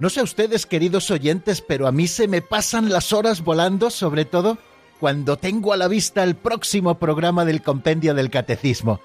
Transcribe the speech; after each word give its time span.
No 0.00 0.10
sé 0.10 0.22
ustedes, 0.22 0.66
queridos 0.66 1.10
oyentes, 1.10 1.60
pero 1.60 1.86
a 1.86 1.92
mí 1.92 2.08
se 2.08 2.26
me 2.26 2.42
pasan 2.42 2.90
las 2.90 3.12
horas 3.12 3.42
volando, 3.42 3.90
sobre 3.90 4.24
todo 4.24 4.58
cuando 4.98 5.36
tengo 5.36 5.72
a 5.72 5.76
la 5.76 5.86
vista 5.86 6.24
el 6.24 6.34
próximo 6.34 6.98
programa 6.98 7.44
del 7.44 7.62
Compendio 7.62 8.14
del 8.14 8.30
Catecismo. 8.30 9.00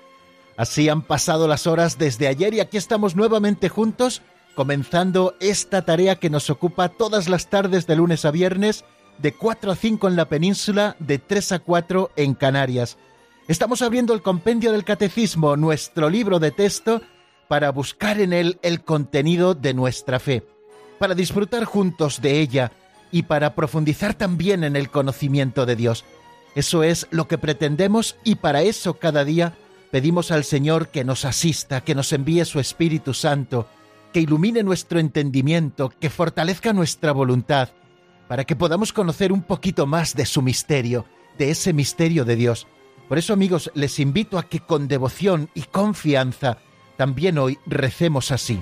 Así 0.57 0.89
han 0.89 1.03
pasado 1.03 1.47
las 1.47 1.67
horas 1.67 1.97
desde 1.97 2.27
ayer 2.27 2.53
y 2.53 2.59
aquí 2.59 2.77
estamos 2.77 3.15
nuevamente 3.15 3.69
juntos, 3.69 4.21
comenzando 4.55 5.35
esta 5.39 5.83
tarea 5.85 6.15
que 6.15 6.29
nos 6.29 6.49
ocupa 6.49 6.89
todas 6.89 7.29
las 7.29 7.49
tardes 7.49 7.85
de 7.85 7.95
lunes 7.95 8.25
a 8.25 8.31
viernes, 8.31 8.83
de 9.19 9.33
4 9.33 9.71
a 9.71 9.75
5 9.75 10.07
en 10.07 10.15
la 10.15 10.27
península, 10.27 10.95
de 10.99 11.19
3 11.19 11.51
a 11.53 11.59
4 11.59 12.11
en 12.15 12.33
Canarias. 12.33 12.97
Estamos 13.47 13.81
abriendo 13.81 14.13
el 14.13 14.21
compendio 14.21 14.71
del 14.71 14.83
catecismo, 14.83 15.55
nuestro 15.55 16.09
libro 16.09 16.39
de 16.39 16.51
texto, 16.51 17.01
para 17.47 17.71
buscar 17.71 18.19
en 18.19 18.33
él 18.33 18.59
el 18.61 18.83
contenido 18.83 19.53
de 19.53 19.73
nuestra 19.73 20.19
fe, 20.19 20.43
para 20.99 21.15
disfrutar 21.15 21.65
juntos 21.65 22.21
de 22.21 22.39
ella 22.39 22.71
y 23.11 23.23
para 23.23 23.55
profundizar 23.55 24.13
también 24.13 24.63
en 24.63 24.75
el 24.75 24.91
conocimiento 24.91 25.65
de 25.65 25.75
Dios. 25.75 26.05
Eso 26.55 26.83
es 26.83 27.07
lo 27.09 27.27
que 27.27 27.37
pretendemos 27.37 28.17
y 28.23 28.35
para 28.35 28.61
eso 28.61 28.99
cada 28.99 29.23
día 29.23 29.55
Pedimos 29.91 30.29
al 30.29 30.43
Señor 30.43 30.89
que 30.89 31.03
nos 31.03 31.25
asista, 31.25 31.81
que 31.81 31.95
nos 31.95 32.13
envíe 32.13 32.45
su 32.45 32.59
Espíritu 32.59 33.15
Santo, 33.15 33.67
que 34.13 34.21
ilumine 34.21 34.61
nuestro 34.61 34.99
entendimiento, 34.99 35.91
que 35.99 36.11
fortalezca 36.11 36.73
nuestra 36.73 37.11
voluntad, 37.11 37.69
para 38.27 38.43
que 38.43 38.55
podamos 38.55 38.93
conocer 38.93 39.31
un 39.31 39.41
poquito 39.41 39.87
más 39.87 40.15
de 40.15 40.27
su 40.27 40.43
misterio, 40.43 41.05
de 41.39 41.49
ese 41.49 41.73
misterio 41.73 42.23
de 42.23 42.35
Dios. 42.35 42.67
Por 43.07 43.17
eso, 43.17 43.33
amigos, 43.33 43.71
les 43.73 43.99
invito 43.99 44.37
a 44.37 44.43
que 44.43 44.59
con 44.59 44.87
devoción 44.87 45.49
y 45.55 45.63
confianza 45.63 46.59
también 46.95 47.39
hoy 47.39 47.57
recemos 47.65 48.31
así. 48.31 48.61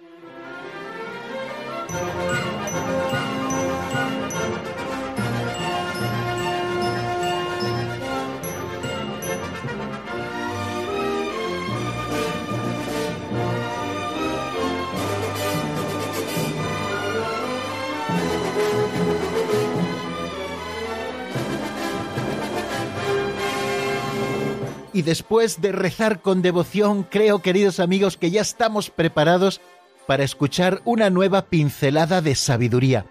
Y 24.93 25.03
después 25.03 25.61
de 25.61 25.71
rezar 25.71 26.21
con 26.21 26.41
devoción, 26.41 27.03
creo, 27.03 27.39
queridos 27.39 27.79
amigos, 27.79 28.17
que 28.17 28.29
ya 28.29 28.41
estamos 28.41 28.89
preparados 28.89 29.61
para 30.05 30.23
escuchar 30.23 30.81
una 30.83 31.09
nueva 31.09 31.43
pincelada 31.45 32.21
de 32.21 32.35
sabiduría. 32.35 33.05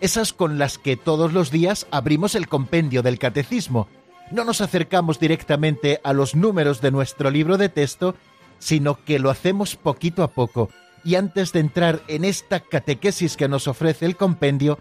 Esas 0.00 0.32
con 0.32 0.58
las 0.58 0.78
que 0.78 0.96
todos 0.96 1.32
los 1.32 1.50
días 1.50 1.86
abrimos 1.90 2.34
el 2.34 2.48
compendio 2.48 3.02
del 3.02 3.18
catecismo. 3.18 3.88
No 4.30 4.44
nos 4.44 4.60
acercamos 4.60 5.18
directamente 5.18 6.00
a 6.04 6.12
los 6.12 6.36
números 6.36 6.80
de 6.80 6.90
nuestro 6.90 7.30
libro 7.30 7.56
de 7.56 7.70
texto, 7.70 8.14
sino 8.58 9.02
que 9.04 9.18
lo 9.18 9.30
hacemos 9.30 9.74
poquito 9.74 10.22
a 10.22 10.28
poco. 10.28 10.70
Y 11.04 11.16
antes 11.16 11.52
de 11.52 11.60
entrar 11.60 12.02
en 12.08 12.24
esta 12.24 12.60
catequesis 12.60 13.36
que 13.36 13.48
nos 13.48 13.66
ofrece 13.66 14.06
el 14.06 14.16
compendio, 14.16 14.78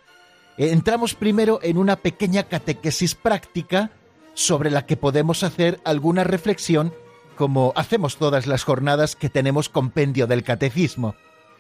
entramos 0.58 1.16
primero 1.16 1.60
en 1.64 1.78
una 1.78 1.96
pequeña 1.96 2.44
catequesis 2.44 3.16
práctica 3.16 3.92
sobre 4.36 4.70
la 4.70 4.86
que 4.86 4.98
podemos 4.98 5.42
hacer 5.42 5.80
alguna 5.84 6.24
reflexión 6.24 6.94
como 7.36 7.74
hacemos 7.76 8.18
todas 8.18 8.48
las 8.48 8.64
jornadas 8.64 9.16
que 9.16 9.30
tenemos 9.30 9.70
compendio 9.70 10.28
del 10.28 10.44
catecismo. 10.44 11.16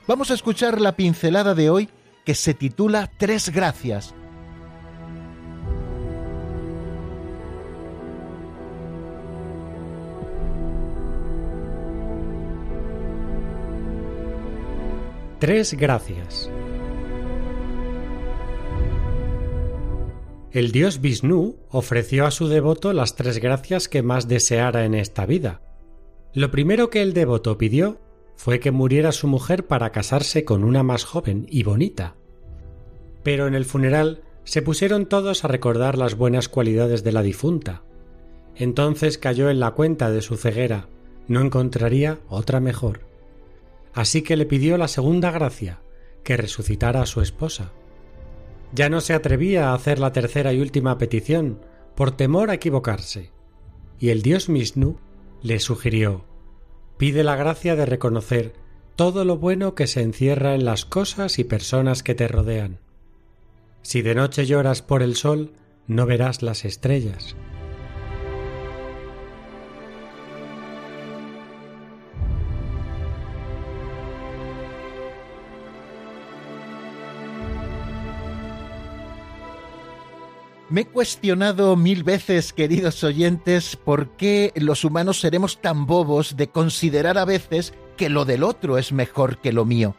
Vamos 0.07 0.31
a 0.31 0.35
escuchar 0.35 0.79
la 0.79 0.95
pincelada 0.95 1.55
de 1.55 1.69
hoy 1.69 1.89
que 2.23 2.35
se 2.35 2.53
titula 2.53 3.11
Tres 3.17 3.49
Gracias. 3.49 4.13
Tres 15.39 15.73
Gracias. 15.73 16.49
El 20.55 20.71
dios 20.71 21.01
Vishnu 21.01 21.57
ofreció 21.69 22.25
a 22.25 22.31
su 22.31 22.47
devoto 22.47 22.93
las 22.93 23.17
tres 23.17 23.39
gracias 23.39 23.89
que 23.89 24.01
más 24.01 24.29
deseara 24.29 24.85
en 24.85 24.93
esta 24.93 25.25
vida. 25.25 25.59
Lo 26.33 26.49
primero 26.49 26.89
que 26.89 27.01
el 27.01 27.11
devoto 27.11 27.57
pidió 27.57 27.99
fue 28.37 28.61
que 28.61 28.71
muriera 28.71 29.11
su 29.11 29.27
mujer 29.27 29.67
para 29.67 29.91
casarse 29.91 30.45
con 30.45 30.63
una 30.63 30.81
más 30.81 31.03
joven 31.03 31.45
y 31.49 31.63
bonita. 31.63 32.15
Pero 33.21 33.47
en 33.47 33.53
el 33.53 33.65
funeral 33.65 34.21
se 34.45 34.61
pusieron 34.61 35.07
todos 35.07 35.43
a 35.43 35.49
recordar 35.49 35.97
las 35.97 36.15
buenas 36.15 36.47
cualidades 36.47 37.03
de 37.03 37.11
la 37.11 37.21
difunta. 37.21 37.83
Entonces 38.55 39.17
cayó 39.17 39.49
en 39.49 39.59
la 39.59 39.71
cuenta 39.71 40.09
de 40.09 40.21
su 40.21 40.37
ceguera, 40.37 40.87
no 41.27 41.41
encontraría 41.41 42.19
otra 42.29 42.61
mejor. 42.61 43.01
Así 43.93 44.21
que 44.21 44.37
le 44.37 44.45
pidió 44.45 44.77
la 44.77 44.87
segunda 44.87 45.31
gracia, 45.31 45.81
que 46.23 46.37
resucitara 46.37 47.01
a 47.01 47.07
su 47.07 47.19
esposa. 47.19 47.73
Ya 48.73 48.89
no 48.89 49.01
se 49.01 49.13
atrevía 49.13 49.69
a 49.69 49.73
hacer 49.73 49.99
la 49.99 50.11
tercera 50.11 50.53
y 50.53 50.61
última 50.61 50.97
petición, 50.97 51.59
por 51.95 52.11
temor 52.11 52.49
a 52.49 52.55
equivocarse. 52.55 53.31
Y 53.99 54.09
el 54.09 54.21
dios 54.21 54.49
Misnu 54.49 54.97
le 55.41 55.59
sugirió 55.59 56.25
Pide 56.97 57.23
la 57.23 57.35
gracia 57.35 57.75
de 57.75 57.85
reconocer 57.85 58.53
todo 58.95 59.25
lo 59.25 59.37
bueno 59.37 59.75
que 59.75 59.87
se 59.87 60.01
encierra 60.01 60.55
en 60.55 60.63
las 60.63 60.85
cosas 60.85 61.39
y 61.39 61.43
personas 61.43 62.03
que 62.03 62.15
te 62.15 62.27
rodean. 62.27 62.79
Si 63.81 64.01
de 64.01 64.15
noche 64.15 64.45
lloras 64.45 64.81
por 64.81 65.03
el 65.03 65.15
sol, 65.15 65.51
no 65.87 66.05
verás 66.05 66.41
las 66.41 66.63
estrellas. 66.65 67.35
Me 80.67 80.81
he 80.81 80.85
cuestionado 80.85 81.75
mil 81.75 82.03
veces, 82.03 82.51
queridos 82.51 83.03
oyentes, 83.03 83.75
por 83.75 84.09
qué 84.17 84.51
los 84.55 84.83
humanos 84.83 85.19
seremos 85.19 85.61
tan 85.61 85.85
bobos 85.85 86.37
de 86.37 86.47
considerar 86.47 87.19
a 87.19 87.25
veces 87.25 87.75
que 87.97 88.09
lo 88.09 88.25
del 88.25 88.43
otro 88.43 88.79
es 88.79 88.91
mejor 88.91 89.37
que 89.37 89.53
lo 89.53 89.63
mío. 89.65 89.95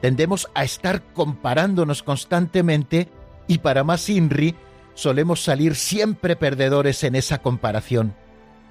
Tendemos 0.00 0.50
a 0.54 0.64
estar 0.64 1.04
comparándonos 1.12 2.02
constantemente 2.02 3.08
y 3.46 3.58
para 3.58 3.84
más 3.84 4.08
INRI, 4.08 4.56
solemos 4.94 5.44
salir 5.44 5.76
siempre 5.76 6.34
perdedores 6.34 7.04
en 7.04 7.14
esa 7.14 7.38
comparación. 7.38 8.16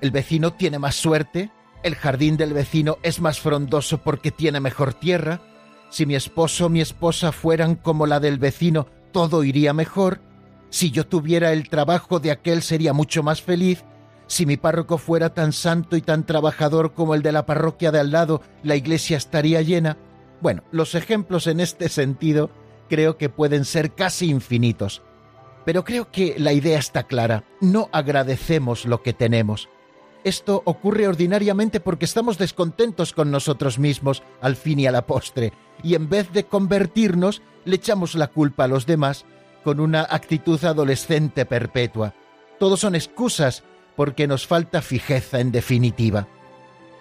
El 0.01 0.11
vecino 0.11 0.51
tiene 0.53 0.79
más 0.79 0.95
suerte, 0.95 1.49
el 1.81 1.95
jardín 1.95 2.35
del 2.35 2.53
vecino 2.53 2.97
es 3.03 3.21
más 3.21 3.39
frondoso 3.39 3.99
porque 3.99 4.31
tiene 4.31 4.59
mejor 4.59 4.93
tierra, 4.93 5.41
si 5.89 6.05
mi 6.05 6.15
esposo 6.15 6.65
o 6.65 6.69
mi 6.69 6.81
esposa 6.81 7.31
fueran 7.31 7.75
como 7.75 8.05
la 8.05 8.19
del 8.19 8.37
vecino, 8.37 8.87
todo 9.13 9.45
iría 9.45 9.73
mejor, 9.73 10.19
si 10.71 10.89
yo 10.89 11.05
tuviera 11.05 11.51
el 11.51 11.69
trabajo 11.69 12.19
de 12.19 12.31
aquel 12.31 12.63
sería 12.63 12.93
mucho 12.93 13.21
más 13.23 13.41
feliz, 13.41 13.83
si 14.25 14.45
mi 14.45 14.55
párroco 14.55 14.97
fuera 14.97 15.33
tan 15.33 15.51
santo 15.51 15.97
y 15.97 16.01
tan 16.01 16.25
trabajador 16.25 16.93
como 16.93 17.13
el 17.13 17.21
de 17.21 17.33
la 17.33 17.45
parroquia 17.45 17.91
de 17.91 17.99
al 17.99 18.11
lado, 18.11 18.41
la 18.63 18.77
iglesia 18.77 19.17
estaría 19.17 19.61
llena. 19.61 19.97
Bueno, 20.39 20.63
los 20.71 20.95
ejemplos 20.95 21.47
en 21.47 21.59
este 21.59 21.89
sentido 21.89 22.49
creo 22.89 23.17
que 23.17 23.27
pueden 23.27 23.65
ser 23.65 23.93
casi 23.93 24.29
infinitos. 24.29 25.01
Pero 25.65 25.83
creo 25.83 26.09
que 26.09 26.35
la 26.37 26.53
idea 26.53 26.79
está 26.79 27.03
clara. 27.03 27.43
No 27.59 27.89
agradecemos 27.91 28.85
lo 28.85 29.03
que 29.03 29.11
tenemos. 29.11 29.67
Esto 30.23 30.61
ocurre 30.63 31.09
ordinariamente 31.09 31.81
porque 31.81 32.05
estamos 32.05 32.37
descontentos 32.37 33.11
con 33.11 33.29
nosotros 33.29 33.77
mismos 33.77 34.23
al 34.39 34.55
fin 34.55 34.79
y 34.79 34.87
a 34.87 34.91
la 34.91 35.05
postre, 35.05 35.51
y 35.83 35.95
en 35.95 36.07
vez 36.07 36.31
de 36.31 36.45
convertirnos, 36.45 37.41
le 37.65 37.75
echamos 37.75 38.15
la 38.15 38.27
culpa 38.27 38.63
a 38.63 38.67
los 38.67 38.85
demás 38.85 39.25
con 39.63 39.79
una 39.79 40.07
actitud 40.09 40.63
adolescente 40.63 41.45
perpetua. 41.45 42.13
Todos 42.59 42.79
son 42.79 42.95
excusas 42.95 43.63
porque 43.95 44.27
nos 44.27 44.47
falta 44.47 44.81
fijeza 44.81 45.39
en 45.39 45.51
definitiva. 45.51 46.27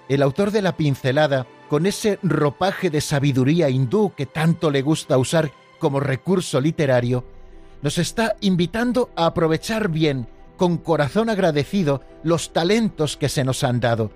El 0.08 0.22
autor 0.22 0.50
de 0.50 0.62
la 0.62 0.76
pincelada, 0.76 1.46
con 1.68 1.86
ese 1.86 2.18
ropaje 2.22 2.90
de 2.90 3.00
sabiduría 3.00 3.70
hindú 3.70 4.12
que 4.16 4.26
tanto 4.26 4.70
le 4.70 4.82
gusta 4.82 5.18
usar 5.18 5.52
como 5.78 6.00
recurso 6.00 6.60
literario, 6.60 7.24
nos 7.82 7.98
está 7.98 8.36
invitando 8.40 9.10
a 9.16 9.26
aprovechar 9.26 9.88
bien, 9.88 10.28
con 10.56 10.76
corazón 10.76 11.30
agradecido, 11.30 12.02
los 12.22 12.52
talentos 12.52 13.16
que 13.16 13.28
se 13.28 13.44
nos 13.44 13.64
han 13.64 13.80
dado. 13.80 14.10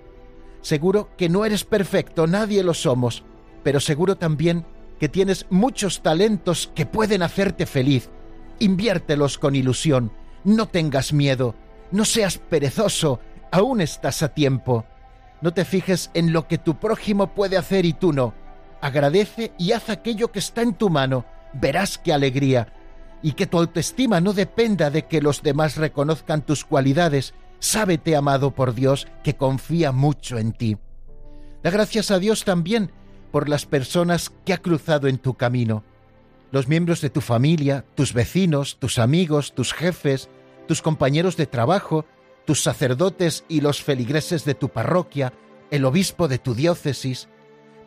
Seguro 0.61 1.09
que 1.17 1.29
no 1.29 1.45
eres 1.45 1.63
perfecto, 1.63 2.27
nadie 2.27 2.63
lo 2.63 2.73
somos, 2.73 3.23
pero 3.63 3.79
seguro 3.79 4.15
también 4.15 4.65
que 4.99 5.09
tienes 5.09 5.45
muchos 5.49 6.01
talentos 6.01 6.71
que 6.75 6.85
pueden 6.85 7.23
hacerte 7.23 7.65
feliz. 7.65 8.09
Inviértelos 8.59 9.37
con 9.37 9.55
ilusión, 9.55 10.11
no 10.43 10.67
tengas 10.67 11.13
miedo, 11.13 11.55
no 11.91 12.05
seas 12.05 12.37
perezoso, 12.37 13.19
aún 13.51 13.81
estás 13.81 14.23
a 14.23 14.29
tiempo. 14.29 14.85
No 15.41 15.53
te 15.53 15.65
fijes 15.65 16.11
en 16.13 16.33
lo 16.33 16.47
que 16.47 16.57
tu 16.57 16.79
prójimo 16.79 17.33
puede 17.33 17.57
hacer 17.57 17.85
y 17.85 17.93
tú 17.93 18.13
no. 18.13 18.33
Agradece 18.81 19.53
y 19.57 19.73
haz 19.73 19.89
aquello 19.89 20.31
que 20.31 20.39
está 20.39 20.61
en 20.61 20.73
tu 20.73 20.89
mano. 20.89 21.25
Verás 21.53 21.97
qué 21.97 22.13
alegría. 22.13 22.73
Y 23.21 23.33
que 23.33 23.47
tu 23.47 23.57
autoestima 23.57 24.21
no 24.21 24.33
dependa 24.33 24.89
de 24.89 25.05
que 25.05 25.21
los 25.21 25.41
demás 25.41 25.77
reconozcan 25.77 26.45
tus 26.45 26.63
cualidades. 26.63 27.33
Sábete 27.59 28.15
amado 28.15 28.51
por 28.51 28.73
Dios 28.73 29.07
que 29.23 29.35
confía 29.35 29.91
mucho 29.91 30.37
en 30.37 30.51
ti. 30.51 30.77
Da 31.63 31.71
gracias 31.71 32.11
a 32.11 32.19
Dios 32.19 32.43
también 32.43 32.91
por 33.31 33.49
las 33.49 33.65
personas 33.65 34.31
que 34.45 34.53
ha 34.53 34.59
cruzado 34.59 35.07
en 35.07 35.17
tu 35.17 35.33
camino. 35.33 35.83
Los 36.55 36.69
miembros 36.69 37.01
de 37.01 37.09
tu 37.09 37.19
familia, 37.19 37.83
tus 37.95 38.13
vecinos, 38.13 38.77
tus 38.79 38.97
amigos, 38.97 39.53
tus 39.55 39.73
jefes, 39.73 40.29
tus 40.69 40.81
compañeros 40.81 41.35
de 41.35 41.47
trabajo, 41.47 42.05
tus 42.45 42.63
sacerdotes 42.63 43.43
y 43.49 43.59
los 43.59 43.83
feligreses 43.83 44.45
de 44.45 44.53
tu 44.53 44.69
parroquia, 44.69 45.33
el 45.69 45.83
obispo 45.83 46.29
de 46.29 46.37
tu 46.37 46.55
diócesis. 46.55 47.27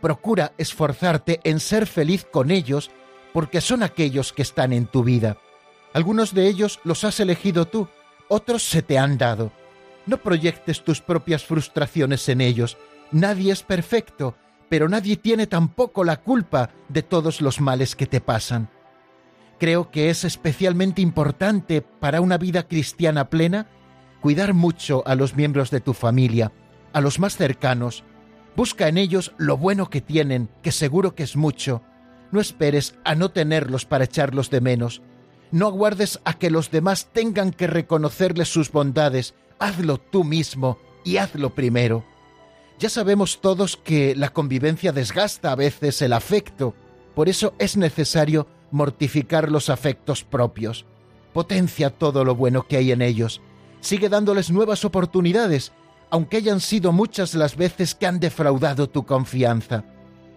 Procura 0.03 0.53
esforzarte 0.59 1.41
en 1.44 1.61
ser 1.61 1.87
feliz 1.87 2.26
con 2.31 2.50
ellos 2.50 2.91
porque 3.32 3.62
son 3.62 3.82
aquellos 3.82 4.35
que 4.35 4.43
están 4.43 4.75
en 4.75 4.85
tu 4.85 5.03
vida. 5.03 5.38
Algunos 5.94 6.35
de 6.35 6.47
ellos 6.47 6.79
los 6.85 7.05
has 7.05 7.20
elegido 7.20 7.65
tú, 7.65 7.88
otros 8.29 8.65
se 8.65 8.82
te 8.82 8.99
han 8.99 9.17
dado. 9.17 9.50
No 10.05 10.19
proyectes 10.19 10.85
tus 10.85 11.00
propias 11.00 11.43
frustraciones 11.43 12.29
en 12.29 12.43
ellos. 12.43 12.76
Nadie 13.12 13.50
es 13.50 13.62
perfecto, 13.62 14.37
pero 14.69 14.88
nadie 14.88 15.17
tiene 15.17 15.47
tampoco 15.47 16.05
la 16.05 16.19
culpa 16.19 16.70
de 16.88 17.03
todos 17.03 17.41
los 17.41 17.61
males 17.61 17.97
que 17.97 18.06
te 18.06 18.20
pasan. 18.20 18.69
Creo 19.59 19.91
que 19.91 20.11
es 20.11 20.25
especialmente 20.25 21.03
importante 21.03 21.82
para 21.82 22.20
una 22.20 22.38
vida 22.38 22.69
cristiana 22.69 23.29
plena 23.29 23.67
cuidar 24.20 24.55
mucho 24.55 25.03
a 25.06 25.15
los 25.15 25.37
miembros 25.37 25.70
de 25.70 25.81
tu 25.81 25.94
familia, 25.94 26.53
a 26.93 27.00
los 27.00 27.19
más 27.19 27.37
cercanos. 27.37 28.05
Busca 28.56 28.88
en 28.88 28.99
ellos 28.99 29.32
lo 29.37 29.56
bueno 29.56 29.91
que 29.91 30.00
tienen, 30.00 30.49
que 30.62 30.73
seguro 30.73 31.15
que 31.15 31.23
es 31.23 31.37
mucho. 31.37 31.82
No 32.31 32.41
esperes 32.41 32.97
a 33.05 33.15
no 33.15 33.31
tenerlos 33.31 33.85
para 33.85 34.05
echarlos 34.05 34.50
de 34.50 34.61
menos. 34.61 35.03
No 35.50 35.67
aguardes 35.67 36.20
a 36.25 36.35
que 36.35 36.50
los 36.50 36.70
demás 36.70 37.09
tengan 37.12 37.53
que 37.53 37.67
reconocerles 37.67 38.49
sus 38.49 38.70
bondades. 38.70 39.35
Hazlo 39.59 39.99
tú 39.99 40.25
mismo 40.25 40.79
y 41.05 41.17
hazlo 41.17 41.55
primero. 41.55 42.05
Ya 42.78 42.88
sabemos 42.88 43.40
todos 43.40 43.76
que 43.76 44.14
la 44.14 44.28
convivencia 44.28 44.92
desgasta 44.92 45.50
a 45.50 45.56
veces 45.56 46.00
el 46.00 46.12
afecto. 46.12 46.75
Por 47.14 47.28
eso 47.28 47.54
es 47.58 47.76
necesario 47.76 48.46
mortificar 48.70 49.50
los 49.50 49.69
afectos 49.69 50.22
propios. 50.22 50.86
Potencia 51.32 51.90
todo 51.90 52.25
lo 52.25 52.36
bueno 52.36 52.69
que 52.69 52.76
hay 52.76 52.92
en 52.92 53.02
ellos. 53.02 53.40
Sigue 53.80 54.08
dándoles 54.08 54.50
nuevas 54.50 54.84
oportunidades, 54.84 55.72
aunque 56.10 56.36
hayan 56.36 56.60
sido 56.60 56.92
muchas 56.92 57.34
las 57.34 57.56
veces 57.56 57.96
que 57.96 58.06
han 58.06 58.20
defraudado 58.20 58.88
tu 58.88 59.04
confianza. 59.04 59.84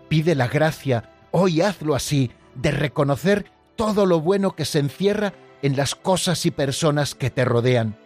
Pide 0.09 0.33
la 0.33 0.47
gracia, 0.47 1.13
hoy 1.29 1.61
hazlo 1.61 1.93
así, 1.93 2.31
de 2.55 2.71
reconocer 2.71 3.51
todo 3.75 4.07
lo 4.07 4.19
bueno 4.19 4.55
que 4.55 4.65
se 4.65 4.79
encierra 4.79 5.33
en 5.61 5.77
las 5.77 5.93
cosas 5.93 6.45
y 6.47 6.51
personas 6.51 7.13
que 7.13 7.29
te 7.29 7.45
rodean. 7.45 7.97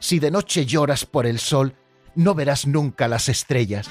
Si 0.00 0.18
de 0.18 0.32
noche 0.32 0.66
lloras 0.66 1.06
por 1.06 1.26
el 1.26 1.38
sol, 1.38 1.76
no 2.14 2.34
verás 2.34 2.66
nunca 2.66 3.08
las 3.08 3.28
estrellas. 3.28 3.90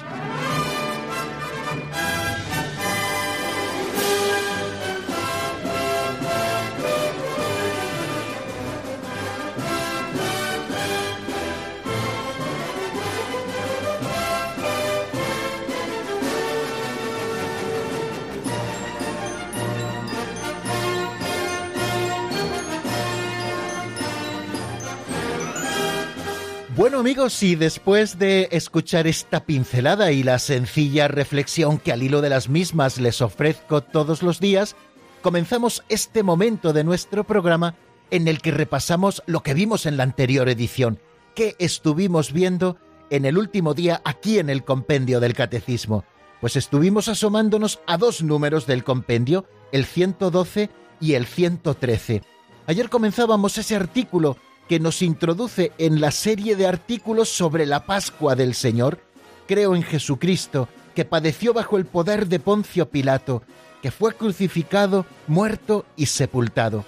Bueno 26.84 26.98
amigos, 26.98 27.42
y 27.42 27.54
después 27.54 28.18
de 28.18 28.50
escuchar 28.52 29.06
esta 29.06 29.46
pincelada 29.46 30.12
y 30.12 30.22
la 30.22 30.38
sencilla 30.38 31.08
reflexión 31.08 31.78
que 31.78 31.92
al 31.92 32.02
hilo 32.02 32.20
de 32.20 32.28
las 32.28 32.50
mismas 32.50 33.00
les 33.00 33.22
ofrezco 33.22 33.80
todos 33.80 34.22
los 34.22 34.38
días, 34.38 34.76
comenzamos 35.22 35.82
este 35.88 36.22
momento 36.22 36.74
de 36.74 36.84
nuestro 36.84 37.24
programa 37.24 37.74
en 38.10 38.28
el 38.28 38.42
que 38.42 38.50
repasamos 38.50 39.22
lo 39.24 39.42
que 39.42 39.54
vimos 39.54 39.86
en 39.86 39.96
la 39.96 40.02
anterior 40.02 40.46
edición, 40.50 41.00
que 41.34 41.56
estuvimos 41.58 42.34
viendo 42.34 42.76
en 43.08 43.24
el 43.24 43.38
último 43.38 43.72
día 43.72 44.02
aquí 44.04 44.38
en 44.38 44.50
el 44.50 44.62
compendio 44.62 45.20
del 45.20 45.32
catecismo. 45.32 46.04
Pues 46.42 46.54
estuvimos 46.54 47.08
asomándonos 47.08 47.80
a 47.86 47.96
dos 47.96 48.22
números 48.22 48.66
del 48.66 48.84
compendio, 48.84 49.46
el 49.72 49.86
112 49.86 50.68
y 51.00 51.14
el 51.14 51.24
113. 51.24 52.20
Ayer 52.66 52.90
comenzábamos 52.90 53.56
ese 53.56 53.74
artículo 53.74 54.36
que 54.68 54.80
nos 54.80 55.02
introduce 55.02 55.72
en 55.78 56.00
la 56.00 56.10
serie 56.10 56.56
de 56.56 56.66
artículos 56.66 57.28
sobre 57.28 57.66
la 57.66 57.86
Pascua 57.86 58.34
del 58.34 58.54
Señor, 58.54 59.00
creo 59.46 59.74
en 59.74 59.82
Jesucristo, 59.82 60.68
que 60.94 61.04
padeció 61.04 61.52
bajo 61.52 61.76
el 61.76 61.84
poder 61.84 62.28
de 62.28 62.40
Poncio 62.40 62.88
Pilato, 62.88 63.42
que 63.82 63.90
fue 63.90 64.14
crucificado, 64.14 65.04
muerto 65.26 65.84
y 65.96 66.06
sepultado. 66.06 66.84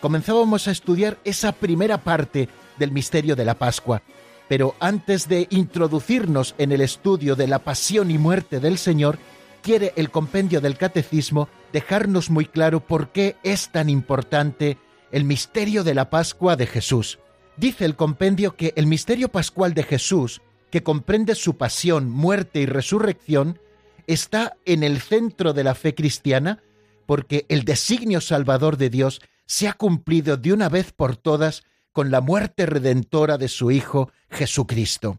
Comenzábamos 0.00 0.68
a 0.68 0.70
estudiar 0.70 1.18
esa 1.24 1.52
primera 1.52 1.98
parte 1.98 2.48
del 2.78 2.92
misterio 2.92 3.34
de 3.34 3.44
la 3.44 3.54
Pascua, 3.54 4.02
pero 4.48 4.76
antes 4.78 5.28
de 5.28 5.48
introducirnos 5.50 6.54
en 6.58 6.70
el 6.72 6.80
estudio 6.80 7.34
de 7.34 7.48
la 7.48 7.58
pasión 7.58 8.10
y 8.10 8.18
muerte 8.18 8.60
del 8.60 8.78
Señor, 8.78 9.18
quiere 9.62 9.92
el 9.96 10.10
compendio 10.10 10.60
del 10.60 10.78
Catecismo 10.78 11.48
dejarnos 11.72 12.30
muy 12.30 12.46
claro 12.46 12.80
por 12.80 13.08
qué 13.08 13.36
es 13.42 13.70
tan 13.70 13.90
importante 13.90 14.78
el 15.12 15.24
misterio 15.24 15.84
de 15.84 15.94
la 15.94 16.10
Pascua 16.10 16.56
de 16.56 16.66
Jesús. 16.66 17.18
Dice 17.56 17.84
el 17.84 17.96
compendio 17.96 18.56
que 18.56 18.72
el 18.76 18.86
misterio 18.86 19.28
pascual 19.28 19.74
de 19.74 19.82
Jesús, 19.82 20.40
que 20.70 20.82
comprende 20.82 21.34
su 21.34 21.56
pasión, 21.56 22.10
muerte 22.10 22.60
y 22.60 22.66
resurrección, 22.66 23.58
está 24.06 24.56
en 24.64 24.82
el 24.82 25.00
centro 25.00 25.52
de 25.52 25.64
la 25.64 25.74
fe 25.74 25.94
cristiana 25.94 26.62
porque 27.06 27.46
el 27.48 27.64
designio 27.64 28.20
salvador 28.20 28.76
de 28.76 28.90
Dios 28.90 29.20
se 29.46 29.66
ha 29.66 29.72
cumplido 29.72 30.36
de 30.36 30.52
una 30.52 30.68
vez 30.68 30.92
por 30.92 31.16
todas 31.16 31.64
con 31.92 32.10
la 32.10 32.20
muerte 32.20 32.66
redentora 32.66 33.38
de 33.38 33.48
su 33.48 33.70
Hijo 33.70 34.12
Jesucristo. 34.30 35.16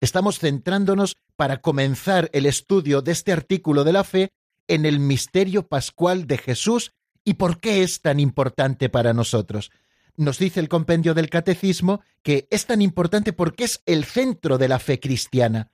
Estamos 0.00 0.38
centrándonos 0.38 1.16
para 1.36 1.60
comenzar 1.60 2.30
el 2.32 2.46
estudio 2.46 3.02
de 3.02 3.12
este 3.12 3.32
artículo 3.32 3.84
de 3.84 3.92
la 3.92 4.02
fe 4.02 4.30
en 4.66 4.86
el 4.86 4.98
misterio 4.98 5.66
pascual 5.68 6.26
de 6.26 6.38
Jesús 6.38 6.92
¿Y 7.30 7.34
por 7.34 7.60
qué 7.60 7.84
es 7.84 8.00
tan 8.00 8.18
importante 8.18 8.88
para 8.88 9.12
nosotros? 9.12 9.70
nos 10.16 10.40
dice 10.40 10.58
el 10.58 10.68
compendio 10.68 11.14
del 11.14 11.30
catecismo 11.30 12.00
que 12.24 12.48
es 12.50 12.66
tan 12.66 12.82
importante 12.82 13.32
porque 13.32 13.62
es 13.62 13.82
el 13.86 14.04
centro 14.04 14.58
de 14.58 14.66
la 14.66 14.80
fe 14.80 14.98
cristiana, 14.98 15.70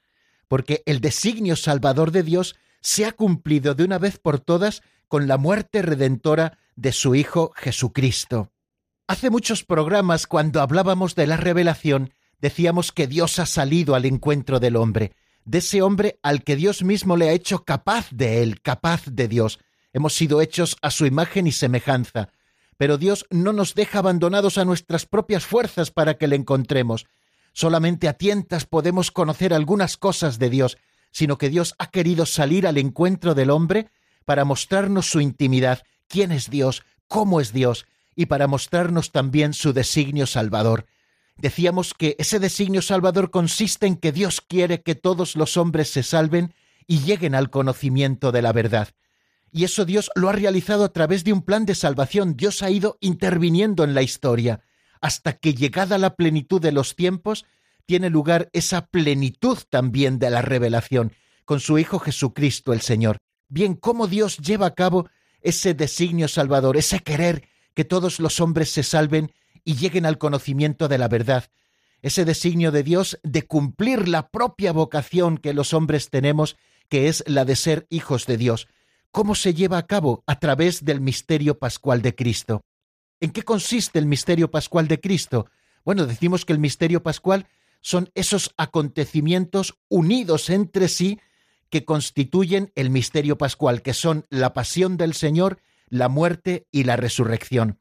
porque 0.48 0.82
el 0.84 1.00
designio 1.00 1.56
salvador 1.56 2.10
de 2.10 2.22
Dios 2.22 2.56
se 2.82 3.06
ha 3.06 3.12
cumplido 3.12 3.74
de 3.74 3.84
una 3.84 3.96
vez 3.96 4.18
por 4.18 4.38
todas 4.38 4.82
con 5.08 5.28
la 5.28 5.38
muerte 5.38 5.80
redentora 5.80 6.58
de 6.76 6.92
su 6.92 7.14
Hijo 7.14 7.52
Jesucristo. 7.56 8.52
Hace 9.06 9.30
muchos 9.30 9.64
programas, 9.64 10.26
cuando 10.26 10.60
hablábamos 10.60 11.14
de 11.14 11.26
la 11.26 11.38
revelación, 11.38 12.12
decíamos 12.38 12.92
que 12.92 13.06
Dios 13.06 13.38
ha 13.38 13.46
salido 13.46 13.94
al 13.94 14.04
encuentro 14.04 14.60
del 14.60 14.76
hombre, 14.76 15.14
de 15.46 15.58
ese 15.58 15.80
hombre 15.80 16.18
al 16.22 16.44
que 16.44 16.54
Dios 16.54 16.84
mismo 16.84 17.16
le 17.16 17.30
ha 17.30 17.32
hecho 17.32 17.64
capaz 17.64 18.10
de 18.10 18.42
él, 18.42 18.60
capaz 18.60 19.06
de 19.06 19.26
Dios. 19.26 19.58
Hemos 19.96 20.12
sido 20.12 20.42
hechos 20.42 20.76
a 20.82 20.90
su 20.90 21.06
imagen 21.06 21.46
y 21.46 21.52
semejanza, 21.52 22.28
pero 22.76 22.98
Dios 22.98 23.24
no 23.30 23.54
nos 23.54 23.74
deja 23.74 24.00
abandonados 24.00 24.58
a 24.58 24.66
nuestras 24.66 25.06
propias 25.06 25.46
fuerzas 25.46 25.90
para 25.90 26.18
que 26.18 26.26
le 26.26 26.36
encontremos. 26.36 27.06
Solamente 27.54 28.06
a 28.06 28.12
tientas 28.12 28.66
podemos 28.66 29.10
conocer 29.10 29.54
algunas 29.54 29.96
cosas 29.96 30.38
de 30.38 30.50
Dios, 30.50 30.76
sino 31.12 31.38
que 31.38 31.48
Dios 31.48 31.74
ha 31.78 31.90
querido 31.90 32.26
salir 32.26 32.66
al 32.66 32.76
encuentro 32.76 33.34
del 33.34 33.48
hombre 33.48 33.88
para 34.26 34.44
mostrarnos 34.44 35.08
su 35.08 35.22
intimidad, 35.22 35.82
quién 36.08 36.30
es 36.30 36.50
Dios, 36.50 36.82
cómo 37.08 37.40
es 37.40 37.54
Dios, 37.54 37.86
y 38.14 38.26
para 38.26 38.48
mostrarnos 38.48 39.12
también 39.12 39.54
su 39.54 39.72
designio 39.72 40.26
salvador. 40.26 40.84
Decíamos 41.38 41.94
que 41.94 42.16
ese 42.18 42.38
designio 42.38 42.82
salvador 42.82 43.30
consiste 43.30 43.86
en 43.86 43.96
que 43.96 44.12
Dios 44.12 44.42
quiere 44.42 44.82
que 44.82 44.94
todos 44.94 45.36
los 45.36 45.56
hombres 45.56 45.88
se 45.88 46.02
salven 46.02 46.52
y 46.86 46.98
lleguen 46.98 47.34
al 47.34 47.48
conocimiento 47.48 48.30
de 48.30 48.42
la 48.42 48.52
verdad. 48.52 48.90
Y 49.52 49.64
eso 49.64 49.84
Dios 49.84 50.10
lo 50.14 50.28
ha 50.28 50.32
realizado 50.32 50.84
a 50.84 50.92
través 50.92 51.24
de 51.24 51.32
un 51.32 51.42
plan 51.42 51.66
de 51.66 51.74
salvación. 51.74 52.36
Dios 52.36 52.62
ha 52.62 52.70
ido 52.70 52.98
interviniendo 53.00 53.84
en 53.84 53.94
la 53.94 54.02
historia, 54.02 54.60
hasta 55.00 55.34
que 55.34 55.54
llegada 55.54 55.98
la 55.98 56.16
plenitud 56.16 56.60
de 56.60 56.72
los 56.72 56.96
tiempos, 56.96 57.46
tiene 57.86 58.10
lugar 58.10 58.50
esa 58.52 58.86
plenitud 58.86 59.58
también 59.70 60.18
de 60.18 60.30
la 60.30 60.42
revelación, 60.42 61.12
con 61.44 61.60
su 61.60 61.78
Hijo 61.78 61.98
Jesucristo 62.00 62.72
el 62.72 62.80
Señor. 62.80 63.18
Bien, 63.48 63.74
cómo 63.74 64.08
Dios 64.08 64.38
lleva 64.38 64.66
a 64.66 64.74
cabo 64.74 65.08
ese 65.40 65.74
designio 65.74 66.26
salvador, 66.26 66.76
ese 66.76 66.98
querer 66.98 67.48
que 67.74 67.84
todos 67.84 68.18
los 68.18 68.40
hombres 68.40 68.70
se 68.70 68.82
salven 68.82 69.32
y 69.64 69.76
lleguen 69.76 70.06
al 70.06 70.18
conocimiento 70.18 70.88
de 70.88 70.98
la 70.98 71.08
verdad, 71.08 71.44
ese 72.02 72.24
designio 72.24 72.72
de 72.72 72.82
Dios 72.82 73.18
de 73.22 73.42
cumplir 73.42 74.08
la 74.08 74.28
propia 74.28 74.72
vocación 74.72 75.38
que 75.38 75.54
los 75.54 75.72
hombres 75.72 76.10
tenemos, 76.10 76.56
que 76.88 77.08
es 77.08 77.22
la 77.26 77.44
de 77.44 77.56
ser 77.56 77.86
hijos 77.90 78.26
de 78.26 78.36
Dios. 78.36 78.68
¿Cómo 79.16 79.34
se 79.34 79.54
lleva 79.54 79.78
a 79.78 79.86
cabo? 79.86 80.22
A 80.26 80.38
través 80.38 80.84
del 80.84 81.00
misterio 81.00 81.58
pascual 81.58 82.02
de 82.02 82.14
Cristo. 82.14 82.60
¿En 83.18 83.30
qué 83.30 83.44
consiste 83.44 83.98
el 83.98 84.04
misterio 84.04 84.50
pascual 84.50 84.88
de 84.88 85.00
Cristo? 85.00 85.46
Bueno, 85.86 86.04
decimos 86.04 86.44
que 86.44 86.52
el 86.52 86.58
misterio 86.58 87.02
pascual 87.02 87.46
son 87.80 88.10
esos 88.14 88.52
acontecimientos 88.58 89.78
unidos 89.88 90.50
entre 90.50 90.88
sí 90.88 91.18
que 91.70 91.86
constituyen 91.86 92.70
el 92.74 92.90
misterio 92.90 93.38
pascual, 93.38 93.80
que 93.80 93.94
son 93.94 94.26
la 94.28 94.52
pasión 94.52 94.98
del 94.98 95.14
Señor, 95.14 95.62
la 95.88 96.10
muerte 96.10 96.66
y 96.70 96.84
la 96.84 96.96
resurrección. 96.96 97.80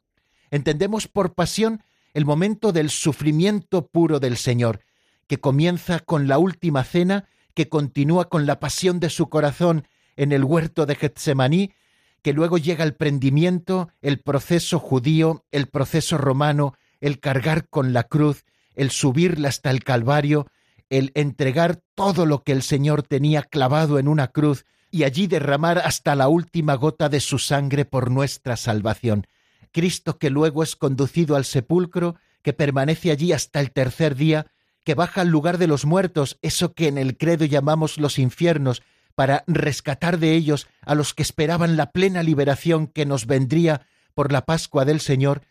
Entendemos 0.51 1.10
por 1.10 1.34
pasión 1.34 1.84
el 2.13 2.24
momento 2.24 2.72
del 2.72 2.89
sufrimiento 2.89 3.88
puro 3.88 4.22
del 4.22 4.38
Señor, 4.38 4.86
que 5.27 5.42
comienza 5.42 6.00
con 6.00 6.30
la 6.30 6.38
última 6.38 6.86
cena, 6.86 7.27
que 7.54 7.68
continúa 7.68 8.30
con 8.30 8.46
la 8.46 8.62
pasión 8.62 9.01
de 9.01 9.10
su 9.10 9.27
corazón 9.27 9.86
en 10.16 10.32
el 10.32 10.44
huerto 10.44 10.86
de 10.86 10.96
Getsemaní, 10.96 11.74
que 12.22 12.34
luego 12.34 12.58
llega 12.58 12.84
el 12.84 12.96
prendimiento, 12.96 13.90
el 14.02 14.20
proceso 14.20 14.80
judío, 14.80 15.46
el 15.52 15.68
proceso 15.68 16.18
romano, 16.18 16.74
el 17.00 17.20
cargar 17.20 17.68
con 17.70 17.94
la 17.94 18.04
cruz, 18.04 18.46
el 18.74 18.90
subirla 18.92 19.50
hasta 19.50 19.70
el 19.70 19.84
Calvario, 19.84 20.48
el 20.90 21.12
entregar 21.16 21.82
todo 21.96 22.26
lo 22.26 22.44
que 22.44 22.52
el 22.52 22.62
Señor 22.62 23.04
tenía 23.04 23.44
clavado 23.44 24.00
en 24.00 24.08
una 24.08 24.28
cruz 24.30 24.66
y 24.92 25.04
allí 25.04 25.28
derramar 25.28 25.80
hasta 25.80 26.16
la 26.16 26.28
última 26.28 26.76
gota 26.76 27.10
de 27.10 27.20
su 27.20 27.38
sangre 27.38 27.86
por 27.86 28.12
nuestra 28.12 28.56
salvación. 28.56 29.28
Cristo 29.72 30.18
que 30.18 30.30
luego 30.30 30.64
es 30.64 30.76
conducido 30.76 31.36
al 31.36 31.46
sepulcro, 31.46 32.16
que 32.42 32.54
permanece 32.54 33.12
allí 33.12 33.34
hasta 33.34 33.60
el 33.60 33.72
tercer 33.72 34.16
día, 34.16 34.48
que 34.84 34.94
baja 34.94 35.22
al 35.22 35.30
lugar 35.30 35.58
de 35.58 35.68
los 35.68 35.86
muertos, 35.86 36.38
eso 36.42 36.74
que 36.74 36.88
en 36.88 36.98
el 36.98 37.18
credo 37.18 37.44
llamamos 37.44 37.98
los 37.98 38.20
infiernos, 38.20 38.84
para 39.16 39.44
rescatar 39.48 40.20
de 40.20 40.34
ellos 40.34 40.68
a 40.82 40.94
los 40.94 41.14
que 41.14 41.24
esperaban 41.24 41.78
la 41.78 41.92
plena 41.92 42.22
liberación 42.22 42.88
que 42.88 43.06
nos 43.06 43.26
vendría 43.26 43.88
por 44.14 44.32
la 44.32 44.46
Pascua 44.46 44.86
del 44.86 45.00
Señor, 45.00 45.42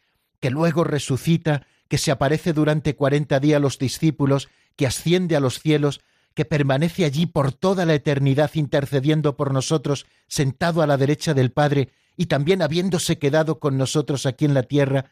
que 0.40 0.50
luego 0.50 0.84
resucita, 0.84 1.66
que 1.88 1.98
se 1.98 2.10
aparece 2.10 2.52
durante 2.52 2.94
cuarenta 2.94 3.40
días 3.40 3.60
los 3.60 3.78
discípulos, 3.78 4.48
que 4.76 4.86
asciende 4.86 5.36
a 5.36 5.40
los 5.40 5.60
cielos, 5.60 6.00
que 6.34 6.44
permanece 6.44 7.04
allí 7.04 7.26
por 7.26 7.52
toda 7.52 7.86
la 7.86 7.94
eternidad 7.94 8.50
intercediendo 8.54 9.36
por 9.36 9.52
nosotros, 9.52 10.06
sentado 10.26 10.82
a 10.82 10.86
la 10.86 10.96
derecha 10.96 11.32
del 11.32 11.52
Padre, 11.52 11.90
y 12.16 12.26
también 12.26 12.62
habiéndose 12.62 13.18
quedado 13.18 13.58
con 13.58 13.78
nosotros 13.78 14.26
aquí 14.26 14.44
en 14.44 14.54
la 14.54 14.64
tierra, 14.64 15.06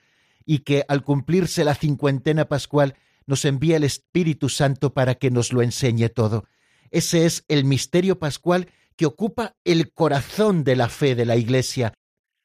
y 0.45 0.61
que 0.61 0.85
al 0.89 1.03
cumplirse 1.03 1.65
la 1.65 1.75
cincuentena 1.75 2.47
pascual 2.47 2.97
nos 3.27 3.45
envía 3.45 3.77
el 3.77 3.85
Espíritu 3.85 4.49
Santo 4.49 4.93
para 4.93 5.15
que 5.15 5.31
nos 5.31 5.53
lo 5.53 5.63
enseñe 5.63 6.09
todo. 6.09 6.45
Ese 6.93 7.25
es 7.27 7.45
el 7.49 7.65
misterio 7.65 8.19
pascual 8.19 8.69
que 8.97 9.07
ocupa 9.07 9.57
el 9.65 9.93
corazón 9.93 10.63
de 10.63 10.77
la 10.77 10.89
fe 10.89 11.15
de 11.15 11.25
la 11.25 11.37
Iglesia. 11.37 11.95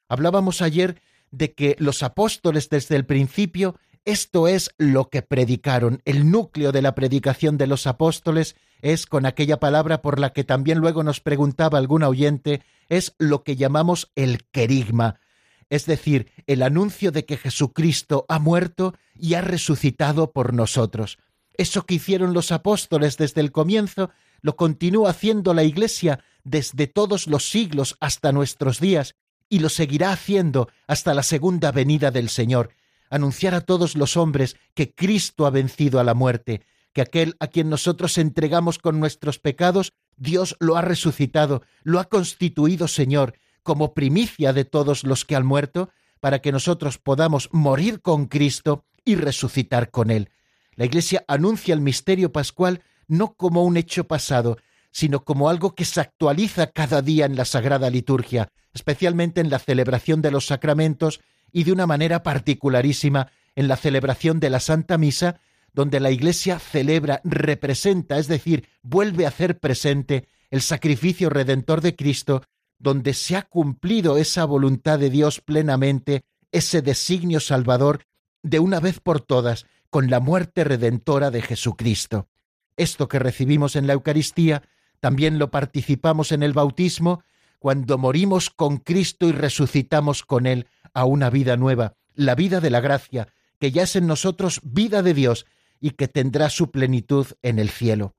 Hablábamos 0.08 0.62
ayer 0.62 1.00
de 1.30 1.52
que 1.52 1.76
los 1.78 2.02
apóstoles 2.02 2.70
desde 2.70 2.96
el 2.96 3.04
principio, 3.04 3.76
esto 4.06 4.48
es 4.48 4.70
lo 4.78 5.10
que 5.10 5.20
predicaron. 5.20 6.00
El 6.06 6.30
núcleo 6.30 6.72
de 6.72 6.80
la 6.80 6.94
predicación 6.94 7.58
de 7.58 7.66
los 7.66 7.86
apóstoles 7.86 8.56
es, 8.80 9.04
con 9.04 9.26
aquella 9.26 9.60
palabra 9.60 10.00
por 10.00 10.18
la 10.18 10.32
que 10.32 10.44
también 10.44 10.78
luego 10.78 11.02
nos 11.02 11.20
preguntaba 11.20 11.76
algún 11.76 12.02
oyente, 12.02 12.62
es 12.88 13.14
lo 13.18 13.44
que 13.44 13.56
llamamos 13.56 14.10
el 14.14 14.46
querigma, 14.50 15.20
es 15.68 15.84
decir, 15.84 16.32
el 16.46 16.62
anuncio 16.62 17.12
de 17.12 17.26
que 17.26 17.36
Jesucristo 17.36 18.24
ha 18.30 18.38
muerto 18.38 18.94
y 19.14 19.34
ha 19.34 19.42
resucitado 19.42 20.32
por 20.32 20.54
nosotros. 20.54 21.18
Eso 21.52 21.84
que 21.84 21.94
hicieron 21.94 22.32
los 22.32 22.50
apóstoles 22.50 23.18
desde 23.18 23.42
el 23.42 23.52
comienzo 23.52 24.10
lo 24.40 24.56
continúa 24.56 25.10
haciendo 25.10 25.54
la 25.54 25.64
Iglesia 25.64 26.24
desde 26.44 26.86
todos 26.86 27.26
los 27.26 27.48
siglos 27.48 27.96
hasta 28.00 28.32
nuestros 28.32 28.80
días 28.80 29.14
y 29.48 29.60
lo 29.60 29.68
seguirá 29.68 30.12
haciendo 30.12 30.68
hasta 30.86 31.14
la 31.14 31.22
segunda 31.22 31.72
venida 31.72 32.10
del 32.10 32.28
Señor, 32.28 32.70
anunciar 33.10 33.54
a 33.54 33.62
todos 33.62 33.96
los 33.96 34.16
hombres 34.16 34.56
que 34.74 34.94
Cristo 34.94 35.46
ha 35.46 35.50
vencido 35.50 36.00
a 36.00 36.04
la 36.04 36.14
muerte, 36.14 36.62
que 36.92 37.02
aquel 37.02 37.36
a 37.40 37.48
quien 37.48 37.70
nosotros 37.70 38.18
entregamos 38.18 38.78
con 38.78 39.00
nuestros 39.00 39.38
pecados, 39.38 39.92
Dios 40.16 40.56
lo 40.58 40.76
ha 40.76 40.82
resucitado, 40.82 41.62
lo 41.82 42.00
ha 42.00 42.04
constituido 42.04 42.88
Señor, 42.88 43.34
como 43.62 43.94
primicia 43.94 44.52
de 44.52 44.64
todos 44.64 45.04
los 45.04 45.24
que 45.24 45.36
han 45.36 45.46
muerto, 45.46 45.90
para 46.20 46.40
que 46.40 46.52
nosotros 46.52 46.98
podamos 46.98 47.48
morir 47.52 48.00
con 48.00 48.26
Cristo 48.26 48.84
y 49.04 49.14
resucitar 49.14 49.90
con 49.90 50.10
Él. 50.10 50.30
La 50.74 50.84
Iglesia 50.84 51.24
anuncia 51.28 51.74
el 51.74 51.80
misterio 51.80 52.32
pascual 52.32 52.82
no 53.08 53.34
como 53.34 53.64
un 53.64 53.76
hecho 53.76 54.04
pasado, 54.04 54.58
sino 54.92 55.24
como 55.24 55.48
algo 55.48 55.74
que 55.74 55.84
se 55.84 56.00
actualiza 56.00 56.68
cada 56.68 57.02
día 57.02 57.26
en 57.26 57.36
la 57.36 57.44
Sagrada 57.44 57.90
Liturgia, 57.90 58.48
especialmente 58.72 59.40
en 59.40 59.50
la 59.50 59.58
celebración 59.58 60.22
de 60.22 60.30
los 60.30 60.46
sacramentos 60.46 61.20
y 61.52 61.64
de 61.64 61.72
una 61.72 61.86
manera 61.86 62.22
particularísima 62.22 63.30
en 63.56 63.68
la 63.68 63.76
celebración 63.76 64.40
de 64.40 64.50
la 64.50 64.60
Santa 64.60 64.98
Misa, 64.98 65.40
donde 65.72 66.00
la 66.00 66.10
Iglesia 66.10 66.58
celebra, 66.58 67.20
representa, 67.24 68.18
es 68.18 68.28
decir, 68.28 68.68
vuelve 68.82 69.24
a 69.24 69.28
hacer 69.28 69.58
presente 69.58 70.28
el 70.50 70.62
sacrificio 70.62 71.30
redentor 71.30 71.80
de 71.80 71.94
Cristo, 71.94 72.42
donde 72.78 73.14
se 73.14 73.36
ha 73.36 73.42
cumplido 73.42 74.16
esa 74.16 74.44
voluntad 74.44 74.98
de 74.98 75.10
Dios 75.10 75.40
plenamente, 75.40 76.22
ese 76.52 76.82
designio 76.82 77.40
salvador, 77.40 78.04
de 78.42 78.60
una 78.60 78.80
vez 78.80 79.00
por 79.00 79.20
todas, 79.20 79.66
con 79.90 80.10
la 80.10 80.20
muerte 80.20 80.64
redentora 80.64 81.30
de 81.30 81.42
Jesucristo. 81.42 82.28
Esto 82.78 83.08
que 83.08 83.18
recibimos 83.18 83.76
en 83.76 83.86
la 83.86 83.92
Eucaristía 83.92 84.62
también 85.00 85.38
lo 85.38 85.50
participamos 85.50 86.32
en 86.32 86.42
el 86.42 86.52
bautismo 86.52 87.22
cuando 87.58 87.98
morimos 87.98 88.50
con 88.50 88.78
Cristo 88.78 89.28
y 89.28 89.32
resucitamos 89.32 90.22
con 90.22 90.46
Él 90.46 90.68
a 90.94 91.04
una 91.04 91.28
vida 91.28 91.56
nueva, 91.56 91.96
la 92.14 92.34
vida 92.34 92.60
de 92.60 92.70
la 92.70 92.80
gracia, 92.80 93.28
que 93.58 93.72
ya 93.72 93.82
es 93.82 93.96
en 93.96 94.06
nosotros 94.06 94.60
vida 94.62 95.02
de 95.02 95.12
Dios 95.12 95.44
y 95.80 95.90
que 95.90 96.08
tendrá 96.08 96.50
su 96.50 96.70
plenitud 96.70 97.26
en 97.42 97.58
el 97.58 97.68
cielo. 97.68 98.14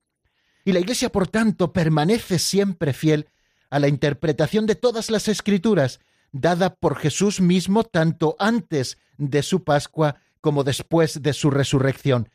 Y 0.65 0.73
la 0.73 0.79
Iglesia, 0.79 1.09
por 1.09 1.27
tanto, 1.27 1.71
permanece 1.71 2.37
siempre 2.37 2.93
fiel 2.93 3.29
a 3.69 3.79
la 3.79 3.87
interpretación 3.87 4.65
de 4.65 4.75
todas 4.75 5.09
las 5.09 5.29
escrituras, 5.29 6.01
dada 6.33 6.75
por 6.75 6.97
Jesús 6.97 7.39
mismo 7.39 7.85
tanto 7.85 8.35
antes 8.39 8.97
de 9.17 9.41
su 9.41 9.63
Pascua 9.63 10.17
como 10.41 10.65
después 10.65 11.21
de 11.21 11.33
su 11.33 11.49
resurrección, 11.49 12.29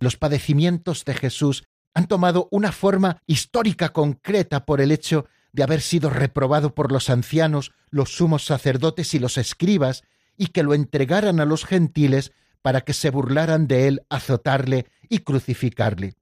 los 0.00 0.16
padecimientos 0.16 1.04
de 1.04 1.14
Jesús 1.14 1.64
han 1.94 2.08
tomado 2.08 2.48
una 2.50 2.72
forma 2.72 3.22
histórica 3.26 3.90
concreta 3.90 4.64
por 4.64 4.80
el 4.80 4.90
hecho 4.90 5.26
de 5.52 5.62
haber 5.62 5.80
sido 5.80 6.10
reprobado 6.10 6.74
por 6.74 6.92
los 6.92 7.10
ancianos, 7.10 7.72
los 7.90 8.14
sumos 8.14 8.44
sacerdotes 8.44 9.14
y 9.14 9.18
los 9.18 9.38
escribas, 9.38 10.02
y 10.36 10.48
que 10.48 10.62
lo 10.62 10.74
entregaran 10.74 11.40
a 11.40 11.44
los 11.44 11.64
gentiles 11.64 12.32
para 12.62 12.80
que 12.82 12.92
se 12.92 13.10
burlaran 13.10 13.66
de 13.66 13.88
él, 13.88 14.02
azotarle 14.08 14.86
y 15.08 15.18
crucificarle. 15.18 16.14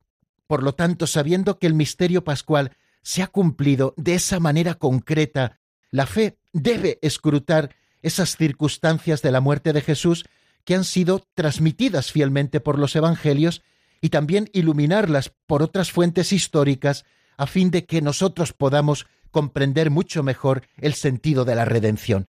Por 0.46 0.62
lo 0.62 0.74
tanto, 0.74 1.06
sabiendo 1.06 1.58
que 1.58 1.66
el 1.66 1.74
misterio 1.74 2.24
pascual 2.24 2.72
se 3.02 3.22
ha 3.22 3.26
cumplido 3.26 3.94
de 3.96 4.14
esa 4.14 4.40
manera 4.40 4.74
concreta, 4.74 5.60
la 5.90 6.06
fe 6.06 6.38
debe 6.52 6.98
escrutar 7.02 7.74
esas 8.02 8.36
circunstancias 8.36 9.22
de 9.22 9.30
la 9.30 9.40
muerte 9.40 9.72
de 9.72 9.82
Jesús 9.82 10.24
que 10.68 10.74
han 10.74 10.84
sido 10.84 11.24
transmitidas 11.32 12.12
fielmente 12.12 12.60
por 12.60 12.78
los 12.78 12.94
Evangelios 12.94 13.62
y 14.02 14.10
también 14.10 14.50
iluminarlas 14.52 15.32
por 15.46 15.62
otras 15.62 15.90
fuentes 15.92 16.30
históricas 16.30 17.06
a 17.38 17.46
fin 17.46 17.70
de 17.70 17.86
que 17.86 18.02
nosotros 18.02 18.52
podamos 18.52 19.06
comprender 19.30 19.90
mucho 19.90 20.22
mejor 20.22 20.68
el 20.76 20.92
sentido 20.92 21.46
de 21.46 21.54
la 21.54 21.64
redención. 21.64 22.26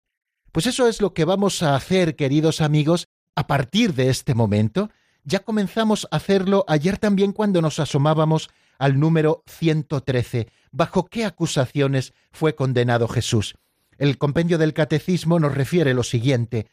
Pues 0.53 0.67
eso 0.67 0.88
es 0.88 1.01
lo 1.01 1.13
que 1.13 1.25
vamos 1.25 1.62
a 1.63 1.75
hacer, 1.75 2.15
queridos 2.15 2.62
amigos, 2.62 3.10
a 3.36 3.46
partir 3.46 3.93
de 3.93 4.10
este 4.10 4.34
momento. 4.36 4.89
Ya 5.25 5.39
comenzamos 5.39 6.08
a 6.10 6.15
hacerlo 6.15 6.63
ayer 6.69 6.98
también 6.98 7.34
cuando 7.34 7.62
nos 7.62 7.77
asomábamos 7.77 8.50
al 8.77 9.01
número 9.01 9.43
113. 9.48 10.48
¿Bajo 10.72 11.08
qué 11.08 11.25
acusaciones 11.25 12.13
fue 12.31 12.55
condenado 12.55 13.10
Jesús? 13.10 13.55
El 13.98 14.17
compendio 14.17 14.58
del 14.58 14.74
Catecismo 14.74 15.41
nos 15.41 15.53
refiere 15.53 15.93
lo 15.93 16.03
siguiente. 16.03 16.67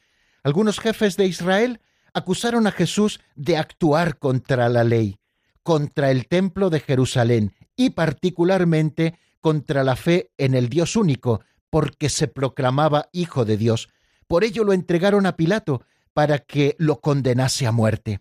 Algunos 0.47 0.79
jefes 0.79 1.17
de 1.17 1.26
Israel 1.26 1.81
acusaron 2.15 2.69
a 2.69 2.71
Jesús 2.71 3.19
de 3.35 3.57
actuar 3.57 4.21
contra 4.21 4.69
la 4.69 4.85
ley, 4.85 5.19
contra 5.65 6.12
el 6.12 6.29
templo 6.29 6.71
de 6.71 6.79
Jerusalén 6.79 7.53
y 7.75 7.91
particularmente 7.91 9.19
contra 9.41 9.83
la 9.83 9.97
fe 9.97 10.31
en 10.38 10.55
el 10.55 10.69
Dios 10.69 10.95
único, 10.95 11.41
porque 11.69 12.09
se 12.09 12.29
proclamaba 12.29 13.09
hijo 13.11 13.45
de 13.45 13.57
Dios. 13.57 13.88
Por 14.29 14.45
ello 14.45 14.62
lo 14.62 14.73
entregaron 14.73 15.26
a 15.26 15.37
Pilato 15.37 15.83
para 16.12 16.38
que 16.38 16.76
lo 16.79 17.00
condenase 17.00 17.67
a 17.67 17.73
muerte. 17.73 18.21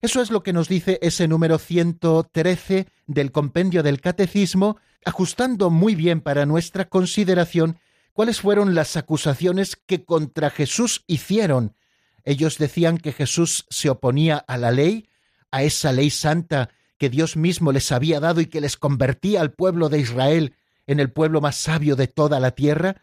Eso 0.00 0.22
es 0.22 0.30
lo 0.30 0.42
que 0.42 0.54
nos 0.54 0.68
dice 0.68 0.98
ese 1.02 1.28
número 1.28 1.58
113 1.58 2.86
del 3.06 3.32
compendio 3.32 3.82
del 3.82 4.00
Catecismo, 4.00 4.78
ajustando 5.04 5.68
muy 5.68 5.94
bien 5.94 6.22
para 6.22 6.46
nuestra 6.46 6.86
consideración 6.86 7.76
cuáles 8.16 8.40
fueron 8.40 8.74
las 8.74 8.96
acusaciones 8.96 9.76
que 9.76 10.06
contra 10.06 10.48
Jesús 10.48 11.04
hicieron. 11.06 11.76
Ellos 12.24 12.56
decían 12.56 12.96
que 12.96 13.12
Jesús 13.12 13.66
se 13.68 13.90
oponía 13.90 14.38
a 14.38 14.56
la 14.56 14.70
ley, 14.70 15.10
a 15.50 15.64
esa 15.64 15.92
ley 15.92 16.08
santa 16.08 16.70
que 16.96 17.10
Dios 17.10 17.36
mismo 17.36 17.72
les 17.72 17.92
había 17.92 18.18
dado 18.18 18.40
y 18.40 18.46
que 18.46 18.62
les 18.62 18.78
convertía 18.78 19.42
al 19.42 19.52
pueblo 19.52 19.90
de 19.90 19.98
Israel 19.98 20.54
en 20.86 20.98
el 20.98 21.12
pueblo 21.12 21.42
más 21.42 21.56
sabio 21.56 21.94
de 21.94 22.06
toda 22.06 22.40
la 22.40 22.52
tierra. 22.52 23.02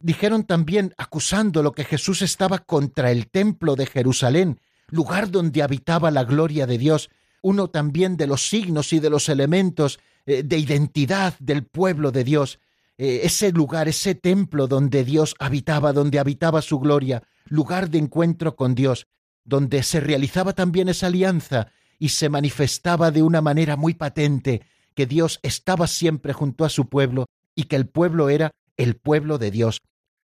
Dijeron 0.00 0.44
también, 0.44 0.94
acusándolo, 0.96 1.72
que 1.72 1.84
Jesús 1.84 2.22
estaba 2.22 2.60
contra 2.60 3.10
el 3.10 3.28
templo 3.28 3.76
de 3.76 3.84
Jerusalén, 3.84 4.60
lugar 4.86 5.30
donde 5.30 5.62
habitaba 5.62 6.10
la 6.10 6.24
gloria 6.24 6.66
de 6.66 6.78
Dios, 6.78 7.10
uno 7.42 7.68
también 7.68 8.16
de 8.16 8.26
los 8.26 8.48
signos 8.48 8.94
y 8.94 9.00
de 9.00 9.10
los 9.10 9.28
elementos 9.28 10.00
eh, 10.24 10.42
de 10.42 10.56
identidad 10.56 11.34
del 11.38 11.66
pueblo 11.66 12.12
de 12.12 12.24
Dios. 12.24 12.60
Eh, 12.96 13.20
ese 13.24 13.50
lugar, 13.52 13.88
ese 13.88 14.14
templo 14.14 14.66
donde 14.66 15.04
Dios 15.04 15.34
habitaba, 15.38 15.92
donde 15.92 16.18
habitaba 16.18 16.62
su 16.62 16.78
gloria, 16.78 17.22
lugar 17.44 17.90
de 17.90 17.98
encuentro 17.98 18.54
con 18.54 18.74
Dios, 18.74 19.06
donde 19.44 19.82
se 19.82 20.00
realizaba 20.00 20.52
también 20.52 20.88
esa 20.88 21.08
alianza 21.08 21.72
y 21.98 22.10
se 22.10 22.28
manifestaba 22.28 23.10
de 23.10 23.22
una 23.22 23.40
manera 23.40 23.76
muy 23.76 23.94
patente 23.94 24.62
que 24.94 25.06
Dios 25.06 25.40
estaba 25.42 25.86
siempre 25.86 26.32
junto 26.32 26.64
a 26.64 26.68
su 26.68 26.88
pueblo 26.88 27.26
y 27.54 27.64
que 27.64 27.76
el 27.76 27.86
pueblo 27.86 28.28
era 28.28 28.52
el 28.76 28.96
pueblo 28.96 29.38
de 29.38 29.50
Dios. 29.50 29.80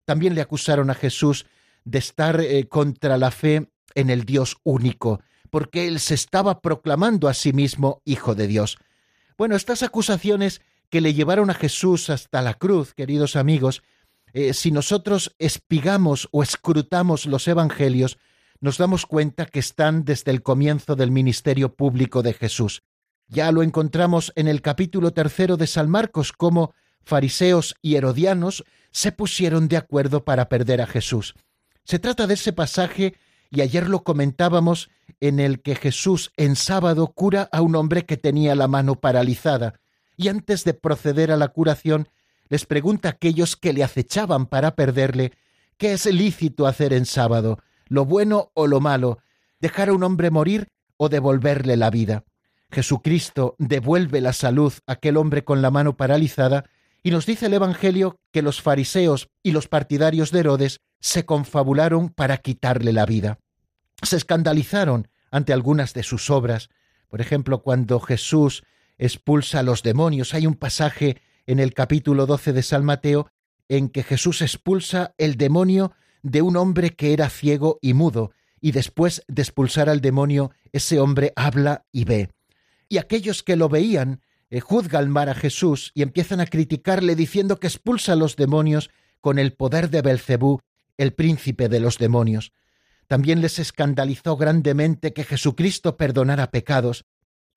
También 0.06 0.36
le 0.36 0.42
acusaron 0.42 0.90
a 0.90 0.96
Jesús 0.96 1.46
de 1.86 2.00
estar 2.00 2.40
eh, 2.40 2.68
contra 2.68 3.18
la 3.18 3.32
fe 3.32 3.72
en 3.96 4.10
el 4.10 4.26
Dios 4.26 4.58
único, 4.64 5.22
porque 5.50 5.88
él 5.88 6.00
se 6.00 6.14
estaba 6.14 6.62
proclamando 6.62 7.28
a 7.28 7.34
sí 7.34 7.52
mismo 7.52 8.02
Hijo 8.06 8.36
de 8.36 8.48
Dios. 8.48 8.78
Bueno, 9.38 9.56
estas 9.56 9.84
acusaciones 9.84 10.62
que 10.90 11.02
le 11.02 11.14
llevaron 11.14 11.50
a 11.50 11.54
Jesús 11.54 12.10
hasta 12.10 12.42
la 12.42 12.56
cruz, 12.56 12.94
queridos 12.94 13.36
amigos, 13.36 13.84
eh, 14.34 14.54
si 14.54 14.72
nosotros 14.72 15.36
espigamos 15.40 16.28
o 16.32 16.44
escrutamos 16.44 17.26
los 17.26 17.48
evangelios, 17.48 18.18
nos 18.62 18.78
damos 18.78 19.06
cuenta 19.06 19.46
que 19.46 19.60
están 19.60 20.04
desde 20.04 20.32
el 20.32 20.44
comienzo 20.44 20.96
del 20.96 21.12
ministerio 21.12 21.76
público 21.76 22.22
de 22.22 22.34
Jesús. 22.34 22.84
Ya 23.28 23.52
lo 23.52 23.64
encontramos 23.64 24.34
en 24.36 24.48
el 24.48 24.62
capítulo 24.62 25.12
tercero 25.12 25.56
de 25.56 25.68
San 25.68 25.90
Marcos, 25.90 26.32
como 26.34 26.74
fariseos 27.04 27.76
y 27.82 27.96
herodianos 27.96 28.64
se 28.92 29.12
pusieron 29.12 29.68
de 29.68 29.78
acuerdo 29.78 30.26
para 30.26 30.50
perder 30.50 30.82
a 30.82 30.88
Jesús. 30.88 31.36
Se 31.84 32.00
trata 32.00 32.28
de 32.28 32.34
ese 32.34 32.54
pasaje, 32.54 33.16
y 33.52 33.62
ayer 33.62 33.88
lo 33.88 34.04
comentábamos, 34.04 34.90
en 35.20 35.40
el 35.40 35.62
que 35.62 35.76
Jesús 35.76 36.32
en 36.38 36.56
sábado 36.56 37.08
cura 37.08 37.50
a 37.52 37.62
un 37.62 37.76
hombre 37.76 38.06
que 38.06 38.18
tenía 38.18 38.56
la 38.56 38.68
mano 38.68 38.96
paralizada, 38.96 39.80
y 40.20 40.28
antes 40.28 40.66
de 40.66 40.74
proceder 40.74 41.32
a 41.32 41.38
la 41.38 41.48
curación 41.48 42.10
les 42.50 42.66
pregunta 42.66 43.08
a 43.08 43.12
aquellos 43.12 43.56
que 43.56 43.72
le 43.72 43.86
acechaban 43.86 44.48
para 44.48 44.76
perderle 44.76 45.32
qué 45.78 45.94
es 45.94 46.06
lícito 46.08 46.68
hacer 46.68 46.92
en 46.92 47.06
sábado, 47.06 47.60
lo 47.88 48.04
bueno 48.04 48.52
o 48.54 48.68
lo 48.68 48.82
malo, 48.82 49.20
dejar 49.62 49.88
a 49.88 49.94
un 49.94 50.04
hombre 50.04 50.30
morir 50.30 50.68
o 50.98 51.08
devolverle 51.08 51.78
la 51.78 51.90
vida. 51.90 52.26
Jesucristo 52.70 53.56
devuelve 53.60 54.20
la 54.20 54.34
salud 54.34 54.74
a 54.88 54.94
aquel 54.94 55.16
hombre 55.16 55.46
con 55.46 55.62
la 55.62 55.72
mano 55.72 55.96
paralizada 55.96 56.66
y 57.02 57.12
nos 57.12 57.26
dice 57.26 57.46
el 57.46 57.54
Evangelio 57.54 58.20
que 58.34 58.42
los 58.42 58.62
fariseos 58.62 59.30
y 59.42 59.52
los 59.52 59.70
partidarios 59.70 60.32
de 60.32 60.42
Herodes 60.42 60.82
se 61.00 61.26
confabularon 61.26 62.10
para 62.10 62.36
quitarle 62.40 62.92
la 62.92 63.06
vida. 63.06 63.40
Se 64.04 64.18
escandalizaron 64.18 65.08
ante 65.32 65.54
algunas 65.54 65.94
de 65.94 66.04
sus 66.04 66.30
obras. 66.30 66.68
Por 67.08 67.22
ejemplo, 67.22 67.62
cuando 67.62 68.02
Jesús 68.02 68.64
expulsa 69.00 69.60
a 69.60 69.64
los 69.64 69.82
demonios. 69.82 70.36
Hay 70.36 70.46
un 70.46 70.56
pasaje 70.56 71.18
en 71.48 71.60
el 71.60 71.74
capítulo 71.74 72.28
12 72.28 72.54
de 72.54 72.62
San 72.62 72.86
Mateo 72.86 73.32
en 73.68 73.90
que 73.90 74.04
Jesús 74.04 74.44
expulsa 74.44 75.16
el 75.18 75.36
demonio 75.36 75.94
de 76.22 76.42
un 76.44 76.58
hombre 76.58 76.92
que 76.92 77.14
era 77.14 77.30
ciego 77.30 77.80
y 77.82 77.94
mudo, 77.94 78.32
y 78.62 78.72
después 78.72 79.24
de 79.28 79.42
expulsar 79.42 79.90
al 79.90 80.02
demonio, 80.02 80.52
ese 80.74 81.00
hombre 81.00 81.32
habla 81.36 81.86
y 81.92 82.04
ve. 82.04 82.30
Y 82.90 82.98
aquellos 82.98 83.42
que 83.42 83.56
lo 83.56 83.70
veían 83.70 84.22
eh, 84.50 84.60
juzgan 84.60 85.10
mal 85.10 85.30
a 85.30 85.36
Jesús 85.36 85.92
y 85.94 86.02
empiezan 86.02 86.42
a 86.42 86.48
criticarle 86.48 87.16
diciendo 87.16 87.60
que 87.60 87.68
expulsa 87.68 88.14
a 88.14 88.16
los 88.16 88.36
demonios 88.36 88.90
con 89.22 89.40
el 89.40 89.54
poder 89.54 89.90
de 89.90 90.02
Belcebú, 90.02 90.60
el 90.98 91.14
príncipe 91.14 91.70
de 91.70 91.80
los 91.80 91.98
demonios. 91.98 92.52
También 93.08 93.42
les 93.42 93.60
escandalizó 93.60 94.38
grandemente 94.38 95.14
que 95.14 95.24
Jesucristo 95.24 95.98
perdonara 95.98 96.52
pecados, 96.52 97.06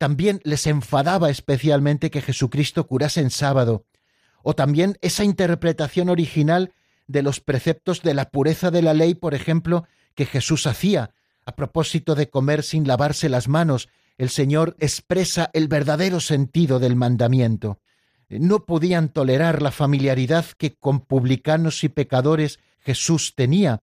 también 0.02 0.40
les 0.42 0.66
enfadaba 0.66 1.30
especialmente 1.30 2.10
que 2.10 2.22
Jesucristo 2.22 2.88
curase 2.88 3.20
en 3.20 3.30
sábado, 3.30 3.84
o 4.42 4.52
también 4.52 4.98
esa 5.00 5.22
interpretación 5.22 6.08
original 6.08 6.72
de 7.06 7.22
los 7.22 7.38
preceptos 7.38 8.02
de 8.02 8.12
la 8.12 8.30
pureza 8.30 8.72
de 8.72 8.82
la 8.82 8.94
ley, 8.94 9.14
por 9.14 9.32
ejemplo, 9.32 9.86
que 10.16 10.26
Jesús 10.26 10.66
hacía, 10.66 11.14
a 11.46 11.54
propósito 11.54 12.16
de 12.16 12.28
comer 12.28 12.64
sin 12.64 12.84
lavarse 12.88 13.28
las 13.28 13.46
manos, 13.46 13.90
el 14.18 14.28
Señor 14.28 14.74
expresa 14.80 15.50
el 15.52 15.68
verdadero 15.68 16.18
sentido 16.18 16.80
del 16.80 16.96
mandamiento. 16.96 17.78
No 18.28 18.66
podían 18.66 19.08
tolerar 19.08 19.62
la 19.62 19.70
familiaridad 19.70 20.46
que 20.58 20.74
con 20.74 20.98
publicanos 20.98 21.84
y 21.84 21.88
pecadores 21.88 22.58
Jesús 22.80 23.34
tenía. 23.36 23.78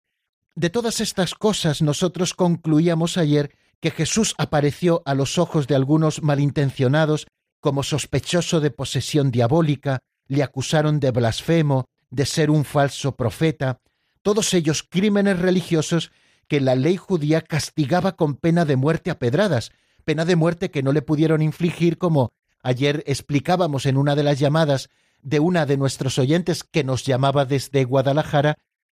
De 0.56 0.68
todas 0.68 1.00
estas 1.00 1.36
cosas 1.36 1.80
nosotros 1.80 2.34
concluíamos 2.34 3.18
ayer 3.18 3.54
que 3.80 3.90
Jesús 3.90 4.34
apareció 4.38 5.02
a 5.04 5.14
los 5.14 5.38
ojos 5.38 5.66
de 5.66 5.74
algunos 5.74 6.22
malintencionados 6.22 7.26
como 7.60 7.82
sospechoso 7.82 8.60
de 8.60 8.70
posesión 8.70 9.30
diabólica, 9.30 10.00
le 10.26 10.42
acusaron 10.42 11.00
de 11.00 11.10
blasfemo, 11.10 11.86
de 12.10 12.26
ser 12.26 12.50
un 12.50 12.64
falso 12.64 13.16
profeta, 13.16 13.80
todos 14.22 14.52
ellos 14.54 14.82
crímenes 14.82 15.38
religiosos 15.38 16.10
que 16.48 16.60
la 16.60 16.74
ley 16.74 16.96
judía 16.96 17.42
castigaba 17.42 18.16
con 18.16 18.36
pena 18.36 18.64
de 18.64 18.76
muerte 18.76 19.10
a 19.10 19.18
pedradas, 19.18 19.70
pena 20.04 20.24
de 20.24 20.36
muerte 20.36 20.70
que 20.70 20.82
no 20.82 20.92
le 20.92 21.02
pudieron 21.02 21.42
infligir 21.42 21.98
como 21.98 22.32
ayer 22.62 23.04
explicábamos 23.06 23.86
en 23.86 23.96
una 23.96 24.16
de 24.16 24.22
las 24.22 24.38
llamadas 24.38 24.88
de 25.22 25.40
una 25.40 25.66
de 25.66 25.76
nuestros 25.76 26.18
oyentes 26.18 26.64
que 26.64 26.84
nos 26.84 27.04
llamaba 27.04 27.44
desde 27.44 27.84
Guadalajara, 27.84 28.56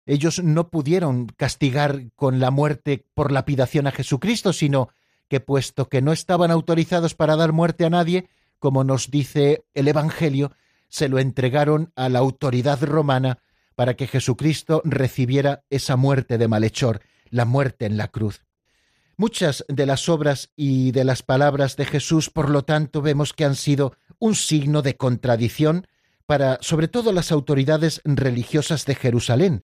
ellos 0.10 0.44
no 0.44 0.70
pudieron 0.70 1.28
castigar 1.28 2.12
con 2.16 2.40
la 2.40 2.50
muerte 2.50 3.06
por 3.14 3.32
lapidación 3.32 3.86
a 3.86 3.92
Jesucristo, 3.92 4.54
sino 4.54 4.90
que 5.28 5.40
puesto 5.40 5.88
que 5.88 6.02
no 6.02 6.12
estaban 6.12 6.50
autorizados 6.50 7.14
para 7.14 7.36
dar 7.36 7.54
muerte 7.54 7.86
a 7.86 7.92
nadie, 7.92 8.28
como 8.58 8.84
nos 8.84 9.12
dice 9.12 9.66
el 9.76 9.88
Evangelio, 9.88 10.52
se 10.88 11.10
lo 11.10 11.20
entregaron 11.20 11.94
a 11.96 12.10
la 12.10 12.18
autoridad 12.18 12.82
romana 12.82 13.38
para 13.76 13.94
que 13.94 14.08
Jesucristo 14.08 14.82
recibiera 14.84 15.64
esa 15.70 15.96
muerte 15.96 16.40
de 16.40 16.48
malhechor, 16.48 17.02
la 17.30 17.46
muerte 17.46 17.86
en 17.86 17.98
la 17.98 18.08
cruz. 18.08 18.44
Muchas 19.16 19.64
de 19.68 19.86
las 19.86 20.10
obras 20.10 20.50
y 20.56 20.92
de 20.92 21.04
las 21.04 21.22
palabras 21.22 21.76
de 21.76 21.86
Jesús, 21.86 22.32
por 22.32 22.50
lo 22.50 22.64
tanto, 22.64 23.04
vemos 23.04 23.34
que 23.34 23.46
han 23.46 23.56
sido 23.56 23.94
un 24.18 24.34
signo 24.34 24.82
de 24.82 24.98
contradicción 24.98 25.86
para 26.26 26.58
sobre 26.62 26.88
todo 26.88 27.12
las 27.12 27.32
autoridades 27.32 28.02
religiosas 28.06 28.86
de 28.86 28.96
Jerusalén, 28.96 29.64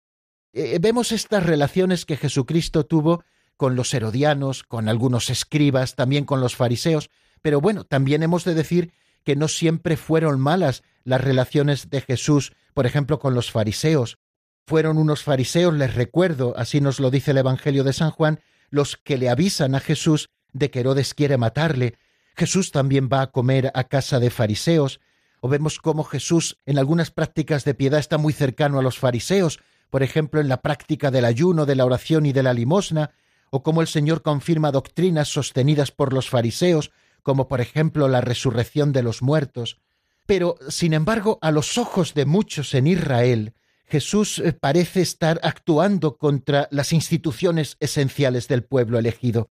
eh, 0.57 0.79
vemos 0.81 1.13
estas 1.13 1.45
relaciones 1.45 2.07
que 2.07 2.17
Jesucristo 2.17 2.87
tuvo 2.87 3.25
con 3.59 3.77
los 3.77 3.93
herodianos, 3.93 4.63
con 4.63 4.89
algunos 4.89 5.29
escribas, 5.29 5.97
también 5.97 6.25
con 6.25 6.41
los 6.41 6.57
fariseos, 6.57 7.11
pero 7.43 7.61
bueno, 7.61 7.85
también 7.85 8.23
hemos 8.23 8.45
de 8.45 8.55
decir 8.55 8.93
que 9.23 9.37
no 9.37 9.49
siempre 9.49 9.99
fueron 9.99 10.41
malas 10.41 10.83
las 11.05 11.21
relaciones 11.21 11.91
de 11.91 12.01
Jesús, 12.01 12.53
por 12.73 12.87
ejemplo, 12.87 13.19
con 13.19 13.35
los 13.35 13.51
fariseos. 13.51 14.19
Fueron 14.67 14.97
unos 14.97 15.23
fariseos, 15.23 15.75
les 15.75 15.95
recuerdo, 15.95 16.55
así 16.57 16.81
nos 16.81 17.01
lo 17.01 17.11
dice 17.11 17.33
el 17.33 17.39
Evangelio 17.39 17.85
de 17.85 17.93
San 17.93 18.11
Juan, 18.11 18.41
los 18.71 18.97
que 18.97 19.19
le 19.19 19.29
avisan 19.29 19.75
a 19.75 19.81
Jesús 19.81 20.31
de 20.55 20.71
que 20.71 20.81
Herodes 20.81 21.13
quiere 21.13 21.37
matarle. 21.37 21.99
Jesús 22.35 22.73
también 22.73 23.11
va 23.13 23.21
a 23.21 23.31
comer 23.31 23.71
a 23.75 23.85
casa 23.85 24.21
de 24.21 24.31
fariseos, 24.31 25.01
o 25.41 25.49
vemos 25.49 25.79
cómo 25.79 26.03
Jesús 26.03 26.59
en 26.65 26.79
algunas 26.79 27.11
prácticas 27.11 27.65
de 27.65 27.75
piedad 27.75 28.01
está 28.01 28.17
muy 28.17 28.33
cercano 28.33 28.79
a 28.79 28.83
los 28.83 28.99
fariseos, 28.99 29.61
por 29.91 30.03
ejemplo 30.03 30.41
en 30.41 30.49
la 30.49 30.63
práctica 30.63 31.11
del 31.11 31.25
ayuno, 31.25 31.67
de 31.67 31.77
la 31.77 31.85
oración 31.85 32.27
y 32.27 32.33
de 32.33 32.43
la 32.43 32.55
limosna, 32.55 33.11
o 33.51 33.63
cómo 33.63 33.81
el 33.81 33.87
Señor 33.87 34.23
confirma 34.23 34.73
doctrinas 34.73 35.29
sostenidas 35.29 35.91
por 35.91 36.13
los 36.13 36.29
fariseos, 36.29 36.91
como 37.23 37.49
por 37.49 37.61
ejemplo 37.61 38.09
la 38.09 38.21
resurrección 38.21 38.93
de 38.93 39.03
los 39.03 39.23
muertos. 39.23 39.79
Pero, 40.27 40.57
sin 40.69 40.93
embargo, 40.93 41.39
a 41.41 41.51
los 41.51 41.79
ojos 41.79 42.15
de 42.15 42.27
muchos 42.27 42.75
en 42.75 42.87
Israel, 42.87 43.55
Jesús 43.87 44.41
eh, 44.41 44.53
parece 44.53 45.01
estar 45.01 45.41
actuando 45.43 46.17
contra 46.17 46.69
las 46.71 46.93
instituciones 46.93 47.77
esenciales 47.79 48.49
del 48.49 48.65
pueblo 48.65 48.99
elegido. 48.99 49.51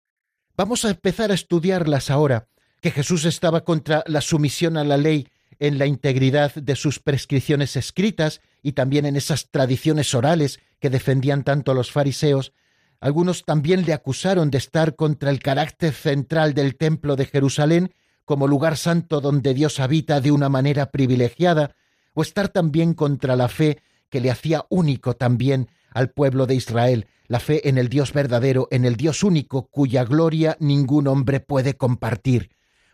Vamos 0.56 0.84
a 0.84 0.90
empezar 0.90 1.30
a 1.30 1.34
estudiarlas 1.34 2.10
ahora, 2.10 2.48
que 2.80 2.90
Jesús 2.90 3.24
estaba 3.24 3.64
contra 3.64 4.04
la 4.06 4.20
sumisión 4.20 4.76
a 4.76 4.84
la 4.84 4.96
ley 4.96 5.28
en 5.58 5.78
la 5.78 5.86
integridad 5.86 6.54
de 6.54 6.76
sus 6.76 6.98
prescripciones 6.98 7.76
escritas 7.76 8.40
y 8.66 8.72
también 8.72 9.06
en 9.06 9.14
esas 9.14 9.48
tradiciones 9.52 10.12
orales 10.12 10.58
que 10.80 10.90
defendían 10.90 11.44
tanto 11.44 11.72
los 11.72 11.92
fariseos, 11.92 12.52
algunos 12.98 13.44
también 13.44 13.86
le 13.86 13.92
acusaron 13.92 14.50
de 14.50 14.58
estar 14.58 14.96
contra 14.96 15.30
el 15.30 15.38
carácter 15.38 15.92
central 15.94 16.52
del 16.52 16.74
templo 16.74 17.14
de 17.14 17.26
Jerusalén 17.26 17.94
como 18.24 18.48
lugar 18.48 18.76
santo 18.76 19.20
donde 19.20 19.54
Dios 19.54 19.78
habita 19.78 20.20
de 20.20 20.32
una 20.32 20.48
manera 20.48 20.90
privilegiada, 20.90 21.76
o 22.12 22.22
estar 22.22 22.48
también 22.48 22.94
contra 22.94 23.36
la 23.36 23.46
fe 23.46 23.78
que 24.10 24.20
le 24.20 24.32
hacía 24.32 24.64
único 24.68 25.14
también 25.14 25.68
al 25.92 26.10
pueblo 26.10 26.46
de 26.46 26.56
Israel, 26.56 27.06
la 27.28 27.38
fe 27.38 27.68
en 27.68 27.78
el 27.78 27.88
Dios 27.88 28.12
verdadero, 28.12 28.66
en 28.72 28.84
el 28.84 28.96
Dios 28.96 29.22
único, 29.22 29.68
cuya 29.68 30.02
gloria 30.02 30.56
ningún 30.58 31.06
hombre 31.06 31.38
puede 31.38 31.76
compartir. 31.76 32.50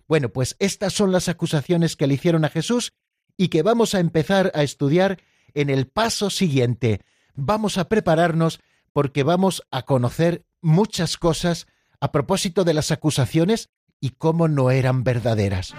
Bueno, 0.06 0.28
pues 0.28 0.54
estas 0.58 0.92
son 0.92 1.12
las 1.12 1.30
acusaciones 1.30 1.96
que 1.96 2.06
le 2.06 2.12
hicieron 2.12 2.44
a 2.44 2.50
Jesús 2.50 2.92
y 3.38 3.48
que 3.48 3.62
vamos 3.62 3.94
a 3.94 4.00
empezar 4.00 4.52
a 4.54 4.62
estudiar 4.62 5.18
en 5.54 5.70
el 5.70 5.86
paso 5.86 6.30
siguiente. 6.30 7.00
Vamos 7.34 7.78
a 7.78 7.88
prepararnos 7.88 8.60
porque 8.92 9.22
vamos 9.22 9.62
a 9.70 9.82
conocer 9.82 10.44
muchas 10.60 11.16
cosas 11.16 11.66
a 12.00 12.12
propósito 12.12 12.64
de 12.64 12.74
las 12.74 12.90
acusaciones 12.90 13.70
y 14.00 14.10
cómo 14.10 14.48
no 14.48 14.70
eran 14.70 15.04
verdaderas. 15.04 15.74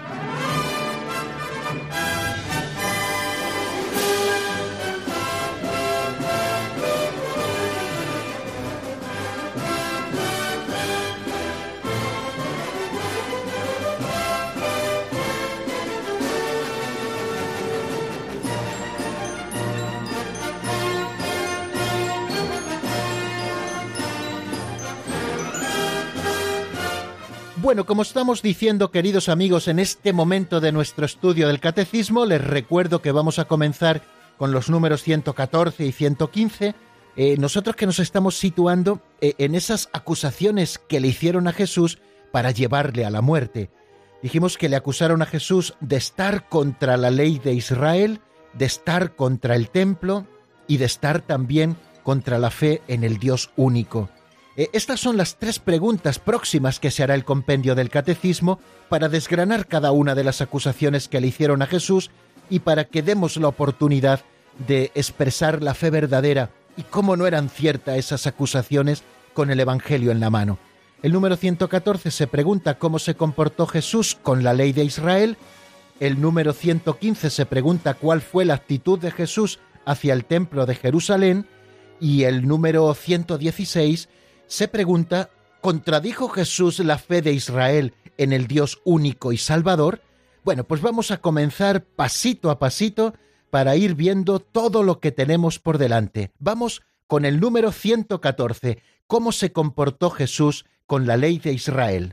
Bueno, 27.64 27.86
como 27.86 28.02
estamos 28.02 28.42
diciendo, 28.42 28.90
queridos 28.90 29.30
amigos, 29.30 29.68
en 29.68 29.78
este 29.78 30.12
momento 30.12 30.60
de 30.60 30.70
nuestro 30.70 31.06
estudio 31.06 31.48
del 31.48 31.60
catecismo, 31.60 32.26
les 32.26 32.44
recuerdo 32.44 33.00
que 33.00 33.10
vamos 33.10 33.38
a 33.38 33.46
comenzar 33.46 34.02
con 34.36 34.52
los 34.52 34.68
números 34.68 35.02
114 35.02 35.86
y 35.86 35.92
115. 35.92 36.74
Eh, 37.16 37.36
nosotros 37.38 37.74
que 37.74 37.86
nos 37.86 38.00
estamos 38.00 38.36
situando 38.36 39.00
eh, 39.22 39.32
en 39.38 39.54
esas 39.54 39.88
acusaciones 39.94 40.76
que 40.76 41.00
le 41.00 41.08
hicieron 41.08 41.48
a 41.48 41.54
Jesús 41.54 42.00
para 42.32 42.50
llevarle 42.50 43.06
a 43.06 43.10
la 43.10 43.22
muerte. 43.22 43.70
Dijimos 44.22 44.58
que 44.58 44.68
le 44.68 44.76
acusaron 44.76 45.22
a 45.22 45.26
Jesús 45.26 45.72
de 45.80 45.96
estar 45.96 46.50
contra 46.50 46.98
la 46.98 47.10
ley 47.10 47.38
de 47.38 47.54
Israel, 47.54 48.20
de 48.52 48.66
estar 48.66 49.16
contra 49.16 49.56
el 49.56 49.70
templo 49.70 50.26
y 50.68 50.76
de 50.76 50.84
estar 50.84 51.22
también 51.22 51.78
contra 52.02 52.38
la 52.38 52.50
fe 52.50 52.82
en 52.88 53.04
el 53.04 53.16
Dios 53.16 53.52
único. 53.56 54.10
Eh, 54.56 54.68
estas 54.72 55.00
son 55.00 55.16
las 55.16 55.36
tres 55.36 55.58
preguntas 55.58 56.18
próximas 56.18 56.78
que 56.78 56.90
se 56.90 57.02
hará 57.02 57.14
el 57.14 57.24
compendio 57.24 57.74
del 57.74 57.90
catecismo 57.90 58.60
para 58.88 59.08
desgranar 59.08 59.66
cada 59.66 59.90
una 59.90 60.14
de 60.14 60.24
las 60.24 60.40
acusaciones 60.40 61.08
que 61.08 61.20
le 61.20 61.26
hicieron 61.26 61.62
a 61.62 61.66
Jesús 61.66 62.10
y 62.50 62.60
para 62.60 62.84
que 62.84 63.02
demos 63.02 63.36
la 63.36 63.48
oportunidad 63.48 64.20
de 64.66 64.92
expresar 64.94 65.62
la 65.62 65.74
fe 65.74 65.90
verdadera 65.90 66.50
y 66.76 66.82
cómo 66.82 67.16
no 67.16 67.26
eran 67.26 67.48
ciertas 67.48 67.98
esas 67.98 68.26
acusaciones 68.26 69.02
con 69.32 69.50
el 69.50 69.58
Evangelio 69.58 70.12
en 70.12 70.20
la 70.20 70.30
mano. 70.30 70.58
El 71.02 71.12
número 71.12 71.36
114 71.36 72.10
se 72.10 72.26
pregunta 72.26 72.78
cómo 72.78 72.98
se 72.98 73.14
comportó 73.14 73.66
Jesús 73.66 74.16
con 74.22 74.42
la 74.44 74.54
ley 74.54 74.72
de 74.72 74.84
Israel. 74.84 75.36
El 76.00 76.20
número 76.20 76.52
115 76.52 77.28
se 77.28 77.46
pregunta 77.46 77.94
cuál 77.94 78.20
fue 78.20 78.44
la 78.44 78.54
actitud 78.54 78.98
de 78.98 79.10
Jesús 79.10 79.58
hacia 79.84 80.14
el 80.14 80.24
templo 80.24 80.64
de 80.64 80.76
Jerusalén. 80.76 81.46
Y 82.00 82.24
el 82.24 82.48
número 82.48 82.92
116 82.94 84.08
se 84.46 84.68
pregunta, 84.68 85.30
¿contradijo 85.60 86.28
Jesús 86.28 86.78
la 86.80 86.98
fe 86.98 87.22
de 87.22 87.32
Israel 87.32 87.94
en 88.18 88.32
el 88.32 88.46
Dios 88.46 88.80
único 88.84 89.32
y 89.32 89.38
salvador? 89.38 90.00
Bueno, 90.44 90.64
pues 90.64 90.80
vamos 90.82 91.10
a 91.10 91.18
comenzar 91.18 91.84
pasito 91.84 92.50
a 92.50 92.58
pasito 92.58 93.14
para 93.50 93.76
ir 93.76 93.94
viendo 93.94 94.40
todo 94.40 94.82
lo 94.82 95.00
que 95.00 95.12
tenemos 95.12 95.58
por 95.58 95.78
delante. 95.78 96.32
Vamos 96.38 96.82
con 97.06 97.24
el 97.24 97.40
número 97.40 97.72
114, 97.72 98.82
cómo 99.06 99.32
se 99.32 99.52
comportó 99.52 100.10
Jesús 100.10 100.66
con 100.86 101.06
la 101.06 101.16
ley 101.16 101.38
de 101.38 101.52
Israel. 101.52 102.12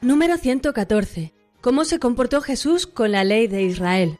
Número 0.00 0.36
114. 0.36 1.39
¿Cómo 1.60 1.84
se 1.84 1.98
comportó 1.98 2.40
Jesús 2.40 2.86
con 2.86 3.12
la 3.12 3.22
ley 3.22 3.46
de 3.46 3.62
Israel? 3.62 4.18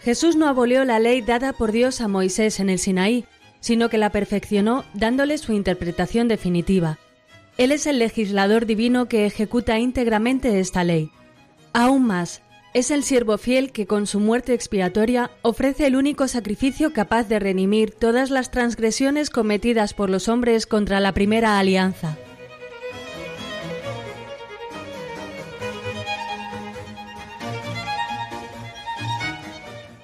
Jesús 0.00 0.36
no 0.36 0.48
abolió 0.48 0.84
la 0.84 0.98
ley 0.98 1.20
dada 1.20 1.52
por 1.52 1.70
Dios 1.70 2.00
a 2.00 2.08
Moisés 2.08 2.60
en 2.60 2.70
el 2.70 2.78
Sinaí, 2.78 3.26
sino 3.60 3.90
que 3.90 3.98
la 3.98 4.10
perfeccionó 4.10 4.84
dándole 4.94 5.36
su 5.36 5.52
interpretación 5.52 6.28
definitiva. 6.28 6.98
Él 7.58 7.72
es 7.72 7.86
el 7.86 7.98
legislador 7.98 8.64
divino 8.64 9.06
que 9.06 9.26
ejecuta 9.26 9.78
íntegramente 9.78 10.60
esta 10.60 10.84
ley. 10.84 11.10
Aún 11.72 12.06
más, 12.06 12.42
es 12.72 12.90
el 12.90 13.02
siervo 13.02 13.36
fiel 13.36 13.72
que 13.72 13.86
con 13.86 14.06
su 14.06 14.20
muerte 14.20 14.54
expiatoria 14.54 15.30
ofrece 15.42 15.86
el 15.86 15.96
único 15.96 16.28
sacrificio 16.28 16.92
capaz 16.92 17.24
de 17.24 17.38
redimir 17.38 17.90
todas 17.90 18.30
las 18.30 18.50
transgresiones 18.50 19.30
cometidas 19.30 19.92
por 19.92 20.08
los 20.08 20.28
hombres 20.28 20.66
contra 20.66 21.00
la 21.00 21.12
primera 21.12 21.58
alianza. 21.58 22.16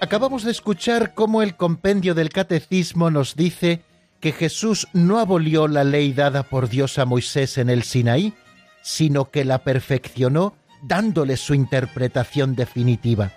Acabamos 0.02 0.42
de 0.42 0.50
escuchar 0.50 1.14
cómo 1.14 1.42
el 1.42 1.54
compendio 1.54 2.16
del 2.16 2.30
catecismo 2.30 3.08
nos 3.12 3.36
dice 3.36 3.84
que 4.18 4.32
Jesús 4.32 4.88
no 4.92 5.20
abolió 5.20 5.68
la 5.68 5.84
ley 5.84 6.12
dada 6.12 6.42
por 6.42 6.68
Dios 6.68 6.98
a 6.98 7.04
Moisés 7.04 7.56
en 7.56 7.70
el 7.70 7.84
Sinaí, 7.84 8.34
sino 8.82 9.30
que 9.30 9.44
la 9.44 9.62
perfeccionó 9.62 10.56
dándole 10.82 11.36
su 11.36 11.54
interpretación 11.54 12.56
definitiva. 12.56 13.30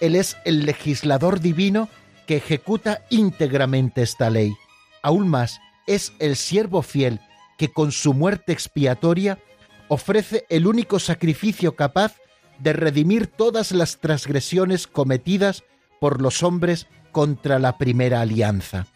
Él 0.00 0.16
es 0.16 0.38
el 0.46 0.64
legislador 0.64 1.40
divino 1.40 1.90
que 2.26 2.38
ejecuta 2.38 3.02
íntegramente 3.10 4.00
esta 4.00 4.30
ley. 4.30 4.54
Aún 5.02 5.28
más, 5.28 5.60
es 5.86 6.14
el 6.20 6.36
siervo 6.36 6.80
fiel 6.80 7.20
que 7.58 7.70
con 7.70 7.92
su 7.92 8.14
muerte 8.14 8.54
expiatoria 8.54 9.40
ofrece 9.88 10.46
el 10.48 10.66
único 10.66 10.98
sacrificio 10.98 11.76
capaz 11.76 12.14
de 12.60 12.72
redimir 12.72 13.26
todas 13.26 13.72
las 13.72 13.98
transgresiones 13.98 14.86
cometidas 14.86 15.64
por 16.02 16.20
los 16.20 16.42
hombres 16.42 16.88
contra 17.12 17.60
la 17.60 17.78
primera 17.78 18.22
alianza. 18.22 18.88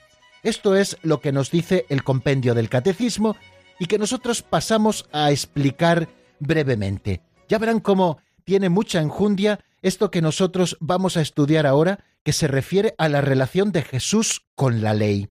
Esto 0.43 0.75
es 0.75 0.99
lo 1.03 1.21
que 1.21 1.31
nos 1.31 1.53
dice 1.53 1.87
el 1.89 2.03
compendio 2.03 2.53
del 2.53 2.69
catecismo 2.69 3.37
y 3.79 3.87
que 3.87 3.97
nosotros 3.97 4.43
pasamos 4.43 5.09
a 5.13 5.31
explicar 5.31 6.09
brevemente. 6.41 7.21
Ya 7.49 7.59
verán 7.59 7.79
cómo 7.79 8.19
tiene 8.43 8.71
mucha 8.71 9.01
enjundia 9.01 9.61
esto 9.83 10.11
que 10.11 10.21
nosotros 10.21 10.77
vamos 10.81 11.17
a 11.17 11.21
estudiar 11.21 11.65
ahora, 11.65 12.01
que 12.25 12.33
se 12.33 12.49
refiere 12.49 12.97
a 12.99 13.09
la 13.09 13.21
relación 13.21 13.71
de 13.71 13.83
Jesús 13.83 14.45
con 14.57 14.83
la 14.83 14.93
ley. 14.93 15.29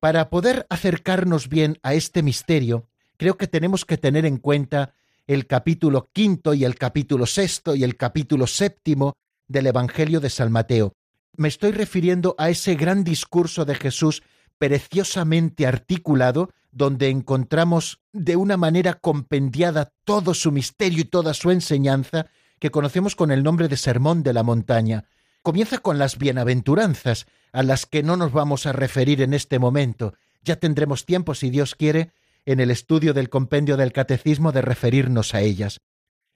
Para 0.00 0.30
poder 0.30 0.66
acercarnos 0.68 1.48
bien 1.48 1.78
a 1.84 1.94
este 1.94 2.24
misterio, 2.24 2.88
creo 3.18 3.36
que 3.36 3.46
tenemos 3.46 3.84
que 3.84 3.98
tener 3.98 4.26
en 4.26 4.38
cuenta 4.38 4.94
el 5.28 5.46
capítulo 5.46 6.10
quinto 6.12 6.54
y 6.54 6.64
el 6.64 6.74
capítulo 6.74 7.24
sexto 7.26 7.76
y 7.76 7.84
el 7.84 7.96
capítulo 7.96 8.48
séptimo 8.48 9.12
del 9.46 9.68
Evangelio 9.68 10.18
de 10.18 10.28
San 10.28 10.50
Mateo. 10.50 10.92
Me 11.36 11.48
estoy 11.48 11.72
refiriendo 11.72 12.34
a 12.38 12.48
ese 12.48 12.74
gran 12.76 13.02
discurso 13.02 13.64
de 13.64 13.74
Jesús 13.74 14.22
preciosamente 14.58 15.66
articulado, 15.66 16.50
donde 16.70 17.08
encontramos 17.08 18.00
de 18.12 18.36
una 18.36 18.56
manera 18.56 18.94
compendiada 18.94 19.92
todo 20.04 20.34
su 20.34 20.52
misterio 20.52 21.00
y 21.00 21.04
toda 21.04 21.34
su 21.34 21.50
enseñanza, 21.50 22.26
que 22.60 22.70
conocemos 22.70 23.16
con 23.16 23.30
el 23.30 23.42
nombre 23.42 23.68
de 23.68 23.76
Sermón 23.76 24.22
de 24.22 24.32
la 24.32 24.42
Montaña. 24.42 25.04
Comienza 25.42 25.78
con 25.78 25.98
las 25.98 26.18
bienaventuranzas, 26.18 27.26
a 27.52 27.62
las 27.62 27.86
que 27.86 28.02
no 28.02 28.16
nos 28.16 28.32
vamos 28.32 28.66
a 28.66 28.72
referir 28.72 29.20
en 29.20 29.34
este 29.34 29.58
momento. 29.58 30.14
Ya 30.42 30.56
tendremos 30.56 31.04
tiempo, 31.04 31.34
si 31.34 31.50
Dios 31.50 31.74
quiere, 31.74 32.12
en 32.46 32.60
el 32.60 32.70
estudio 32.70 33.12
del 33.12 33.28
compendio 33.28 33.76
del 33.76 33.92
catecismo 33.92 34.52
de 34.52 34.62
referirnos 34.62 35.34
a 35.34 35.40
ellas. 35.40 35.80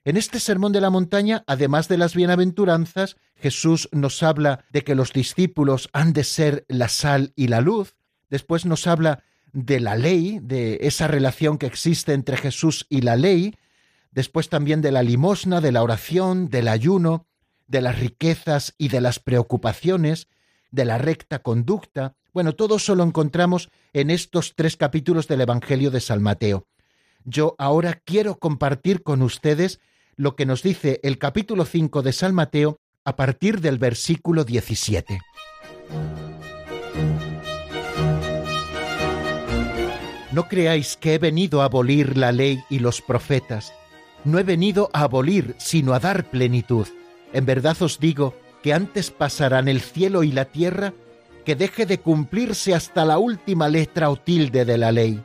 En 0.05 0.15
este 0.15 0.39
Sermón 0.39 0.71
de 0.71 0.79
la 0.79 0.89
Montaña, 0.89 1.43
además 1.45 1.89
de 1.89 1.97
las 1.97 2.15
bienaventuranzas, 2.15 3.17
Jesús 3.35 3.89
nos 3.91 4.23
habla 4.23 4.63
de 4.71 4.83
que 4.83 4.95
los 4.95 5.11
discípulos 5.11 5.89
han 5.91 6.13
de 6.13 6.23
ser 6.23 6.65
la 6.69 6.87
sal 6.87 7.33
y 7.35 7.47
la 7.47 7.59
luz, 7.59 7.95
después 8.29 8.65
nos 8.65 8.87
habla 8.87 9.23
de 9.51 9.81
la 9.81 9.97
ley, 9.97 10.39
de 10.41 10.79
esa 10.81 11.07
relación 11.07 11.57
que 11.57 11.65
existe 11.65 12.13
entre 12.13 12.37
Jesús 12.37 12.85
y 12.89 13.01
la 13.01 13.17
ley, 13.17 13.55
después 14.11 14.47
también 14.47 14.81
de 14.81 14.91
la 14.91 15.03
limosna, 15.03 15.59
de 15.59 15.73
la 15.73 15.83
oración, 15.83 16.49
del 16.49 16.69
ayuno, 16.69 17.25
de 17.67 17.81
las 17.81 17.99
riquezas 17.99 18.75
y 18.77 18.87
de 18.87 19.01
las 19.01 19.19
preocupaciones, 19.19 20.27
de 20.71 20.85
la 20.85 20.97
recta 20.97 21.39
conducta. 21.39 22.15
Bueno, 22.33 22.53
todo 22.53 22.77
eso 22.77 22.95
lo 22.95 23.03
encontramos 23.03 23.69
en 23.91 24.11
estos 24.11 24.55
tres 24.55 24.77
capítulos 24.77 25.27
del 25.27 25.41
Evangelio 25.41 25.91
de 25.91 25.99
San 25.99 26.21
Mateo. 26.21 26.67
Yo 27.25 27.55
ahora 27.57 28.01
quiero 28.05 28.39
compartir 28.39 29.03
con 29.03 29.21
ustedes 29.21 29.79
lo 30.15 30.35
que 30.35 30.45
nos 30.45 30.63
dice 30.63 30.99
el 31.03 31.17
capítulo 31.17 31.65
5 31.65 32.01
de 32.01 32.13
San 32.13 32.33
Mateo 32.33 32.79
a 33.05 33.15
partir 33.15 33.61
del 33.61 33.77
versículo 33.77 34.43
17. 34.43 35.19
No 40.31 40.47
creáis 40.47 40.95
que 40.95 41.15
he 41.15 41.17
venido 41.17 41.61
a 41.61 41.65
abolir 41.65 42.17
la 42.17 42.31
ley 42.31 42.63
y 42.69 42.79
los 42.79 43.01
profetas. 43.01 43.73
No 44.23 44.37
he 44.37 44.43
venido 44.43 44.89
a 44.93 45.03
abolir, 45.03 45.55
sino 45.57 45.93
a 45.93 45.99
dar 45.99 46.29
plenitud. 46.29 46.87
En 47.33 47.45
verdad 47.45 47.81
os 47.81 47.99
digo 47.99 48.35
que 48.61 48.73
antes 48.73 49.11
pasarán 49.11 49.67
el 49.67 49.81
cielo 49.81 50.23
y 50.23 50.31
la 50.31 50.45
tierra 50.45 50.93
que 51.45 51.55
deje 51.55 51.85
de 51.85 51.99
cumplirse 51.99 52.75
hasta 52.75 53.05
la 53.05 53.17
última 53.17 53.69
letra 53.69 54.09
o 54.09 54.17
tilde 54.17 54.65
de 54.65 54.77
la 54.77 54.91
ley. 54.91 55.21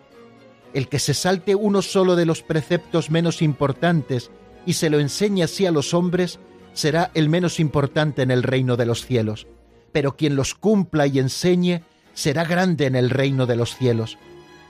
El 0.75 0.89
que 0.89 0.99
se 0.99 1.15
salte 1.15 1.55
uno 1.55 1.81
solo 1.81 2.17
de 2.17 2.27
los 2.27 2.43
preceptos 2.43 3.11
menos 3.11 3.41
importantes 3.41 4.31
y 4.67 4.75
se 4.75 4.91
lo 4.91 4.99
enseñe 5.01 5.43
así 5.43 5.65
a 5.67 5.71
los 5.71 5.95
hombres, 5.95 6.41
será 6.75 7.11
el 7.15 7.29
menos 7.29 7.61
importante 7.61 8.23
en 8.23 8.31
el 8.31 8.43
reino 8.43 8.77
de 8.77 8.87
los 8.87 9.07
cielos. 9.07 9.47
Pero 9.93 10.17
quien 10.17 10.37
los 10.37 10.55
cumpla 10.55 11.07
y 11.07 11.19
enseñe, 11.21 11.83
será 12.13 12.45
grande 12.45 12.87
en 12.87 12.97
el 12.97 13.11
reino 13.11 13.47
de 13.47 13.57
los 13.57 13.77
cielos 13.77 14.19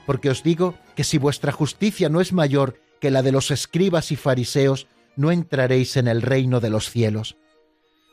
porque 0.05 0.29
os 0.29 0.43
digo 0.43 0.75
que 0.95 1.03
si 1.03 1.17
vuestra 1.17 1.51
justicia 1.51 2.09
no 2.09 2.21
es 2.21 2.31
mayor 2.31 2.79
que 2.99 3.11
la 3.11 3.21
de 3.21 3.31
los 3.31 3.51
escribas 3.51 4.11
y 4.11 4.15
fariseos, 4.15 4.87
no 5.15 5.31
entraréis 5.31 5.97
en 5.97 6.07
el 6.07 6.21
reino 6.21 6.59
de 6.59 6.69
los 6.69 6.89
cielos. 6.89 7.37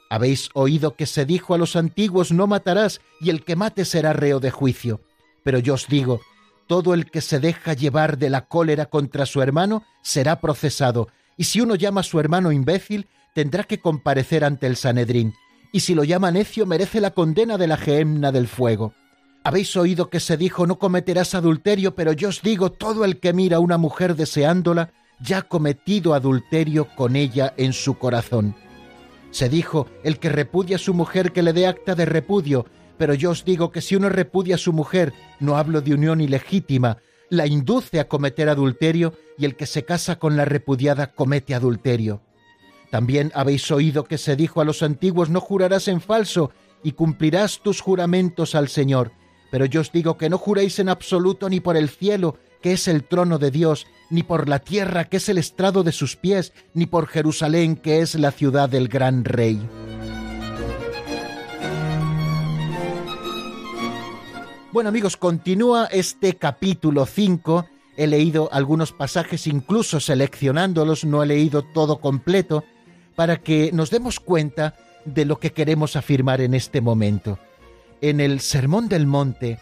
Habéis 0.09 0.51
oído 0.55 0.95
que 0.95 1.07
se 1.07 1.25
dijo 1.25 1.55
a 1.55 1.59
los 1.59 1.77
antiguos 1.77 2.33
no 2.33 2.47
matarás 2.47 3.01
y 3.21 3.31
el 3.31 3.45
que 3.45 3.57
mate 3.57 3.85
será 3.85 4.13
reo 4.13 4.41
de 4.41 4.51
juicio. 4.51 5.01
Pero 5.43 5.59
yo 5.59 5.75
os 5.75 5.89
digo, 5.89 6.21
todo 6.73 6.95
el 6.95 7.11
que 7.11 7.21
se 7.21 7.39
deja 7.39 7.75
llevar 7.75 8.17
de 8.17 8.31
la 8.31 8.47
cólera 8.47 8.87
contra 8.87 9.27
su 9.27 9.43
hermano 9.43 9.85
será 10.01 10.41
procesado, 10.41 11.09
y 11.37 11.45
si 11.45 11.61
uno 11.61 11.75
llama 11.75 12.01
a 12.01 12.03
su 12.03 12.19
hermano 12.19 12.51
imbécil, 12.51 13.09
tendrá 13.35 13.65
que 13.65 13.79
comparecer 13.79 14.43
ante 14.43 14.69
el 14.69 14.77
Sanedrín, 14.77 15.35
y 15.71 15.81
si 15.81 15.95
lo 15.95 16.03
llama 16.03 16.31
necio 16.31 16.65
merece 16.65 17.03
la 17.03 17.11
condena 17.11 17.59
de 17.59 17.67
la 17.67 17.77
gehenna 17.77 18.33
del 18.33 18.49
fuego. 18.49 18.95
Habéis 19.45 19.77
oído 19.77 20.09
que 20.09 20.19
se 20.19 20.39
dijo 20.39 20.67
no 20.67 20.79
cometerás 20.79 21.35
adulterio, 21.35 21.95
pero 21.95 22.13
yo 22.15 22.31
os 22.31 22.41
digo, 22.41 22.73
todo 22.73 23.05
el 23.05 23.21
que 23.21 23.35
mira 23.35 23.59
a 23.59 23.61
una 23.61 23.77
mujer 23.77 24.17
deseándola, 24.17 24.95
ya 25.21 25.39
ha 25.39 25.43
cometido 25.43 26.15
adulterio 26.15 26.89
con 26.97 27.17
ella 27.17 27.53
en 27.59 27.75
su 27.75 27.99
corazón. 27.99 28.57
Se 29.31 29.51
dijo, 29.51 29.89
el 30.05 30.19
que 30.19 30.31
repudia 30.31 30.77
a 30.77 30.79
su 30.79 30.95
mujer 30.95 31.33
que 31.33 31.43
le 31.43 31.53
dé 31.53 31.67
acta 31.67 31.95
de 31.95 32.07
repudio, 32.07 32.65
pero 33.03 33.15
yo 33.15 33.31
os 33.31 33.45
digo 33.45 33.73
que 33.73 33.81
si 33.81 33.97
uno 33.97 34.09
repudia 34.11 34.55
a 34.55 34.59
su 34.59 34.73
mujer, 34.73 35.12
no 35.41 35.57
hablo 35.57 35.81
de 35.81 35.93
unión 35.93 36.21
ilegítima, 36.21 36.99
la 37.31 37.49
induce 37.49 37.99
a 37.99 38.07
cometer 38.07 38.49
adulterio 38.49 39.15
y 39.37 39.45
el 39.45 39.57
que 39.57 39.67
se 39.67 39.85
casa 39.85 40.21
con 40.21 40.37
la 40.37 40.45
repudiada 40.45 41.09
comete 41.09 41.57
adulterio. 41.57 42.23
También 42.93 43.33
habéis 43.35 43.69
oído 43.73 44.05
que 44.05 44.19
se 44.19 44.37
dijo 44.37 44.61
a 44.61 44.65
los 44.65 44.85
antiguos 44.85 45.31
no 45.31 45.41
jurarás 45.41 45.88
en 45.88 46.01
falso 46.01 46.53
y 46.85 46.93
cumplirás 46.93 47.59
tus 47.59 47.81
juramentos 47.81 48.55
al 48.55 48.69
Señor. 48.69 49.11
Pero 49.51 49.65
yo 49.65 49.81
os 49.81 49.91
digo 49.91 50.17
que 50.17 50.31
no 50.31 50.38
juréis 50.38 50.79
en 50.79 50.88
absoluto 50.88 51.49
ni 51.49 51.59
por 51.59 51.77
el 51.77 51.88
cielo, 51.88 52.38
que 52.62 52.75
es 52.75 52.87
el 52.87 53.03
trono 53.03 53.41
de 53.41 53.51
Dios, 53.51 53.88
ni 54.11 54.23
por 54.23 54.49
la 54.49 54.61
tierra, 54.61 55.07
que 55.07 55.17
es 55.17 55.29
el 55.29 55.38
estrado 55.38 55.83
de 55.83 55.91
sus 55.91 56.15
pies, 56.15 56.53
ni 56.73 56.87
por 56.87 57.09
Jerusalén, 57.09 57.75
que 57.75 57.99
es 57.99 58.15
la 58.15 58.31
ciudad 58.31 58.69
del 58.69 58.87
gran 58.87 59.25
rey. 59.25 59.59
Bueno 64.73 64.89
amigos, 64.89 65.17
continúa 65.17 65.87
este 65.87 66.37
capítulo 66.37 67.07
5. 67.07 67.67
He 67.97 68.07
leído 68.07 68.49
algunos 68.53 68.93
pasajes, 68.93 69.47
incluso 69.47 70.01
seleccionándolos, 70.01 71.05
no 71.05 71.23
he 71.23 71.27
leído 71.27 71.63
todo 71.63 72.01
completo, 72.01 72.65
para 73.15 73.37
que 73.37 73.71
nos 73.73 73.91
demos 73.91 74.19
cuenta 74.19 74.75
de 75.05 75.27
lo 75.27 75.39
que 75.39 75.53
queremos 75.53 75.95
afirmar 75.97 76.41
en 76.41 76.55
este 76.55 76.81
momento 76.81 77.39
en 78.03 78.21
el 78.21 78.41
Sermón 78.41 78.89
del 78.89 79.07
Monte, 79.07 79.59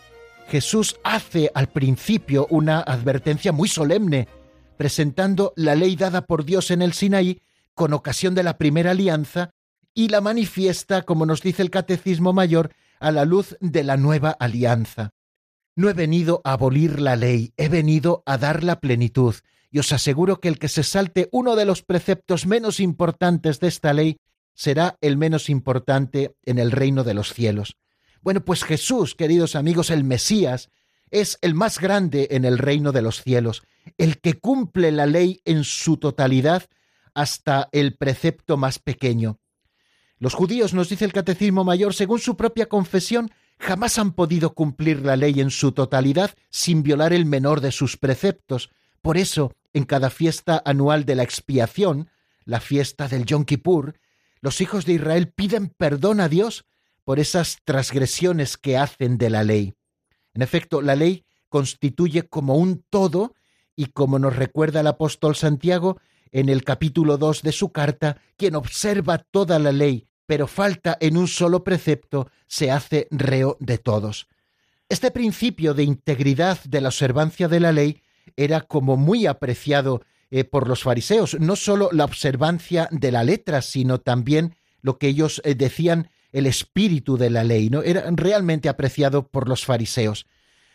Jesús 0.49 0.97
hace 1.05 1.53
al 1.55 1.69
principio 1.69 2.49
una 2.51 2.81
advertencia 2.81 3.53
muy 3.53 3.69
solemne, 3.69 4.27
presentando 4.77 5.53
la 5.57 5.77
ley 5.77 5.95
dada 5.95 6.23
por 6.23 6.45
Dios 6.45 6.71
en 6.73 6.83
el 6.83 6.95
Sinaí 6.95 7.43
con 7.75 7.93
ocasión 7.93 8.35
de 8.35 8.43
la 8.43 8.57
primera 8.57 8.93
alianza 8.93 9.51
y 9.95 10.09
la 10.09 10.23
manifiesta, 10.23 11.03
como 11.03 11.27
nos 11.27 11.43
dice 11.43 11.63
el 11.63 11.71
Catecismo 11.71 12.33
Mayor, 12.33 12.73
a 13.01 13.11
la 13.11 13.25
luz 13.25 13.57
de 13.61 13.83
la 13.83 13.97
nueva 13.97 14.31
alianza. 14.31 15.11
No 15.75 15.89
he 15.89 15.95
venido 15.95 16.41
a 16.45 16.53
abolir 16.53 17.01
la 17.01 17.17
ley, 17.17 17.53
he 17.57 17.69
venido 17.69 18.23
a 18.27 18.39
dar 18.39 18.63
la 18.63 18.81
plenitud, 18.81 19.35
y 19.71 19.79
os 19.79 19.93
aseguro 19.93 20.41
que 20.41 20.49
el 20.49 20.59
que 20.59 20.69
se 20.69 20.83
salte 20.83 21.29
uno 21.33 21.57
de 21.57 21.65
los 21.65 21.83
preceptos 21.83 22.47
menos 22.47 22.81
importantes 22.81 23.61
de 23.61 23.69
esta 23.69 23.93
ley 23.93 24.19
será 24.55 24.97
el 25.01 25.17
menos 25.17 25.49
importante 25.49 26.37
en 26.45 26.59
el 26.59 26.71
reino 26.71 27.05
de 27.05 27.15
los 27.15 27.33
cielos. 27.33 27.77
Bueno, 28.21 28.45
pues 28.45 28.65
Jesús, 28.65 29.15
queridos 29.15 29.57
amigos, 29.57 29.91
el 29.91 30.05
Mesías, 30.05 30.71
es 31.11 31.39
el 31.41 31.55
más 31.55 31.81
grande 31.81 32.29
en 32.33 32.45
el 32.45 32.59
reino 32.59 32.93
de 32.93 33.03
los 33.03 33.23
cielos, 33.23 33.63
el 33.97 34.21
que 34.21 34.35
cumple 34.35 34.93
la 34.93 35.07
ley 35.07 35.41
en 35.45 35.65
su 35.65 35.97
totalidad 35.97 36.65
hasta 37.15 37.69
el 37.73 37.97
precepto 37.97 38.57
más 38.57 38.79
pequeño. 38.79 39.39
Los 40.21 40.35
judíos, 40.35 40.75
nos 40.75 40.91
dice 40.91 41.07
el 41.07 41.15
Catecismo 41.15 41.65
Mayor, 41.65 41.95
según 41.95 42.19
su 42.19 42.37
propia 42.37 42.67
confesión, 42.67 43.31
jamás 43.59 43.99
han 43.99 44.13
podido 44.13 44.53
cumplir 44.53 45.01
la 45.01 45.17
ley 45.17 45.41
en 45.41 45.51
su 45.51 45.73
totalidad 45.73 46.33
sin 46.51 46.83
violar 46.83 47.15
el 47.15 47.25
menor 47.25 47.63
de 47.63 47.73
sus 47.73 47.97
preceptos. 47.97 48.69
Por 49.01 49.17
eso, 49.17 49.55
en 49.73 49.85
cada 49.85 50.11
fiesta 50.11 50.63
anual 50.67 51.07
de 51.07 51.15
la 51.15 51.23
expiación, 51.23 52.11
la 52.45 52.61
fiesta 52.61 53.09
del 53.09 53.25
Yom 53.25 53.47
Kippur, 53.47 53.99
los 54.43 54.61
hijos 54.61 54.85
de 54.85 54.93
Israel 54.93 55.33
piden 55.33 55.69
perdón 55.69 56.21
a 56.21 56.29
Dios 56.29 56.67
por 57.05 57.19
esas 57.19 57.57
transgresiones 57.65 58.59
que 58.59 58.77
hacen 58.77 59.17
de 59.17 59.31
la 59.31 59.43
ley. 59.43 59.73
En 60.35 60.43
efecto, 60.43 60.83
la 60.83 60.97
ley 60.97 61.25
constituye 61.49 62.29
como 62.29 62.57
un 62.57 62.85
todo 62.91 63.35
y 63.75 63.87
como 63.87 64.19
nos 64.19 64.37
recuerda 64.37 64.81
el 64.81 64.87
apóstol 64.87 65.35
Santiago 65.35 65.99
en 66.31 66.51
el 66.51 66.63
capítulo 66.63 67.17
2 67.17 67.41
de 67.41 67.53
su 67.53 67.73
carta, 67.73 68.19
quien 68.37 68.55
observa 68.55 69.17
toda 69.17 69.59
la 69.59 69.73
ley, 69.73 70.07
pero 70.31 70.47
falta 70.47 70.97
en 71.01 71.17
un 71.17 71.27
solo 71.27 71.65
precepto, 71.65 72.31
se 72.47 72.71
hace 72.71 73.09
reo 73.11 73.57
de 73.59 73.79
todos. 73.79 74.29
Este 74.89 75.11
principio 75.11 75.75
de 75.75 75.83
integridad 75.83 76.63
de 76.63 76.81
la 76.81 76.91
observancia 76.91 77.49
de 77.49 77.59
la 77.59 77.73
ley 77.73 78.01
era 78.37 78.61
como 78.61 78.97
muy 78.97 79.27
apreciado 79.27 80.03
eh, 80.31 80.45
por 80.45 80.69
los 80.69 80.85
fariseos, 80.85 81.37
no 81.41 81.57
sólo 81.57 81.89
la 81.91 82.05
observancia 82.05 82.89
de 82.93 83.11
la 83.11 83.25
letra, 83.25 83.61
sino 83.61 83.99
también 83.99 84.55
lo 84.83 84.99
que 84.99 85.09
ellos 85.09 85.43
eh, 85.45 85.57
decían 85.57 86.11
el 86.31 86.47
espíritu 86.47 87.17
de 87.17 87.31
la 87.31 87.43
ley, 87.43 87.69
¿no? 87.69 87.83
Era 87.83 88.05
realmente 88.13 88.69
apreciado 88.69 89.27
por 89.27 89.49
los 89.49 89.65
fariseos. 89.65 90.27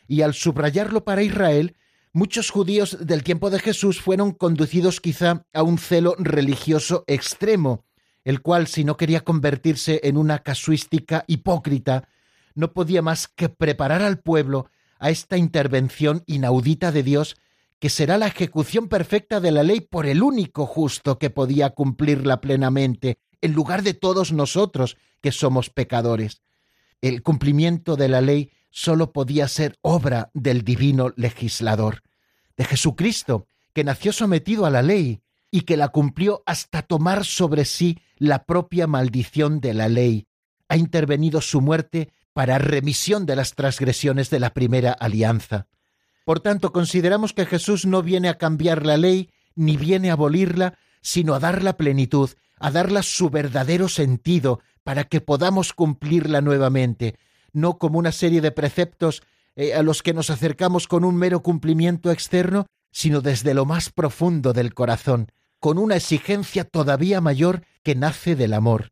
Y 0.06 0.22
al 0.22 0.34
subrayarlo 0.34 1.06
para 1.06 1.24
Israel, 1.24 1.78
muchos 2.12 2.50
judíos 2.50 2.98
del 3.00 3.24
tiempo 3.24 3.50
de 3.50 3.60
Jesús 3.60 4.02
fueron 4.02 4.34
conducidos 4.34 5.00
quizá 5.00 5.46
a 5.54 5.64
un 5.64 5.78
celo 5.78 6.14
religioso 6.20 7.06
extremo, 7.08 7.86
el 8.26 8.42
cual, 8.42 8.68
si 8.68 8.84
no 8.84 8.98
quería 8.98 9.22
convertirse 9.22 10.02
en 10.04 10.18
una 10.18 10.40
casuística 10.40 11.24
hipócrita, 11.28 12.10
no 12.56 12.74
podía 12.74 13.02
más 13.02 13.28
que 13.28 13.48
preparar 13.50 14.02
al 14.02 14.20
pueblo 14.20 14.70
a 15.00 15.12
esta 15.12 15.38
intervención 15.38 16.24
inaudita 16.26 16.92
de 16.92 17.04
Dios 17.04 17.38
que 17.80 17.90
será 17.90 18.18
la 18.18 18.28
ejecución 18.28 18.88
perfecta 18.88 19.40
de 19.40 19.52
la 19.52 19.62
ley 19.62 19.82
por 19.82 20.08
el 20.08 20.24
único 20.24 20.66
justo 20.66 21.20
que 21.20 21.30
podía 21.30 21.72
cumplirla 21.72 22.42
plenamente, 22.42 23.20
en 23.42 23.54
lugar 23.54 23.84
de 23.84 23.94
todos 23.94 24.32
nosotros 24.32 24.98
que 25.22 25.32
somos 25.32 25.70
pecadores. 25.70 26.42
El 27.02 27.22
cumplimiento 27.22 27.96
de 27.96 28.08
la 28.08 28.22
ley 28.22 28.52
sólo 28.72 29.12
podía 29.12 29.48
ser 29.48 29.78
obra 29.82 30.32
del 30.34 30.64
divino 30.64 31.14
legislador, 31.16 32.02
de 32.58 32.66
Jesucristo, 32.66 33.48
que 33.74 33.84
nació 33.84 34.14
sometido 34.14 34.66
a 34.66 34.72
la 34.72 34.82
ley 34.82 35.22
y 35.52 35.62
que 35.62 35.78
la 35.78 35.90
cumplió 35.90 36.42
hasta 36.46 36.82
tomar 36.82 37.24
sobre 37.26 37.66
sí 37.66 38.00
la 38.18 38.46
propia 38.46 38.88
maldición 38.88 39.60
de 39.60 39.74
la 39.74 39.90
ley. 39.90 40.28
Ha 40.70 40.78
intervenido 40.78 41.42
su 41.42 41.62
muerte 41.62 42.12
para 42.34 42.58
remisión 42.58 43.26
de 43.26 43.36
las 43.36 43.56
transgresiones 43.56 44.30
de 44.30 44.40
la 44.40 44.54
primera 44.54 44.92
alianza. 44.92 45.68
Por 46.26 46.40
tanto, 46.40 46.72
consideramos 46.72 47.34
que 47.34 47.46
Jesús 47.46 47.86
no 47.86 48.02
viene 48.02 48.30
a 48.30 48.38
cambiar 48.38 48.86
la 48.86 48.98
ley, 48.98 49.30
ni 49.56 49.78
viene 49.78 50.10
a 50.10 50.14
abolirla, 50.14 50.78
sino 51.02 51.36
a 51.36 51.40
darla 51.40 51.78
plenitud, 51.78 52.32
a 52.60 52.72
darla 52.72 53.04
su 53.04 53.30
verdadero 53.30 53.88
sentido, 53.88 54.60
para 54.84 55.06
que 55.06 55.22
podamos 55.22 55.74
cumplirla 55.74 56.42
nuevamente, 56.42 57.16
no 57.54 57.78
como 57.78 58.00
una 58.00 58.12
serie 58.12 58.42
de 58.42 58.52
preceptos 58.52 59.24
eh, 59.56 59.74
a 59.74 59.82
los 59.82 60.04
que 60.04 60.14
nos 60.14 60.30
acercamos 60.30 60.88
con 60.88 61.04
un 61.04 61.16
mero 61.16 61.42
cumplimiento 61.42 62.12
externo, 62.12 62.68
sino 62.92 63.22
desde 63.22 63.54
lo 63.54 63.66
más 63.66 63.90
profundo 63.90 64.54
del 64.54 64.74
corazón, 64.74 65.32
con 65.66 65.80
una 65.80 65.96
exigencia 65.96 66.64
todavía 66.64 67.22
mayor 67.22 67.64
que 67.82 67.96
nace 67.96 68.36
del 68.36 68.54
amor. 68.54 68.92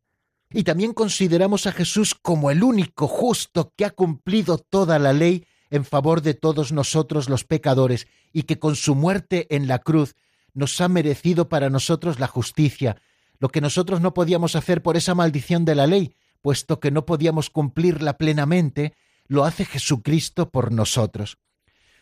Y 0.49 0.63
también 0.63 0.93
consideramos 0.93 1.67
a 1.67 1.71
Jesús 1.71 2.15
como 2.19 2.49
el 2.49 2.63
único 2.63 3.07
justo 3.07 3.71
que 3.75 3.85
ha 3.85 3.91
cumplido 3.91 4.57
toda 4.57 4.97
la 4.97 5.13
ley 5.13 5.45
en 5.69 5.85
favor 5.85 6.23
de 6.23 6.33
todos 6.33 6.71
nosotros 6.71 7.29
los 7.29 7.43
pecadores 7.43 8.07
y 8.31 8.41
que 8.43 8.57
con 8.57 8.75
su 8.75 8.95
muerte 8.95 9.45
en 9.55 9.67
la 9.67 9.77
cruz 9.77 10.15
nos 10.55 10.81
ha 10.81 10.87
merecido 10.87 11.47
para 11.47 11.69
nosotros 11.69 12.19
la 12.19 12.25
justicia, 12.25 12.99
lo 13.37 13.49
que 13.49 13.61
nosotros 13.61 14.01
no 14.01 14.15
podíamos 14.15 14.55
hacer 14.55 14.81
por 14.81 14.97
esa 14.97 15.13
maldición 15.13 15.65
de 15.65 15.75
la 15.75 15.85
ley, 15.85 16.15
puesto 16.41 16.79
que 16.79 16.89
no 16.89 17.05
podíamos 17.05 17.51
cumplirla 17.51 18.17
plenamente, 18.17 18.95
lo 19.27 19.45
hace 19.45 19.65
Jesucristo 19.65 20.49
por 20.49 20.71
nosotros. 20.71 21.37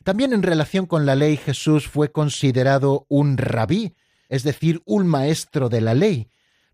También 0.05 0.31
en 0.31 0.43
relación 0.43 0.85
con 0.85 1.05
la 1.05 1.15
ley 1.15 1.35
Jesús 1.35 1.89
fue 1.89 2.13
considerado 2.13 3.05
un 3.09 3.35
rabí, 3.35 3.95
es 4.31 4.43
decir, 4.43 4.81
un 4.85 5.07
maestro 5.07 5.67
de 5.67 5.81
la 5.81 5.93
ley, 5.93 6.29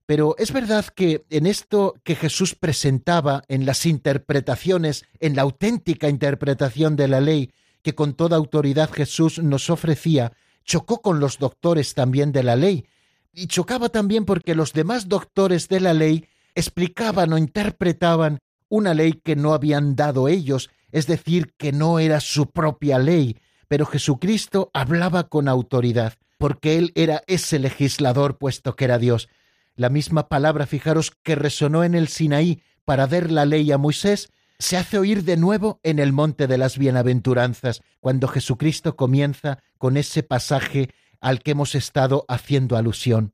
pero 0.05 0.35
es 0.37 0.53
verdad 0.53 0.85
que 0.85 1.25
en 1.31 1.47
esto 1.47 1.95
que 2.03 2.15
Jesús 2.15 2.53
presentaba 2.53 3.43
en 3.47 3.65
las 3.65 3.87
interpretaciones, 3.87 5.05
en 5.19 5.35
la 5.35 5.41
auténtica 5.41 6.07
interpretación 6.07 6.95
de 6.95 7.07
la 7.07 7.19
ley 7.19 7.51
que 7.81 7.95
con 7.95 8.13
toda 8.13 8.37
autoridad 8.37 8.91
Jesús 8.91 9.39
nos 9.39 9.71
ofrecía, 9.71 10.33
chocó 10.63 11.01
con 11.01 11.19
los 11.19 11.39
doctores 11.39 11.95
también 11.95 12.31
de 12.31 12.43
la 12.43 12.55
ley, 12.55 12.85
y 13.33 13.47
chocaba 13.47 13.89
también 13.89 14.25
porque 14.25 14.53
los 14.53 14.71
demás 14.71 15.09
doctores 15.09 15.67
de 15.67 15.79
la 15.79 15.95
ley 15.95 16.27
explicaban 16.53 17.33
o 17.33 17.39
interpretaban 17.39 18.37
una 18.69 18.93
ley 18.93 19.13
que 19.23 19.35
no 19.35 19.53
habían 19.53 19.95
dado 19.95 20.27
ellos, 20.27 20.69
es 20.91 21.07
decir, 21.07 21.53
que 21.57 21.71
no 21.71 21.97
era 21.97 22.19
su 22.19 22.51
propia 22.51 22.99
ley, 22.99 23.39
pero 23.67 23.87
Jesucristo 23.87 24.69
hablaba 24.73 25.27
con 25.27 25.47
autoridad, 25.47 26.13
porque 26.37 26.77
Él 26.77 26.91
era 26.95 27.23
ese 27.27 27.59
legislador 27.59 28.37
puesto 28.37 28.75
que 28.75 28.85
era 28.85 28.97
Dios, 28.97 29.29
la 29.77 29.89
misma 29.89 30.27
palabra, 30.27 30.65
fijaros, 30.65 31.11
que 31.23 31.35
resonó 31.35 31.83
en 31.83 31.93
el 31.93 32.07
Sinaí 32.07 32.63
para 32.83 33.05
dar 33.05 33.31
la 33.31 33.45
ley 33.45 33.71
a 33.71 33.77
Moisés, 33.77 34.31
se 34.57 34.75
hace 34.75 34.97
oír 34.97 35.23
de 35.23 35.37
nuevo 35.37 35.79
en 35.83 35.99
el 35.99 36.13
monte 36.13 36.47
de 36.47 36.57
las 36.57 36.79
bienaventuranzas, 36.79 37.81
cuando 37.99 38.27
Jesucristo 38.27 38.95
comienza 38.95 39.59
con 39.77 39.95
ese 39.95 40.23
pasaje 40.23 40.89
al 41.21 41.43
que 41.43 41.51
hemos 41.51 41.75
estado 41.75 42.25
haciendo 42.27 42.75
alusión. 42.75 43.33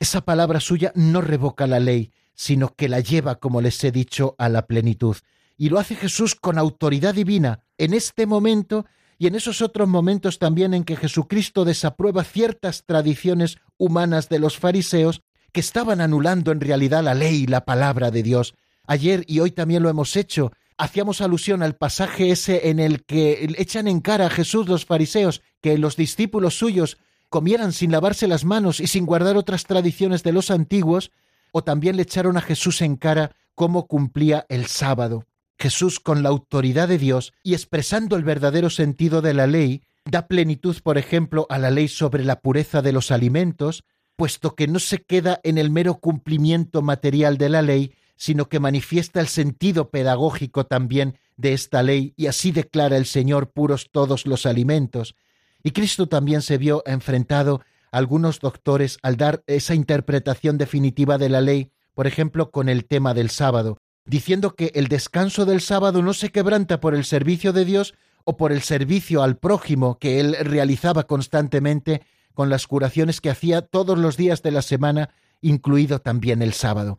Esa 0.00 0.22
palabra 0.22 0.60
suya 0.60 0.92
no 0.94 1.20
revoca 1.20 1.66
la 1.66 1.78
ley, 1.78 2.10
sino 2.34 2.74
que 2.74 2.88
la 2.88 3.00
lleva, 3.00 3.34
como 3.34 3.60
les 3.60 3.84
he 3.84 3.92
dicho, 3.92 4.34
a 4.38 4.48
la 4.48 4.66
plenitud. 4.66 5.16
Y 5.58 5.68
lo 5.68 5.78
hace 5.78 5.94
Jesús 5.94 6.34
con 6.34 6.56
autoridad 6.56 7.14
divina, 7.14 7.60
en 7.76 7.92
este 7.92 8.24
momento 8.24 8.86
y 9.18 9.26
en 9.26 9.34
esos 9.34 9.62
otros 9.62 9.88
momentos 9.88 10.38
también 10.38 10.74
en 10.74 10.84
que 10.84 10.96
Jesucristo 10.96 11.64
desaprueba 11.64 12.24
ciertas 12.24 12.84
tradiciones 12.84 13.58
humanas 13.78 14.28
de 14.28 14.38
los 14.38 14.58
fariseos 14.58 15.22
que 15.52 15.60
estaban 15.60 16.00
anulando 16.00 16.50
en 16.50 16.60
realidad 16.60 17.02
la 17.02 17.14
ley 17.14 17.42
y 17.42 17.46
la 17.46 17.64
palabra 17.64 18.10
de 18.10 18.22
Dios. 18.22 18.54
Ayer 18.86 19.24
y 19.26 19.40
hoy 19.40 19.50
también 19.50 19.82
lo 19.82 19.90
hemos 19.90 20.16
hecho. 20.16 20.52
Hacíamos 20.78 21.20
alusión 21.20 21.62
al 21.62 21.76
pasaje 21.76 22.30
ese 22.30 22.70
en 22.70 22.80
el 22.80 23.04
que 23.04 23.54
echan 23.58 23.86
en 23.86 24.00
cara 24.00 24.26
a 24.26 24.30
Jesús 24.30 24.66
los 24.68 24.86
fariseos 24.86 25.42
que 25.60 25.78
los 25.78 25.96
discípulos 25.96 26.58
suyos 26.58 26.98
comieran 27.28 27.72
sin 27.72 27.92
lavarse 27.92 28.26
las 28.26 28.44
manos 28.44 28.80
y 28.80 28.86
sin 28.86 29.06
guardar 29.06 29.36
otras 29.36 29.64
tradiciones 29.64 30.22
de 30.22 30.32
los 30.32 30.50
antiguos, 30.50 31.12
o 31.50 31.64
también 31.64 31.96
le 31.96 32.02
echaron 32.02 32.36
a 32.36 32.42
Jesús 32.42 32.82
en 32.82 32.96
cara 32.96 33.34
cómo 33.54 33.86
cumplía 33.86 34.44
el 34.48 34.66
sábado. 34.66 35.24
Jesús, 35.62 36.00
con 36.00 36.24
la 36.24 36.28
autoridad 36.30 36.88
de 36.88 36.98
Dios 36.98 37.32
y 37.44 37.54
expresando 37.54 38.16
el 38.16 38.24
verdadero 38.24 38.68
sentido 38.68 39.22
de 39.22 39.32
la 39.32 39.46
ley, 39.46 39.82
da 40.04 40.26
plenitud, 40.26 40.76
por 40.82 40.98
ejemplo, 40.98 41.46
a 41.50 41.58
la 41.58 41.70
ley 41.70 41.86
sobre 41.86 42.24
la 42.24 42.40
pureza 42.40 42.82
de 42.82 42.90
los 42.90 43.12
alimentos, 43.12 43.84
puesto 44.16 44.56
que 44.56 44.66
no 44.66 44.80
se 44.80 45.04
queda 45.04 45.38
en 45.44 45.58
el 45.58 45.70
mero 45.70 46.00
cumplimiento 46.00 46.82
material 46.82 47.38
de 47.38 47.48
la 47.48 47.62
ley, 47.62 47.94
sino 48.16 48.48
que 48.48 48.58
manifiesta 48.58 49.20
el 49.20 49.28
sentido 49.28 49.90
pedagógico 49.90 50.66
también 50.66 51.16
de 51.36 51.52
esta 51.52 51.84
ley, 51.84 52.12
y 52.16 52.26
así 52.26 52.50
declara 52.50 52.96
el 52.96 53.06
Señor 53.06 53.52
puros 53.52 53.90
todos 53.92 54.26
los 54.26 54.46
alimentos. 54.46 55.14
Y 55.62 55.70
Cristo 55.70 56.08
también 56.08 56.42
se 56.42 56.58
vio 56.58 56.82
enfrentado 56.86 57.62
a 57.92 57.98
algunos 57.98 58.40
doctores 58.40 58.98
al 59.02 59.16
dar 59.16 59.44
esa 59.46 59.76
interpretación 59.76 60.58
definitiva 60.58 61.18
de 61.18 61.28
la 61.28 61.40
ley, 61.40 61.70
por 61.94 62.08
ejemplo, 62.08 62.50
con 62.50 62.68
el 62.68 62.84
tema 62.84 63.14
del 63.14 63.30
sábado, 63.30 63.78
diciendo 64.04 64.54
que 64.54 64.72
el 64.74 64.88
descanso 64.88 65.44
del 65.44 65.60
sábado 65.60 66.02
no 66.02 66.14
se 66.14 66.30
quebranta 66.30 66.80
por 66.80 66.94
el 66.94 67.04
servicio 67.04 67.52
de 67.52 67.64
Dios 67.64 67.94
o 68.24 68.36
por 68.36 68.52
el 68.52 68.62
servicio 68.62 69.22
al 69.22 69.36
prójimo 69.36 69.98
que 69.98 70.20
él 70.20 70.36
realizaba 70.40 71.04
constantemente 71.04 72.02
con 72.34 72.50
las 72.50 72.66
curaciones 72.66 73.20
que 73.20 73.30
hacía 73.30 73.62
todos 73.62 73.98
los 73.98 74.16
días 74.16 74.42
de 74.42 74.50
la 74.50 74.62
semana, 74.62 75.10
incluido 75.40 76.00
también 76.00 76.42
el 76.42 76.52
sábado. 76.52 76.98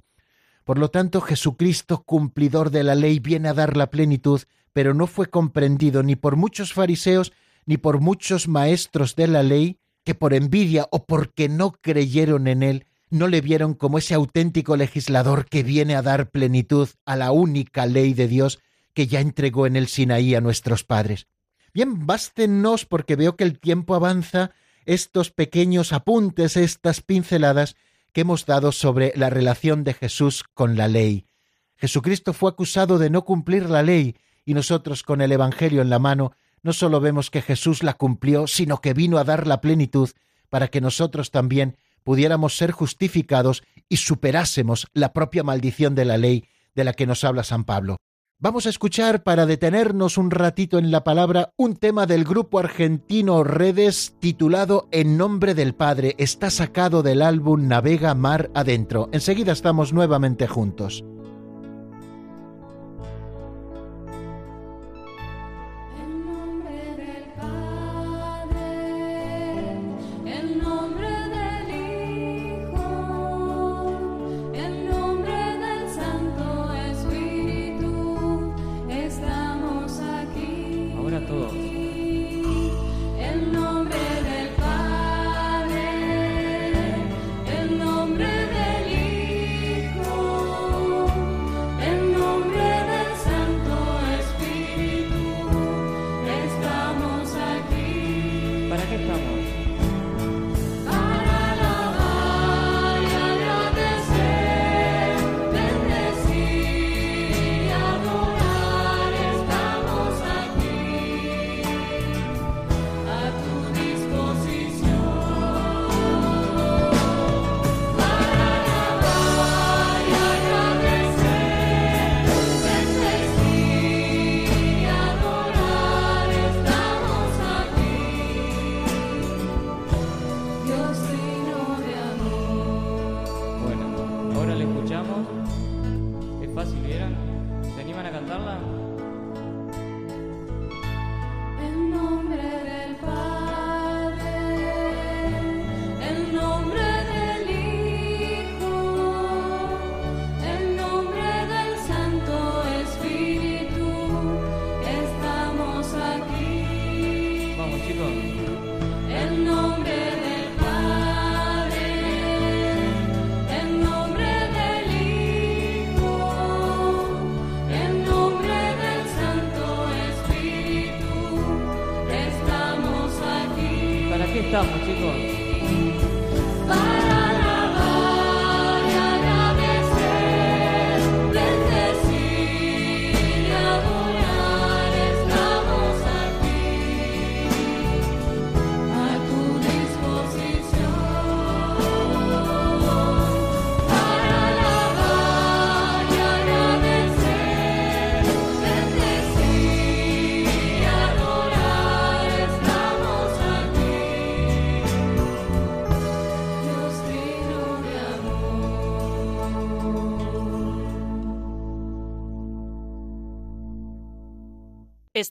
Por 0.64 0.78
lo 0.78 0.90
tanto, 0.90 1.22
Jesucristo, 1.22 2.04
cumplidor 2.04 2.70
de 2.70 2.84
la 2.84 2.96
ley, 2.96 3.20
viene 3.20 3.50
a 3.50 3.54
dar 3.54 3.76
la 3.76 3.90
plenitud, 3.90 4.42
pero 4.72 4.94
no 4.94 5.08
fue 5.08 5.28
comprendido 5.30 6.04
ni 6.04 6.16
por 6.16 6.36
muchos 6.36 6.74
fariseos 6.74 7.34
ni 7.66 7.78
por 7.78 8.00
muchos 8.00 8.48
maestros 8.48 9.16
de 9.16 9.28
la 9.28 9.44
ley, 9.44 9.80
que 10.04 10.16
por 10.16 10.34
envidia 10.34 10.88
o 10.92 11.06
porque 11.06 11.48
no 11.48 11.72
creyeron 11.72 12.48
en 12.48 12.62
él, 12.62 12.86
no 13.14 13.28
le 13.28 13.42
vieron 13.42 13.76
como 13.76 14.00
ese 14.00 14.16
auténtico 14.16 14.76
legislador 14.76 15.46
que 15.46 15.62
viene 15.62 15.96
a 15.96 16.02
dar 16.02 16.32
plenitud 16.32 16.90
a 17.06 17.16
la 17.16 17.32
única 17.32 17.86
ley 17.86 18.16
de 18.16 18.28
Dios 18.28 18.60
que 18.94 19.06
ya 19.06 19.20
entregó 19.20 19.68
en 19.68 19.76
el 19.76 19.88
Sinaí 19.88 20.34
a 20.34 20.42
nuestros 20.42 20.84
padres. 20.84 21.28
Bien, 21.76 22.08
bástenos 22.08 22.86
porque 22.86 23.16
veo 23.16 23.36
que 23.36 23.44
el 23.44 23.60
tiempo 23.60 23.94
avanza 23.94 24.52
estos 24.86 25.30
pequeños 25.30 25.94
apuntes, 25.94 26.58
estas 26.58 27.02
pinceladas 27.02 27.76
que 28.14 28.22
hemos 28.22 28.48
dado 28.48 28.72
sobre 28.72 29.14
la 29.16 29.30
relación 29.30 29.84
de 29.84 29.94
Jesús 29.94 30.44
con 30.54 30.76
la 30.76 30.88
ley. 30.88 31.28
Jesucristo 31.78 32.34
fue 32.34 32.50
acusado 32.50 32.98
de 32.98 33.12
no 33.12 33.26
cumplir 33.26 33.70
la 33.70 33.84
ley 33.84 34.18
y 34.44 34.56
nosotros 34.56 35.04
con 35.04 35.22
el 35.22 35.32
Evangelio 35.32 35.84
en 35.84 35.92
la 35.92 36.00
mano 36.00 36.34
no 36.64 36.74
solo 36.74 37.00
vemos 37.00 37.30
que 37.30 37.44
Jesús 37.44 37.84
la 37.84 37.94
cumplió, 37.94 38.48
sino 38.48 38.82
que 38.82 38.94
vino 38.94 39.20
a 39.20 39.24
dar 39.24 39.46
la 39.46 39.62
plenitud 39.62 40.10
para 40.50 40.70
que 40.70 40.82
nosotros 40.82 41.30
también 41.30 41.78
pudiéramos 42.04 42.58
ser 42.58 42.72
justificados 42.72 43.64
y 43.90 43.98
superásemos 43.98 44.88
la 44.94 45.14
propia 45.14 45.44
maldición 45.44 45.96
de 45.96 46.06
la 46.06 46.18
ley 46.18 46.46
de 46.76 46.84
la 46.84 46.94
que 46.94 47.08
nos 47.08 47.24
habla 47.24 47.44
San 47.44 47.64
Pablo. 47.64 47.98
Vamos 48.40 48.66
a 48.66 48.70
escuchar 48.70 49.24
para 49.24 49.46
detenernos 49.46 50.18
un 50.18 50.30
ratito 50.30 50.78
en 50.78 50.92
la 50.92 51.06
palabra 51.06 51.54
un 51.56 51.78
tema 51.78 52.06
del 52.06 52.26
grupo 52.26 52.60
argentino 52.60 53.44
Redes 53.46 54.16
titulado 54.20 54.90
En 54.92 55.18
nombre 55.18 55.54
del 55.54 55.76
Padre. 55.76 56.16
Está 56.18 56.50
sacado 56.50 57.04
del 57.04 57.22
álbum 57.22 57.70
Navega 57.70 58.14
Mar 58.16 58.50
Adentro. 58.54 59.08
Enseguida 59.14 59.54
estamos 59.54 59.94
nuevamente 59.94 60.48
juntos. 60.48 61.06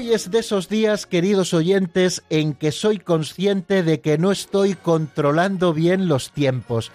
Hoy 0.00 0.14
es 0.14 0.30
de 0.30 0.38
esos 0.38 0.70
días, 0.70 1.04
queridos 1.04 1.52
oyentes, 1.52 2.22
en 2.30 2.54
que 2.54 2.72
soy 2.72 2.96
consciente 2.96 3.82
de 3.82 4.00
que 4.00 4.16
no 4.16 4.32
estoy 4.32 4.72
controlando 4.72 5.74
bien 5.74 6.08
los 6.08 6.30
tiempos, 6.30 6.90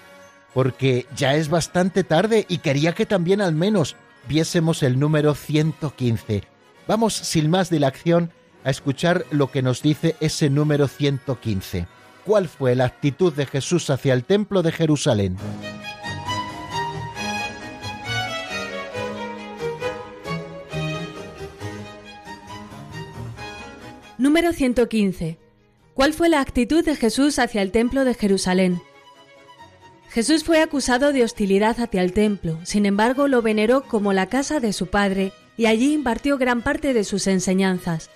porque 0.55 1.05
ya 1.15 1.35
es 1.35 1.49
bastante 1.49 2.03
tarde 2.03 2.47
y 2.49 2.57
quería 2.57 2.93
que 2.93 3.05
también 3.05 3.41
al 3.41 3.53
menos 3.53 3.95
viésemos 4.27 4.81
el 4.81 4.97
número 4.97 5.35
115. 5.35 6.45
Vamos, 6.87 7.13
sin 7.13 7.51
más 7.51 7.69
dilación, 7.69 8.31
a 8.63 8.71
escuchar 8.71 9.23
lo 9.29 9.51
que 9.51 9.61
nos 9.61 9.83
dice 9.83 10.15
ese 10.19 10.49
número 10.49 10.87
115. 10.87 11.85
¿Cuál 12.25 12.47
fue 12.47 12.73
la 12.73 12.85
actitud 12.85 13.31
de 13.33 13.45
Jesús 13.45 13.91
hacia 13.91 14.15
el 14.15 14.23
templo 14.23 14.63
de 14.63 14.71
Jerusalén? 14.71 15.37
Número 24.35 24.51
115. 24.51 25.39
¿Cuál 25.93 26.11
fue 26.11 26.27
la 26.27 26.41
actitud 26.41 26.83
de 26.83 26.97
Jesús 26.97 27.39
hacia 27.39 27.61
el 27.61 27.71
templo 27.71 28.03
de 28.03 28.13
Jerusalén? 28.13 28.81
Jesús 30.09 30.43
fue 30.43 30.59
acusado 30.59 31.13
de 31.13 31.23
hostilidad 31.23 31.79
hacia 31.79 32.01
el 32.01 32.11
templo, 32.11 32.59
sin 32.65 32.85
embargo 32.85 33.29
lo 33.29 33.41
veneró 33.41 33.83
como 33.87 34.11
la 34.11 34.27
casa 34.27 34.59
de 34.59 34.73
su 34.73 34.87
Padre 34.87 35.31
y 35.55 35.67
allí 35.67 35.93
impartió 35.93 36.37
gran 36.37 36.63
parte 36.63 36.93
de 36.93 37.05
sus 37.05 37.27
enseñanzas. 37.27 38.09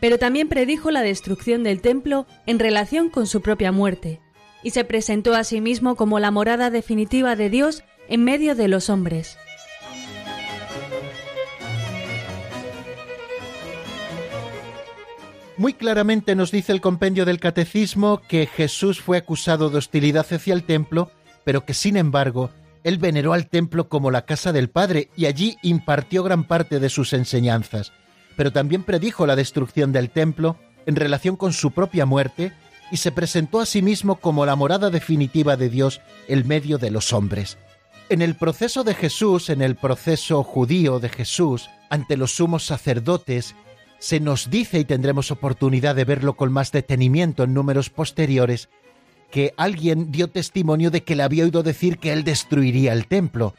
Pero 0.00 0.18
también 0.18 0.48
predijo 0.48 0.90
la 0.90 1.02
destrucción 1.02 1.62
del 1.62 1.80
templo 1.80 2.26
en 2.46 2.58
relación 2.58 3.08
con 3.08 3.28
su 3.28 3.40
propia 3.40 3.70
muerte, 3.70 4.20
y 4.64 4.70
se 4.70 4.82
presentó 4.82 5.34
a 5.34 5.44
sí 5.44 5.60
mismo 5.60 5.94
como 5.94 6.18
la 6.18 6.32
morada 6.32 6.70
definitiva 6.70 7.36
de 7.36 7.48
Dios 7.48 7.84
en 8.08 8.24
medio 8.24 8.56
de 8.56 8.66
los 8.66 8.90
hombres. 8.90 9.38
Muy 15.56 15.72
claramente 15.74 16.34
nos 16.34 16.50
dice 16.50 16.72
el 16.72 16.80
compendio 16.80 17.24
del 17.24 17.38
Catecismo 17.38 18.20
que 18.26 18.46
Jesús 18.46 19.00
fue 19.00 19.18
acusado 19.18 19.70
de 19.70 19.78
hostilidad 19.78 20.26
hacia 20.28 20.52
el 20.52 20.64
templo, 20.64 21.12
pero 21.44 21.64
que 21.64 21.74
sin 21.74 21.96
embargo 21.96 22.50
él 22.82 22.98
veneró 22.98 23.32
al 23.34 23.46
templo 23.46 23.88
como 23.88 24.10
la 24.10 24.26
casa 24.26 24.52
del 24.52 24.68
Padre 24.68 25.10
y 25.16 25.26
allí 25.26 25.56
impartió 25.62 26.24
gran 26.24 26.42
parte 26.44 26.80
de 26.80 26.88
sus 26.88 27.12
enseñanzas, 27.12 27.92
pero 28.36 28.52
también 28.52 28.82
predijo 28.82 29.26
la 29.26 29.36
destrucción 29.36 29.92
del 29.92 30.10
templo 30.10 30.58
en 30.86 30.96
relación 30.96 31.36
con 31.36 31.52
su 31.52 31.70
propia 31.70 32.04
muerte 32.04 32.52
y 32.90 32.96
se 32.96 33.12
presentó 33.12 33.60
a 33.60 33.66
sí 33.66 33.80
mismo 33.80 34.16
como 34.16 34.46
la 34.46 34.56
morada 34.56 34.90
definitiva 34.90 35.56
de 35.56 35.68
Dios 35.68 36.00
en 36.26 36.46
medio 36.48 36.78
de 36.78 36.90
los 36.90 37.12
hombres. 37.12 37.58
En 38.08 38.22
el 38.22 38.34
proceso 38.34 38.82
de 38.82 38.94
Jesús, 38.94 39.48
en 39.48 39.62
el 39.62 39.76
proceso 39.76 40.42
judío 40.42 40.98
de 40.98 41.08
Jesús, 41.08 41.70
ante 41.90 42.16
los 42.16 42.34
sumos 42.34 42.66
sacerdotes 42.66 43.54
se 43.98 44.20
nos 44.20 44.50
dice, 44.50 44.78
y 44.78 44.84
tendremos 44.84 45.30
oportunidad 45.30 45.94
de 45.94 46.04
verlo 46.04 46.34
con 46.36 46.52
más 46.52 46.72
detenimiento 46.72 47.44
en 47.44 47.54
números 47.54 47.90
posteriores, 47.90 48.68
que 49.30 49.54
alguien 49.56 50.12
dio 50.12 50.28
testimonio 50.28 50.90
de 50.90 51.02
que 51.02 51.16
le 51.16 51.22
había 51.22 51.44
oído 51.44 51.62
decir 51.62 51.98
que 51.98 52.12
él 52.12 52.22
destruiría 52.22 52.92
el 52.92 53.06
templo. 53.06 53.54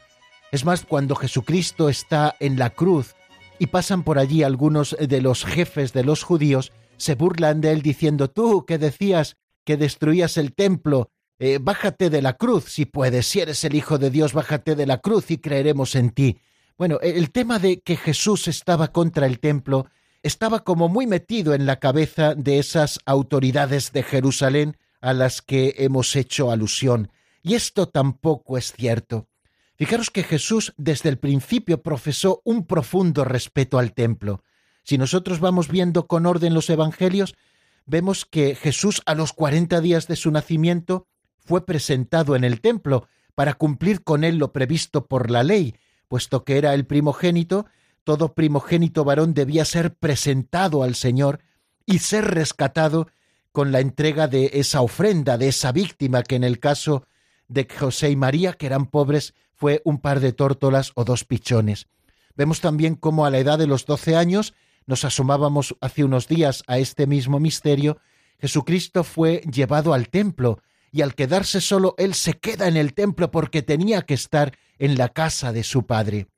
Es 0.52 0.64
más, 0.64 0.84
cuando 0.86 1.14
Jesucristo 1.14 1.88
está 1.88 2.34
en 2.40 2.58
la 2.58 2.70
cruz 2.70 3.14
y 3.58 3.66
pasan 3.66 4.02
por 4.02 4.18
allí 4.18 4.42
algunos 4.42 4.96
de 4.98 5.20
los 5.20 5.44
jefes 5.44 5.92
de 5.92 6.04
los 6.04 6.22
judíos, 6.22 6.72
se 6.96 7.14
burlan 7.14 7.60
de 7.60 7.72
él 7.72 7.82
diciendo, 7.82 8.30
tú 8.30 8.64
que 8.64 8.78
decías 8.78 9.36
que 9.64 9.76
destruías 9.76 10.36
el 10.38 10.54
templo, 10.54 11.10
eh, 11.38 11.58
bájate 11.60 12.08
de 12.08 12.22
la 12.22 12.34
cruz 12.34 12.64
si 12.72 12.86
puedes, 12.86 13.26
si 13.26 13.40
eres 13.40 13.62
el 13.64 13.74
Hijo 13.74 13.98
de 13.98 14.10
Dios, 14.10 14.32
bájate 14.32 14.76
de 14.76 14.86
la 14.86 14.98
cruz 14.98 15.30
y 15.30 15.38
creeremos 15.38 15.94
en 15.94 16.10
ti. 16.10 16.38
Bueno, 16.78 16.98
el 17.02 17.30
tema 17.30 17.58
de 17.58 17.80
que 17.80 17.96
Jesús 17.96 18.48
estaba 18.48 18.92
contra 18.92 19.26
el 19.26 19.40
templo 19.40 19.86
estaba 20.26 20.64
como 20.64 20.88
muy 20.88 21.06
metido 21.06 21.54
en 21.54 21.66
la 21.66 21.78
cabeza 21.78 22.34
de 22.34 22.58
esas 22.58 22.98
autoridades 23.06 23.92
de 23.92 24.02
Jerusalén 24.02 24.76
a 25.00 25.12
las 25.12 25.40
que 25.40 25.74
hemos 25.78 26.16
hecho 26.16 26.50
alusión. 26.50 27.10
Y 27.42 27.54
esto 27.54 27.88
tampoco 27.88 28.58
es 28.58 28.72
cierto. 28.72 29.28
Fijaros 29.76 30.10
que 30.10 30.24
Jesús 30.24 30.74
desde 30.76 31.10
el 31.10 31.18
principio 31.18 31.82
profesó 31.82 32.40
un 32.44 32.66
profundo 32.66 33.24
respeto 33.24 33.78
al 33.78 33.92
templo. 33.92 34.42
Si 34.82 34.98
nosotros 34.98 35.38
vamos 35.38 35.68
viendo 35.68 36.06
con 36.06 36.26
orden 36.26 36.54
los 36.54 36.70
evangelios, 36.70 37.36
vemos 37.84 38.24
que 38.24 38.54
Jesús 38.54 39.02
a 39.06 39.14
los 39.14 39.32
cuarenta 39.32 39.80
días 39.80 40.08
de 40.08 40.16
su 40.16 40.30
nacimiento 40.30 41.06
fue 41.38 41.64
presentado 41.66 42.34
en 42.34 42.42
el 42.42 42.60
templo 42.60 43.08
para 43.34 43.54
cumplir 43.54 44.02
con 44.02 44.24
él 44.24 44.38
lo 44.38 44.52
previsto 44.52 45.06
por 45.06 45.30
la 45.30 45.44
ley, 45.44 45.76
puesto 46.08 46.44
que 46.44 46.58
era 46.58 46.74
el 46.74 46.86
primogénito 46.86 47.66
todo 48.06 48.34
primogénito 48.34 49.02
varón 49.02 49.34
debía 49.34 49.64
ser 49.64 49.96
presentado 49.96 50.84
al 50.84 50.94
Señor 50.94 51.40
y 51.86 51.98
ser 51.98 52.24
rescatado 52.24 53.08
con 53.50 53.72
la 53.72 53.80
entrega 53.80 54.28
de 54.28 54.52
esa 54.54 54.80
ofrenda, 54.80 55.36
de 55.36 55.48
esa 55.48 55.72
víctima, 55.72 56.22
que 56.22 56.36
en 56.36 56.44
el 56.44 56.60
caso 56.60 57.04
de 57.48 57.66
José 57.68 58.10
y 58.10 58.16
María, 58.16 58.52
que 58.52 58.66
eran 58.66 58.86
pobres, 58.86 59.34
fue 59.54 59.82
un 59.84 59.98
par 59.98 60.20
de 60.20 60.32
tórtolas 60.32 60.92
o 60.94 61.02
dos 61.02 61.24
pichones. 61.24 61.88
Vemos 62.36 62.60
también 62.60 62.94
cómo 62.94 63.26
a 63.26 63.30
la 63.30 63.38
edad 63.38 63.58
de 63.58 63.66
los 63.66 63.86
doce 63.86 64.14
años, 64.14 64.54
nos 64.86 65.04
asomábamos 65.04 65.74
hace 65.80 66.04
unos 66.04 66.28
días 66.28 66.62
a 66.68 66.78
este 66.78 67.08
mismo 67.08 67.40
misterio, 67.40 67.98
Jesucristo 68.38 69.02
fue 69.02 69.40
llevado 69.52 69.94
al 69.94 70.10
templo, 70.10 70.60
y 70.92 71.02
al 71.02 71.16
quedarse 71.16 71.60
solo, 71.60 71.96
él 71.98 72.14
se 72.14 72.34
queda 72.34 72.68
en 72.68 72.76
el 72.76 72.94
templo 72.94 73.32
porque 73.32 73.62
tenía 73.62 74.02
que 74.02 74.14
estar 74.14 74.56
en 74.78 74.96
la 74.96 75.08
casa 75.08 75.52
de 75.52 75.64
su 75.64 75.86
Padre. 75.86 76.28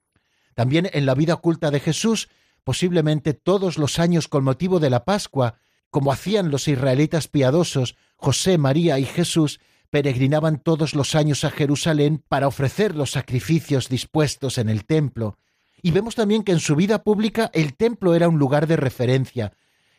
También 0.58 0.90
en 0.92 1.06
la 1.06 1.14
vida 1.14 1.34
oculta 1.34 1.70
de 1.70 1.78
Jesús, 1.78 2.28
posiblemente 2.64 3.32
todos 3.32 3.78
los 3.78 4.00
años 4.00 4.26
con 4.26 4.42
motivo 4.42 4.80
de 4.80 4.90
la 4.90 5.04
Pascua, 5.04 5.54
como 5.88 6.10
hacían 6.10 6.50
los 6.50 6.66
israelitas 6.66 7.28
piadosos, 7.28 7.94
José, 8.16 8.58
María 8.58 8.98
y 8.98 9.04
Jesús, 9.04 9.60
peregrinaban 9.88 10.58
todos 10.58 10.96
los 10.96 11.14
años 11.14 11.44
a 11.44 11.52
Jerusalén 11.52 12.24
para 12.26 12.48
ofrecer 12.48 12.96
los 12.96 13.12
sacrificios 13.12 13.88
dispuestos 13.88 14.58
en 14.58 14.68
el 14.68 14.84
templo. 14.84 15.38
Y 15.80 15.92
vemos 15.92 16.16
también 16.16 16.42
que 16.42 16.50
en 16.50 16.58
su 16.58 16.74
vida 16.74 17.04
pública 17.04 17.52
el 17.54 17.76
templo 17.76 18.16
era 18.16 18.28
un 18.28 18.40
lugar 18.40 18.66
de 18.66 18.78
referencia. 18.78 19.52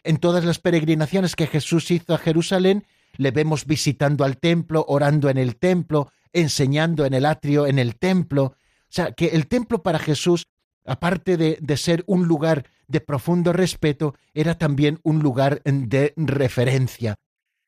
En 0.04 0.18
todas 0.18 0.44
las 0.44 0.60
peregrinaciones 0.60 1.38
que 1.38 1.48
Jesús 1.48 1.90
hizo 1.90 2.14
a 2.14 2.18
Jerusalén, 2.18 2.86
le 3.16 3.32
vemos 3.32 3.66
visitando 3.66 4.26
al 4.26 4.36
templo, 4.36 4.84
orando 4.90 5.30
en 5.30 5.38
el 5.38 5.56
templo, 5.56 6.12
enseñando 6.34 7.06
en 7.06 7.14
el 7.14 7.26
atrio 7.26 7.66
en 7.66 7.80
el 7.80 7.96
templo, 7.96 8.56
o 8.90 8.92
sea, 8.92 9.12
que 9.12 9.28
el 9.28 9.48
templo 9.48 9.84
para 9.84 10.00
Jesús, 10.00 10.48
aparte 10.86 11.38
de, 11.38 11.58
de 11.62 11.78
ser 11.78 12.04
un 12.08 12.28
lugar 12.28 12.66
de 12.88 13.02
profundo 13.02 13.54
respeto, 13.54 14.16
era 14.34 14.58
también 14.58 15.00
un 15.04 15.20
lugar 15.20 15.62
de 15.64 16.14
referencia. 16.18 17.16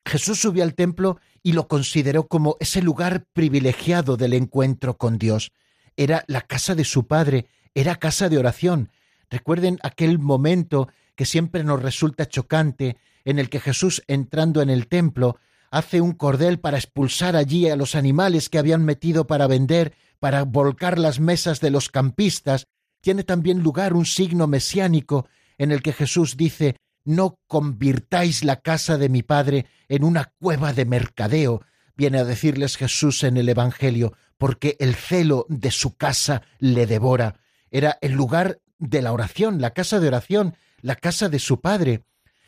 Jesús 0.04 0.40
subió 0.40 0.64
al 0.64 0.74
templo 0.74 1.20
y 1.42 1.52
lo 1.52 1.68
consideró 1.68 2.26
como 2.26 2.56
ese 2.58 2.82
lugar 2.82 3.24
privilegiado 3.32 4.16
del 4.16 4.34
encuentro 4.34 4.98
con 4.98 5.18
Dios. 5.18 5.52
Era 5.96 6.24
la 6.26 6.40
casa 6.40 6.74
de 6.74 6.84
su 6.84 7.06
Padre, 7.06 7.46
era 7.74 7.96
casa 7.96 8.28
de 8.28 8.38
oración. 8.38 8.90
Recuerden 9.30 9.78
aquel 9.82 10.18
momento 10.18 10.88
que 11.14 11.24
siempre 11.24 11.62
nos 11.62 11.80
resulta 11.82 12.28
chocante 12.28 12.96
en 13.24 13.38
el 13.38 13.48
que 13.48 13.60
Jesús, 13.60 14.02
entrando 14.08 14.62
en 14.62 14.70
el 14.70 14.88
templo, 14.88 15.38
hace 15.70 16.00
un 16.00 16.12
cordel 16.12 16.58
para 16.58 16.78
expulsar 16.78 17.36
allí 17.36 17.68
a 17.68 17.76
los 17.76 17.94
animales 17.94 18.48
que 18.48 18.58
habían 18.58 18.84
metido 18.84 19.26
para 19.26 19.46
vender, 19.46 19.94
para 20.22 20.44
volcar 20.44 21.00
las 21.00 21.18
mesas 21.18 21.58
de 21.58 21.72
los 21.72 21.88
campistas, 21.88 22.68
tiene 23.00 23.24
también 23.24 23.64
lugar 23.64 23.92
un 23.92 24.06
signo 24.06 24.46
mesiánico 24.46 25.26
en 25.58 25.72
el 25.72 25.82
que 25.82 25.92
Jesús 25.92 26.36
dice 26.36 26.76
No 27.04 27.40
convirtáis 27.48 28.44
la 28.44 28.60
casa 28.60 28.98
de 28.98 29.08
mi 29.08 29.24
Padre 29.24 29.66
en 29.88 30.04
una 30.04 30.32
cueva 30.38 30.72
de 30.72 30.84
mercadeo, 30.84 31.62
viene 31.96 32.20
a 32.20 32.24
decirles 32.24 32.76
Jesús 32.76 33.24
en 33.24 33.36
el 33.36 33.48
Evangelio, 33.48 34.12
porque 34.38 34.76
el 34.78 34.94
celo 34.94 35.44
de 35.48 35.72
su 35.72 35.96
casa 35.96 36.42
le 36.60 36.86
devora. 36.86 37.40
Era 37.72 37.98
el 38.00 38.12
lugar 38.12 38.60
de 38.78 39.02
la 39.02 39.12
oración, 39.12 39.60
la 39.60 39.72
casa 39.72 39.98
de 39.98 40.06
oración, 40.06 40.54
la 40.82 40.94
casa 40.94 41.30
de 41.30 41.40
su 41.40 41.60
Padre. 41.60 42.04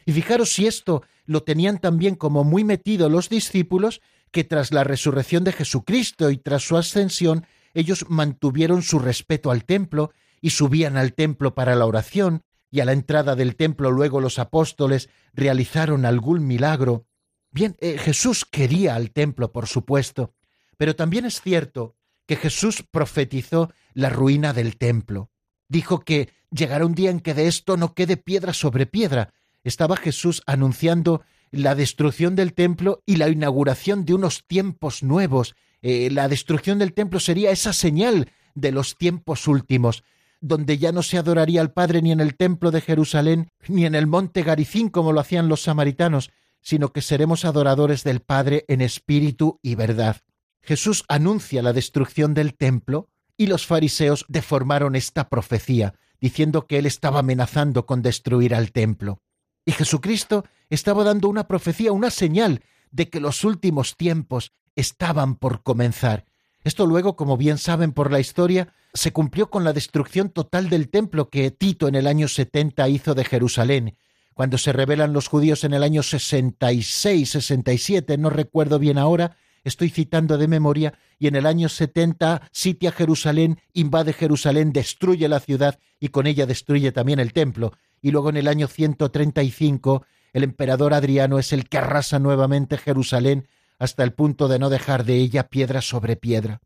Y 0.06 0.12
fijaros 0.12 0.54
si 0.54 0.68
esto 0.68 1.02
lo 1.24 1.42
tenían 1.42 1.80
también 1.80 2.14
como 2.14 2.44
muy 2.44 2.62
metido 2.62 3.08
los 3.08 3.28
discípulos, 3.28 4.00
que 4.30 4.44
tras 4.44 4.72
la 4.72 4.84
resurrección 4.84 5.42
de 5.42 5.50
Jesucristo 5.50 6.30
y 6.30 6.36
tras 6.36 6.62
su 6.62 6.76
ascensión, 6.76 7.46
ellos 7.74 8.06
mantuvieron 8.08 8.82
su 8.82 8.98
respeto 8.98 9.50
al 9.50 9.64
templo 9.64 10.12
y 10.40 10.50
subían 10.50 10.96
al 10.96 11.12
templo 11.12 11.54
para 11.54 11.74
la 11.74 11.86
oración, 11.86 12.42
y 12.70 12.80
a 12.80 12.84
la 12.84 12.92
entrada 12.92 13.36
del 13.36 13.54
templo 13.54 13.90
luego 13.90 14.20
los 14.20 14.38
apóstoles 14.38 15.08
realizaron 15.32 16.04
algún 16.04 16.46
milagro. 16.46 17.06
Bien, 17.50 17.76
eh, 17.80 17.98
Jesús 17.98 18.44
quería 18.44 18.96
al 18.96 19.12
templo, 19.12 19.52
por 19.52 19.68
supuesto, 19.68 20.34
pero 20.76 20.96
también 20.96 21.24
es 21.24 21.40
cierto 21.40 21.96
que 22.26 22.36
Jesús 22.36 22.84
profetizó 22.90 23.72
la 23.92 24.10
ruina 24.10 24.52
del 24.52 24.76
templo. 24.76 25.30
Dijo 25.68 26.00
que 26.00 26.30
llegará 26.50 26.84
un 26.84 26.94
día 26.94 27.10
en 27.10 27.20
que 27.20 27.34
de 27.34 27.46
esto 27.46 27.76
no 27.76 27.94
quede 27.94 28.16
piedra 28.16 28.52
sobre 28.52 28.86
piedra. 28.86 29.32
Estaba 29.62 29.96
Jesús 29.96 30.42
anunciando 30.46 31.22
la 31.50 31.74
destrucción 31.74 32.36
del 32.36 32.54
templo 32.54 33.02
y 33.06 33.16
la 33.16 33.28
inauguración 33.28 34.04
de 34.04 34.14
unos 34.14 34.44
tiempos 34.46 35.02
nuevos. 35.02 35.54
Eh, 35.82 36.10
la 36.10 36.28
destrucción 36.28 36.78
del 36.78 36.92
templo 36.92 37.20
sería 37.20 37.50
esa 37.50 37.72
señal 37.72 38.30
de 38.54 38.72
los 38.72 38.96
tiempos 38.96 39.46
últimos 39.48 40.04
donde 40.46 40.76
ya 40.76 40.92
no 40.92 41.02
se 41.02 41.16
adoraría 41.16 41.62
al 41.62 41.72
Padre 41.72 42.02
ni 42.02 42.12
en 42.12 42.20
el 42.20 42.36
templo 42.36 42.70
de 42.70 42.82
Jerusalén, 42.82 43.48
ni 43.66 43.86
en 43.86 43.94
el 43.94 44.06
monte 44.06 44.42
Garicín 44.42 44.90
como 44.90 45.10
lo 45.10 45.20
hacían 45.20 45.48
los 45.48 45.62
samaritanos, 45.62 46.30
sino 46.60 46.92
que 46.92 47.00
seremos 47.00 47.46
adoradores 47.46 48.04
del 48.04 48.20
Padre 48.20 48.66
en 48.68 48.82
espíritu 48.82 49.58
y 49.62 49.74
verdad. 49.74 50.20
Jesús 50.60 51.04
anuncia 51.08 51.62
la 51.62 51.72
destrucción 51.72 52.34
del 52.34 52.54
templo 52.56 53.08
y 53.38 53.46
los 53.46 53.64
fariseos 53.64 54.26
deformaron 54.28 54.96
esta 54.96 55.30
profecía, 55.30 55.94
diciendo 56.20 56.66
que 56.66 56.76
él 56.76 56.84
estaba 56.84 57.20
amenazando 57.20 57.86
con 57.86 58.02
destruir 58.02 58.54
al 58.54 58.70
templo. 58.70 59.22
Y 59.64 59.72
Jesucristo 59.72 60.44
estaba 60.70 61.04
dando 61.04 61.28
una 61.28 61.46
profecía, 61.46 61.92
una 61.92 62.10
señal 62.10 62.62
de 62.90 63.08
que 63.08 63.20
los 63.20 63.44
últimos 63.44 63.96
tiempos 63.96 64.52
estaban 64.76 65.36
por 65.36 65.62
comenzar. 65.62 66.26
Esto 66.64 66.86
luego, 66.86 67.16
como 67.16 67.36
bien 67.36 67.58
saben 67.58 67.92
por 67.92 68.10
la 68.10 68.20
historia, 68.20 68.72
se 68.94 69.12
cumplió 69.12 69.50
con 69.50 69.64
la 69.64 69.72
destrucción 69.72 70.30
total 70.30 70.70
del 70.70 70.88
templo 70.88 71.28
que 71.28 71.50
Tito 71.50 71.88
en 71.88 71.94
el 71.94 72.06
año 72.06 72.28
70 72.28 72.88
hizo 72.88 73.14
de 73.14 73.24
Jerusalén. 73.24 73.96
Cuando 74.32 74.58
se 74.58 74.72
rebelan 74.72 75.12
los 75.12 75.28
judíos 75.28 75.64
en 75.64 75.74
el 75.74 75.82
año 75.82 76.02
66, 76.02 77.28
67, 77.28 78.16
no 78.18 78.30
recuerdo 78.30 78.78
bien 78.78 78.98
ahora, 78.98 79.36
estoy 79.62 79.90
citando 79.90 80.38
de 80.38 80.48
memoria, 80.48 80.94
y 81.18 81.26
en 81.26 81.36
el 81.36 81.46
año 81.46 81.68
70 81.68 82.48
sitia 82.52 82.92
Jerusalén, 82.92 83.60
invade 83.72 84.12
Jerusalén, 84.12 84.72
destruye 84.72 85.28
la 85.28 85.40
ciudad 85.40 85.78
y 86.00 86.08
con 86.08 86.26
ella 86.26 86.46
destruye 86.46 86.92
también 86.92 87.18
el 87.18 87.32
templo. 87.32 87.72
Y 88.04 88.10
luego 88.10 88.28
en 88.28 88.36
el 88.36 88.48
año 88.48 88.68
135 88.68 90.04
el 90.34 90.42
emperador 90.42 90.92
Adriano 90.92 91.38
es 91.38 91.54
el 91.54 91.66
que 91.66 91.78
arrasa 91.78 92.18
nuevamente 92.18 92.76
Jerusalén 92.76 93.48
hasta 93.78 94.04
el 94.04 94.12
punto 94.12 94.46
de 94.46 94.58
no 94.58 94.68
dejar 94.68 95.06
de 95.06 95.14
ella 95.16 95.48
piedra 95.48 95.80
sobre 95.80 96.14
piedra. 96.14 96.60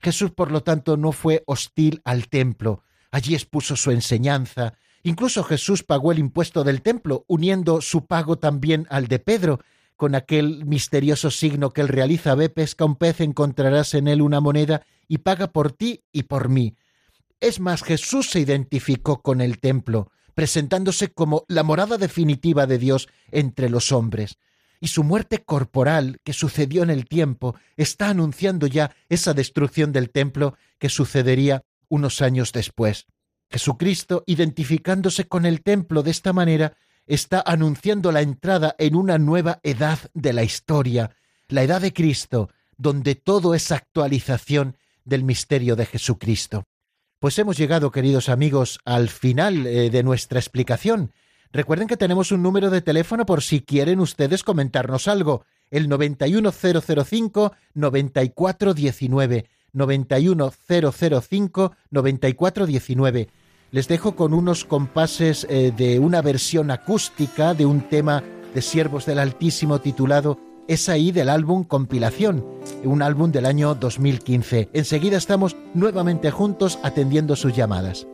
Jesús, 0.00 0.30
por 0.30 0.52
lo 0.52 0.62
tanto, 0.62 0.96
no 0.96 1.10
fue 1.10 1.42
hostil 1.46 2.00
al 2.04 2.28
templo. 2.28 2.84
Allí 3.10 3.34
expuso 3.34 3.74
su 3.74 3.90
enseñanza. 3.90 4.74
Incluso 5.02 5.42
Jesús 5.42 5.82
pagó 5.82 6.12
el 6.12 6.20
impuesto 6.20 6.62
del 6.62 6.80
templo, 6.80 7.24
uniendo 7.26 7.80
su 7.80 8.06
pago 8.06 8.38
también 8.38 8.86
al 8.88 9.08
de 9.08 9.18
Pedro, 9.18 9.58
con 9.96 10.14
aquel 10.14 10.64
misterioso 10.64 11.32
signo 11.32 11.70
que 11.70 11.80
él 11.80 11.88
realiza, 11.88 12.36
ve, 12.36 12.50
pesca 12.50 12.84
un 12.84 12.94
pez, 12.94 13.20
encontrarás 13.20 13.94
en 13.94 14.06
él 14.06 14.22
una 14.22 14.38
moneda 14.38 14.86
y 15.08 15.18
paga 15.18 15.48
por 15.48 15.72
ti 15.72 16.04
y 16.12 16.22
por 16.22 16.48
mí. 16.48 16.76
Es 17.40 17.58
más, 17.58 17.82
Jesús 17.82 18.30
se 18.30 18.38
identificó 18.38 19.22
con 19.22 19.40
el 19.40 19.58
templo, 19.58 20.12
presentándose 20.38 21.08
como 21.08 21.44
la 21.48 21.64
morada 21.64 21.98
definitiva 21.98 22.68
de 22.68 22.78
Dios 22.78 23.08
entre 23.32 23.68
los 23.68 23.90
hombres 23.90 24.38
y 24.78 24.86
su 24.86 25.02
muerte 25.02 25.42
corporal 25.42 26.20
que 26.22 26.32
sucedió 26.32 26.84
en 26.84 26.90
el 26.90 27.08
tiempo 27.08 27.56
está 27.76 28.10
anunciando 28.10 28.68
ya 28.68 28.94
esa 29.08 29.34
destrucción 29.34 29.90
del 29.90 30.10
templo 30.10 30.56
que 30.78 30.90
sucedería 30.90 31.64
unos 31.88 32.22
años 32.22 32.52
después. 32.52 33.06
Jesucristo, 33.50 34.22
identificándose 34.26 35.26
con 35.26 35.44
el 35.44 35.60
templo 35.60 36.04
de 36.04 36.12
esta 36.12 36.32
manera, 36.32 36.76
está 37.08 37.42
anunciando 37.44 38.12
la 38.12 38.20
entrada 38.20 38.76
en 38.78 38.94
una 38.94 39.18
nueva 39.18 39.58
edad 39.64 39.98
de 40.14 40.32
la 40.32 40.44
historia, 40.44 41.16
la 41.48 41.64
edad 41.64 41.80
de 41.80 41.92
Cristo, 41.92 42.48
donde 42.76 43.16
todo 43.16 43.56
es 43.56 43.72
actualización 43.72 44.76
del 45.04 45.24
misterio 45.24 45.74
de 45.74 45.86
Jesucristo. 45.86 46.62
Pues 47.20 47.38
hemos 47.40 47.56
llegado, 47.56 47.90
queridos 47.90 48.28
amigos, 48.28 48.78
al 48.84 49.08
final 49.08 49.66
eh, 49.66 49.90
de 49.90 50.04
nuestra 50.04 50.38
explicación. 50.38 51.10
Recuerden 51.50 51.88
que 51.88 51.96
tenemos 51.96 52.30
un 52.30 52.44
número 52.44 52.70
de 52.70 52.80
teléfono 52.80 53.26
por 53.26 53.42
si 53.42 53.60
quieren 53.60 53.98
ustedes 53.98 54.44
comentarnos 54.44 55.08
algo, 55.08 55.44
el 55.72 55.88
91005 55.88 57.56
9419 57.74 59.46
91005 59.72 61.74
9419. 61.90 63.28
Les 63.72 63.88
dejo 63.88 64.14
con 64.14 64.32
unos 64.32 64.64
compases 64.64 65.44
eh, 65.50 65.72
de 65.76 65.98
una 65.98 66.22
versión 66.22 66.70
acústica 66.70 67.52
de 67.52 67.66
un 67.66 67.88
tema 67.88 68.22
de 68.54 68.62
Siervos 68.62 69.06
del 69.06 69.18
Altísimo 69.18 69.80
titulado 69.80 70.38
Es 70.68 70.90
ahí 70.90 71.12
del 71.12 71.30
álbum 71.30 71.64
Compilación, 71.64 72.44
un 72.84 73.00
álbum 73.00 73.32
del 73.32 73.46
año 73.46 73.74
2015. 73.74 74.68
Enseguida 74.74 75.16
estamos 75.16 75.56
nuevamente 75.72 76.30
juntos 76.30 76.78
atendiendo 76.82 77.36
sus 77.36 77.56
llamadas. 77.56 78.06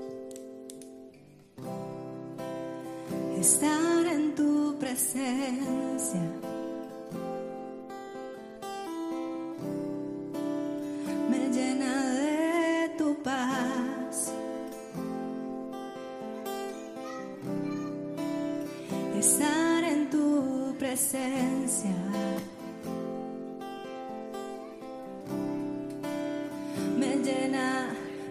Presencia. 20.95 21.91
Me 26.97 27.17
llena 27.17 27.89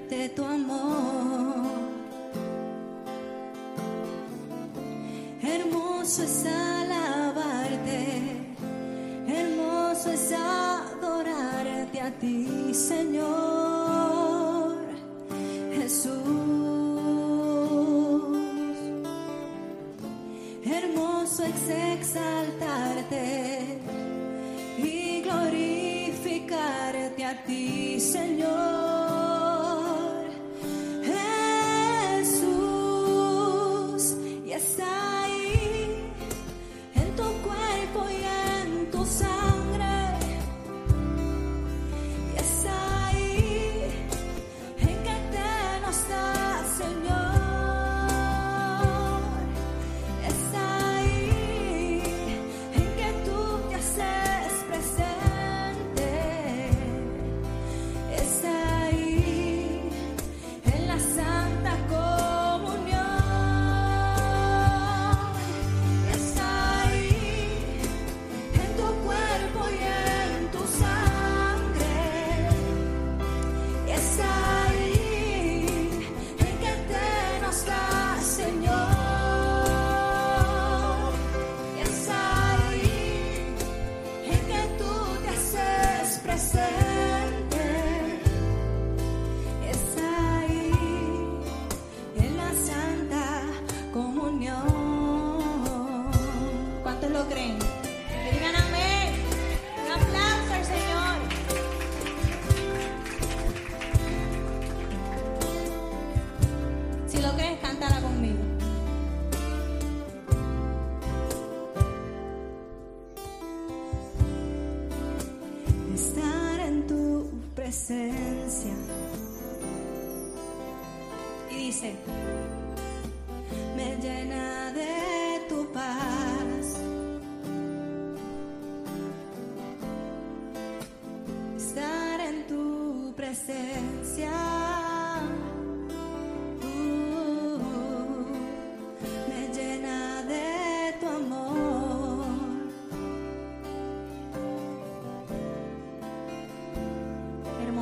de 0.09 0.29
tu 0.29 0.45
amor. 0.45 1.73
Hermoso 5.41 6.23
es 6.23 6.45
alabarte, 6.45 8.21
hermoso 9.27 10.11
es 10.11 10.31
adorarte 10.31 11.99
a 11.99 12.11
ti, 12.11 12.73
Señor 12.73 14.77
Jesús. 15.75 16.22
Es 21.39 21.67
exaltarte 21.67 23.79
y 24.77 25.23
glorificarte 25.23 27.25
a 27.25 27.43
ti, 27.43 27.99
Señor. 27.99 28.82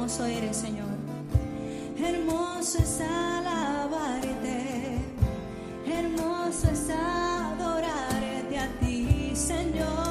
Hermoso 0.02 0.26
eres, 0.26 0.58
Señor. 0.58 0.88
Hermoso 1.96 2.80
es 2.80 3.02
alabarte. 3.02 4.98
Hermoso 5.86 6.72
es 6.72 6.90
adorarte 6.90 8.58
a 8.58 8.80
ti, 8.80 9.32
Señor. 9.36 10.11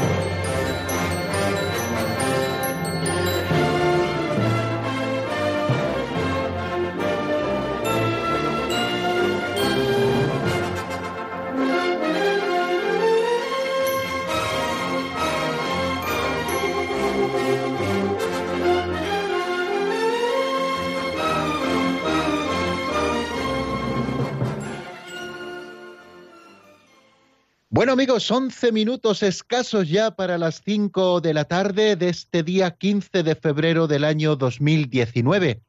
Bueno 27.81 27.93
amigos, 27.93 28.29
11 28.29 28.71
minutos 28.71 29.23
escasos 29.23 29.89
ya 29.89 30.11
para 30.11 30.37
las 30.37 30.61
5 30.63 31.19
de 31.19 31.33
la 31.33 31.45
tarde 31.45 31.95
de 31.95 32.09
este 32.09 32.43
día 32.43 32.69
15 32.69 33.23
de 33.23 33.33
febrero 33.33 33.87
del 33.87 34.03
año 34.03 34.35
2019. 34.35 35.63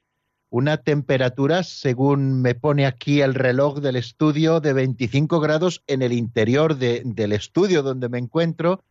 Una 0.51 0.77
temperatura, 0.77 1.63
según 1.63 2.43
me 2.43 2.55
pone 2.55 2.85
aquí 2.85 3.23
el 3.23 3.35
reloj 3.35 3.79
del 3.79 3.97
estudio, 3.97 4.61
de 4.61 4.75
25 4.75 5.41
grados 5.41 5.83
en 5.87 6.03
el 6.03 6.13
interior 6.13 6.77
de- 6.77 7.01
del 7.03 7.33
estudio 7.33 7.83
donde 7.83 8.11
me 8.11 8.19
encuentro. 8.19 8.85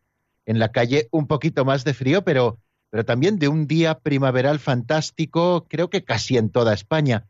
En 0.44 0.58
la 0.58 0.72
calle 0.72 1.06
un 1.12 1.28
poquito 1.28 1.64
más 1.64 1.84
de 1.84 1.94
frío, 1.94 2.24
pero, 2.24 2.58
pero 2.90 3.04
también 3.04 3.38
de 3.38 3.46
un 3.46 3.68
día 3.68 4.00
primaveral 4.00 4.58
fantástico, 4.58 5.68
creo 5.70 5.90
que 5.90 6.02
casi 6.02 6.38
en 6.38 6.50
toda 6.50 6.74
España. 6.74 7.28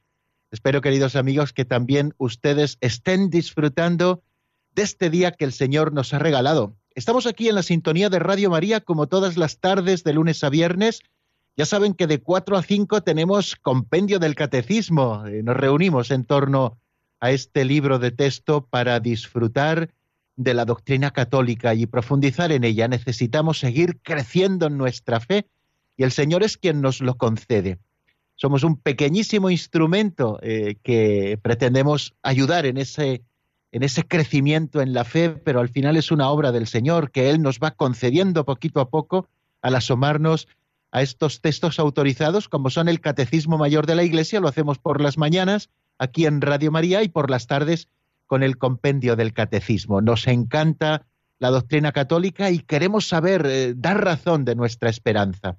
Espero, 0.51 0.81
queridos 0.81 1.17
amigos, 1.17 1.53
que 1.53 1.67
también 1.67 2.15
ustedes 2.17 2.79
estén 2.81 3.29
disfrutando 3.29 4.23
de 4.75 4.83
este 4.83 5.11
día 5.11 5.33
que 5.33 5.45
el 5.45 5.53
Señor 5.53 5.93
nos 5.93 6.15
ha 6.15 6.19
regalado. 6.19 6.75
Estamos 6.95 7.27
aquí 7.27 7.49
en 7.49 7.55
la 7.55 7.63
sintonía 7.63 8.11
de 8.11 8.19
Radio 8.19 8.51
María 8.51 8.81
como 8.81 9.07
todas 9.07 9.37
las 9.37 9.59
tardes 9.59 10.05
de 10.05 10.13
lunes 10.13 10.43
a 10.45 10.51
viernes. 10.51 11.01
Ya 11.57 11.67
saben 11.67 11.95
que 11.95 12.07
de 12.07 12.21
4 12.21 12.57
a 12.57 12.63
5 12.63 13.03
tenemos 13.03 13.57
compendio 13.57 14.19
del 14.19 14.35
catecismo. 14.35 15.27
Eh, 15.27 15.43
Nos 15.43 15.57
reunimos 15.57 16.11
en 16.11 16.25
torno 16.25 16.79
a 17.21 17.31
este 17.31 17.65
libro 17.65 17.99
de 17.99 18.11
texto 18.11 18.67
para 18.67 19.01
disfrutar 19.01 19.91
de 20.37 20.55
la 20.55 20.65
doctrina 20.65 21.11
católica 21.11 21.75
y 21.75 21.87
profundizar 21.87 22.53
en 22.53 22.65
ella. 22.65 22.89
Necesitamos 22.89 23.59
seguir 23.59 24.01
creciendo 24.03 24.67
en 24.67 24.79
nuestra 24.79 25.21
fe 25.21 25.47
y 25.97 26.05
el 26.05 26.13
Señor 26.13 26.43
es 26.43 26.57
quien 26.57 26.81
nos 26.81 27.01
lo 27.01 27.17
concede. 27.17 27.79
Somos 28.35 28.65
un 28.65 28.77
pequeñísimo 28.77 29.51
instrumento 29.51 30.39
eh, 30.43 30.77
que 30.83 31.39
pretendemos 31.43 32.15
ayudar 32.23 32.67
en 32.67 32.79
ese 32.79 33.23
en 33.73 33.83
ese 33.83 34.05
crecimiento 34.05 34.81
en 34.81 34.93
la 34.93 35.05
fe, 35.05 35.31
pero 35.31 35.61
al 35.61 35.71
final 35.71 35.97
es 35.97 36.11
una 36.11 36.29
obra 36.29 36.53
del 36.53 36.67
Señor 36.67 37.11
que 37.11 37.31
Él 37.31 37.43
nos 37.43 37.59
va 37.59 37.73
concediendo 37.73 38.45
poquito 38.45 38.81
a 38.81 38.91
poco 38.91 39.29
al 39.63 39.75
asomarnos 39.75 40.47
a 40.93 41.01
estos 41.01 41.41
textos 41.41 41.79
autorizados, 41.79 42.51
como 42.51 42.69
son 42.69 42.89
el 42.89 43.01
Catecismo 43.01 43.57
Mayor 43.57 43.87
de 43.87 43.95
la 43.95 44.05
Iglesia, 44.05 44.41
lo 44.41 44.49
hacemos 44.49 44.79
por 44.79 45.01
las 45.01 45.17
mañanas 45.17 45.71
aquí 45.99 46.27
en 46.27 46.43
Radio 46.43 46.71
María 46.71 47.03
y 47.03 47.09
por 47.09 47.31
las 47.31 47.47
tardes 47.47 47.89
con 48.27 48.43
el 48.43 48.59
compendio 48.59 49.17
del 49.17 49.33
Catecismo. 49.33 50.03
Nos 50.03 50.27
encanta 50.27 51.07
la 51.39 51.49
doctrina 51.51 51.93
católica 51.93 52.51
y 52.51 52.59
queremos 52.59 53.09
saber, 53.09 53.47
eh, 53.47 53.73
dar 53.75 54.05
razón 54.05 54.45
de 54.45 54.55
nuestra 54.55 54.91
esperanza. 54.91 55.57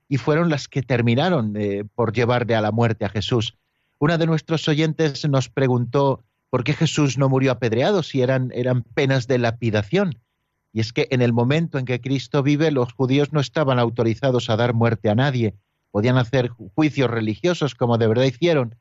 y 0.07 0.17
fueron 0.17 0.49
las 0.49 0.67
que 0.67 0.83
terminaron 0.83 1.55
eh, 1.57 1.83
por 1.95 2.13
llevarle 2.13 2.55
a 2.55 2.61
la 2.61 2.71
muerte 2.71 3.05
a 3.05 3.09
Jesús. 3.09 3.57
Una 3.97 4.17
de 4.17 4.27
nuestros 4.27 4.67
oyentes 4.67 5.27
nos 5.27 5.49
preguntó 5.49 6.23
por 6.55 6.63
qué 6.63 6.71
Jesús 6.71 7.17
no 7.17 7.27
murió 7.27 7.51
apedreado 7.51 8.01
si 8.01 8.21
eran, 8.21 8.49
eran 8.53 8.81
penas 8.81 9.27
de 9.27 9.39
lapidación. 9.39 10.21
Y 10.71 10.79
es 10.79 10.93
que 10.93 11.09
en 11.11 11.21
el 11.21 11.33
momento 11.33 11.77
en 11.77 11.83
que 11.83 11.99
Cristo 11.99 12.43
vive, 12.43 12.71
los 12.71 12.93
judíos 12.93 13.33
no 13.33 13.41
estaban 13.41 13.77
autorizados 13.77 14.49
a 14.49 14.55
dar 14.55 14.73
muerte 14.73 15.09
a 15.09 15.15
nadie. 15.15 15.55
Podían 15.91 16.17
hacer 16.17 16.47
juicios 16.47 17.11
religiosos 17.11 17.75
como 17.75 17.97
de 17.97 18.07
verdad 18.07 18.23
hicieron, 18.23 18.75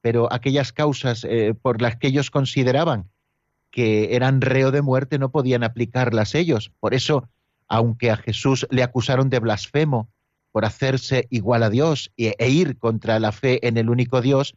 pero 0.00 0.26
aquellas 0.32 0.72
causas 0.72 1.22
eh, 1.22 1.54
por 1.54 1.80
las 1.80 1.98
que 1.98 2.08
ellos 2.08 2.32
consideraban 2.32 3.08
que 3.70 4.16
eran 4.16 4.40
reo 4.40 4.72
de 4.72 4.82
muerte 4.82 5.20
no 5.20 5.30
podían 5.30 5.62
aplicarlas 5.62 6.34
ellos. 6.34 6.72
Por 6.80 6.94
eso, 6.94 7.28
aunque 7.68 8.10
a 8.10 8.16
Jesús 8.16 8.66
le 8.70 8.82
acusaron 8.82 9.30
de 9.30 9.38
blasfemo 9.38 10.08
por 10.50 10.64
hacerse 10.64 11.28
igual 11.30 11.62
a 11.62 11.70
Dios 11.70 12.10
e, 12.16 12.34
e 12.36 12.50
ir 12.50 12.76
contra 12.76 13.20
la 13.20 13.30
fe 13.30 13.64
en 13.68 13.76
el 13.76 13.88
único 13.88 14.20
Dios, 14.20 14.56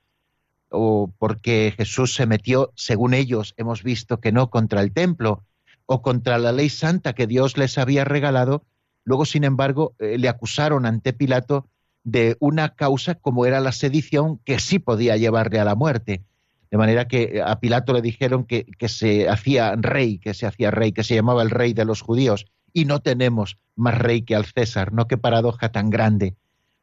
o 0.69 1.11
porque 1.17 1.73
Jesús 1.75 2.13
se 2.15 2.25
metió, 2.25 2.71
según 2.75 3.13
ellos 3.13 3.53
hemos 3.57 3.83
visto 3.83 4.19
que 4.19 4.31
no, 4.31 4.49
contra 4.49 4.81
el 4.81 4.91
templo 4.91 5.43
o 5.85 6.01
contra 6.01 6.37
la 6.37 6.51
ley 6.51 6.69
santa 6.69 7.13
que 7.13 7.27
Dios 7.27 7.57
les 7.57 7.77
había 7.77 8.03
regalado, 8.03 8.63
luego, 9.03 9.25
sin 9.25 9.43
embargo, 9.43 9.95
eh, 9.99 10.17
le 10.17 10.29
acusaron 10.29 10.85
ante 10.85 11.13
Pilato 11.13 11.67
de 12.03 12.37
una 12.39 12.69
causa 12.75 13.15
como 13.15 13.45
era 13.45 13.59
la 13.59 13.73
sedición 13.73 14.39
que 14.45 14.59
sí 14.59 14.79
podía 14.79 15.17
llevarle 15.17 15.59
a 15.59 15.65
la 15.65 15.75
muerte. 15.75 16.23
De 16.71 16.77
manera 16.77 17.07
que 17.07 17.41
a 17.45 17.59
Pilato 17.59 17.93
le 17.93 18.01
dijeron 18.01 18.45
que, 18.45 18.65
se 18.87 19.27
hacía 19.27 19.75
rey, 19.75 20.17
que 20.17 20.33
se 20.33 20.45
hacía 20.45 20.71
rey, 20.71 20.91
que 20.91 21.03
se 21.03 21.15
llamaba 21.15 21.43
el 21.43 21.49
rey 21.49 21.73
de 21.73 21.83
los 21.83 22.01
judíos, 22.01 22.45
y 22.71 22.85
no 22.85 23.01
tenemos 23.01 23.57
más 23.75 23.97
rey 23.97 24.21
que 24.21 24.35
al 24.35 24.45
César, 24.45 24.93
¿no? 24.93 25.07
Qué 25.07 25.17
paradoja 25.17 25.69
tan 25.69 25.89
grande. 25.89 26.35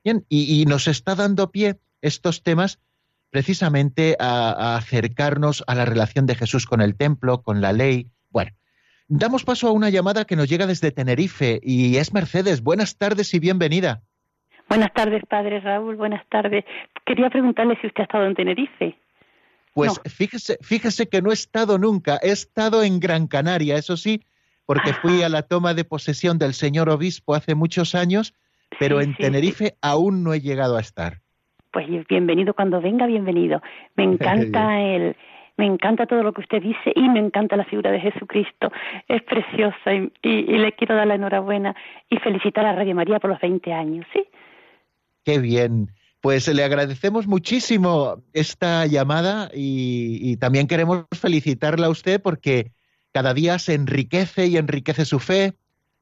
Bien, 0.03 0.27
y, 0.29 0.65
nos 0.67 0.89
está 0.89 1.15
dando 1.15 1.51
pie 1.51 1.79
estos 2.03 2.43
temas 2.43 2.79
precisamente 3.35 4.17
a, 4.21 4.51
a, 4.51 4.77
acercarnos 4.77 5.65
a 5.67 5.75
la 5.75 5.85
relación 5.85 6.25
de 6.25 6.37
Jesús 6.37 6.67
con 6.67 6.81
el 6.81 6.95
templo, 6.95 7.43
con 7.43 7.61
la 7.61 7.73
ley. 7.73 8.07
Bueno, 8.31 8.53
damos 9.09 9.43
paso 9.43 9.67
a 9.67 9.73
una 9.73 9.91
llamada 9.91 10.25
que 10.25 10.37
nos 10.37 10.49
llega 10.49 10.69
desde 10.69 10.93
Tenerife 10.93 11.59
y 11.61 11.97
es 11.97 12.15
Mercedes. 12.15 12.63
Buenas 12.63 12.97
tardes 12.97 13.35
y 13.35 13.41
bienvenida. 13.41 14.03
Buenas 14.69 14.93
tardes, 14.95 15.25
padre 15.29 15.59
Raúl. 15.59 15.97
Buenas 15.97 16.25
tardes. 16.29 16.65
Quería 17.05 17.29
preguntarle 17.29 17.77
si 17.81 17.89
usted 17.89 18.03
ha 18.03 18.05
estado 18.05 18.25
en 18.27 18.37
Tenerife. 18.37 18.97
Pues 19.73 19.95
No. 19.97 20.03
fíjese, 20.09 20.57
fíjese 20.63 21.09
que 21.09 21.21
no 21.21 21.33
he 21.33 21.35
estado 21.35 21.77
nunca, 21.77 22.21
he 22.23 22.31
estado 22.31 22.85
en 22.85 23.01
Gran 23.01 23.27
Canaria, 23.27 23.75
eso 23.75 23.97
sí, 23.97 24.23
porque 24.65 24.93
fui 24.95 25.25
a 25.25 25.29
la 25.29 25.43
toma 25.43 25.75
de 25.75 25.83
posesión 25.83 26.39
del 26.39 26.55
señor 26.55 26.89
obispo 26.89 27.35
hace 27.35 27.57
muchos 27.57 27.97
años, 27.97 28.33
pero 28.79 29.01
Sí, 29.01 29.07
en 29.07 29.17
sí, 29.17 29.23
Tenerife 29.25 29.77
aún 29.83 30.23
no 30.23 30.35
he 30.35 30.41
llegado 30.41 30.77
a 30.77 30.81
estar. 30.81 31.24
Pues 31.75 31.89
bienvenido 32.09 32.55
cuando 32.55 32.81
venga, 32.81 33.05
bienvenido. 33.07 33.61
Me 33.97 34.05
encanta 34.11 34.81
el, 34.81 35.17
me 35.57 35.67
encanta 35.67 36.07
todo 36.07 36.23
lo 36.23 36.33
que 36.33 36.41
usted 36.43 36.63
dice 36.63 36.93
y 36.95 37.09
me 37.09 37.19
encanta 37.19 37.57
la 37.57 37.65
figura 37.65 37.91
de 37.91 38.01
Jesucristo. 38.01 38.71
Es 39.09 39.23
preciosa 39.25 39.93
y, 39.93 40.13
y- 40.23 40.55
y 40.55 40.59
le 40.59 40.73
quiero 40.73 40.95
dar 40.95 41.09
la 41.09 41.17
enhorabuena 41.17 41.75
y 42.09 42.17
felicitar 42.19 42.65
a 42.65 42.75
Radio 42.77 42.95
María 42.95 43.19
por 43.19 43.31
los 43.31 43.41
20 43.41 43.73
años, 43.73 44.07
¿sí? 44.13 44.25
Qué 45.25 45.41
bien. 45.41 45.89
Pues 46.21 46.47
le 46.47 46.63
agradecemos 46.65 47.27
muchísimo 47.27 48.23
esta 48.33 48.87
llamada 48.87 49.51
y, 49.53 50.19
y 50.23 50.37
también 50.37 50.69
queremos 50.69 51.07
felicitarla 51.13 51.89
a 51.89 51.91
usted 51.91 52.23
porque 52.23 52.71
cada 53.13 53.35
día 53.35 53.59
se 53.59 53.75
enriquece 53.75 54.47
y 54.47 54.57
enriquece 54.57 55.05
su 55.05 55.19
fe 55.19 55.55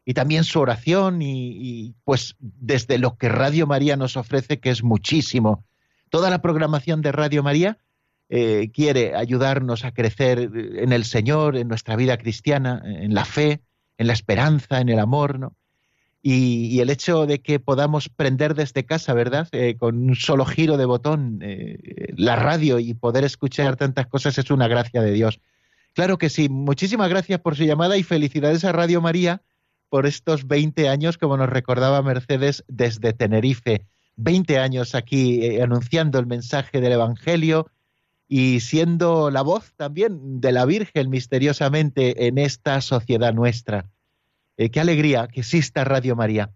y 0.04 0.14
también 0.14 0.44
su 0.44 0.60
oración 0.60 1.22
y, 1.22 1.94
pues 2.04 2.36
desde 2.40 2.98
lo 2.98 3.16
que 3.16 3.28
Radio 3.28 3.66
María 3.66 3.96
nos 3.96 4.16
ofrece, 4.16 4.58
que 4.58 4.70
es 4.70 4.82
muchísimo. 4.82 5.64
Toda 6.10 6.30
la 6.30 6.42
programación 6.42 7.02
de 7.02 7.12
Radio 7.12 7.42
María 7.42 7.78
eh, 8.28 8.70
quiere 8.72 9.14
ayudarnos 9.14 9.84
a 9.84 9.92
crecer 9.92 10.50
en 10.54 10.92
el 10.92 11.04
Señor, 11.04 11.56
en 11.56 11.68
nuestra 11.68 11.96
vida 11.96 12.16
cristiana, 12.16 12.82
en 12.84 13.14
la 13.14 13.24
fe, 13.24 13.60
en 13.98 14.06
la 14.08 14.12
esperanza, 14.12 14.80
en 14.80 14.88
el 14.88 14.98
amor, 14.98 15.38
¿no? 15.38 15.54
Y, 16.24 16.66
y 16.66 16.80
el 16.80 16.90
hecho 16.90 17.26
de 17.26 17.40
que 17.40 17.58
podamos 17.58 18.08
prender 18.08 18.54
desde 18.54 18.86
casa, 18.86 19.12
¿verdad? 19.12 19.48
Eh, 19.50 19.76
con 19.76 20.08
un 20.08 20.14
solo 20.14 20.44
giro 20.44 20.76
de 20.76 20.84
botón 20.84 21.40
eh, 21.42 22.12
la 22.16 22.36
radio 22.36 22.78
y 22.78 22.94
poder 22.94 23.24
escuchar 23.24 23.76
tantas 23.76 24.06
cosas 24.06 24.38
es 24.38 24.50
una 24.52 24.68
gracia 24.68 25.02
de 25.02 25.10
Dios. 25.10 25.40
Claro 25.94 26.18
que 26.18 26.28
sí. 26.28 26.48
Muchísimas 26.48 27.10
gracias 27.10 27.40
por 27.40 27.56
su 27.56 27.64
llamada 27.64 27.96
y 27.96 28.04
felicidades 28.04 28.64
a 28.64 28.70
Radio 28.70 29.00
María 29.00 29.42
por 29.92 30.06
estos 30.06 30.48
20 30.48 30.88
años, 30.88 31.18
como 31.18 31.36
nos 31.36 31.50
recordaba 31.50 32.00
Mercedes 32.00 32.64
desde 32.66 33.12
Tenerife. 33.12 33.84
20 34.16 34.58
años 34.58 34.94
aquí 34.94 35.44
eh, 35.44 35.62
anunciando 35.62 36.18
el 36.18 36.24
mensaje 36.24 36.80
del 36.80 36.92
Evangelio 36.92 37.70
y 38.26 38.60
siendo 38.60 39.30
la 39.30 39.42
voz 39.42 39.74
también 39.76 40.40
de 40.40 40.50
la 40.50 40.64
Virgen 40.64 41.10
misteriosamente 41.10 42.26
en 42.26 42.38
esta 42.38 42.80
sociedad 42.80 43.34
nuestra. 43.34 43.90
Eh, 44.56 44.70
qué 44.70 44.80
alegría 44.80 45.28
que 45.28 45.40
exista 45.40 45.84
Radio 45.84 46.16
María. 46.16 46.52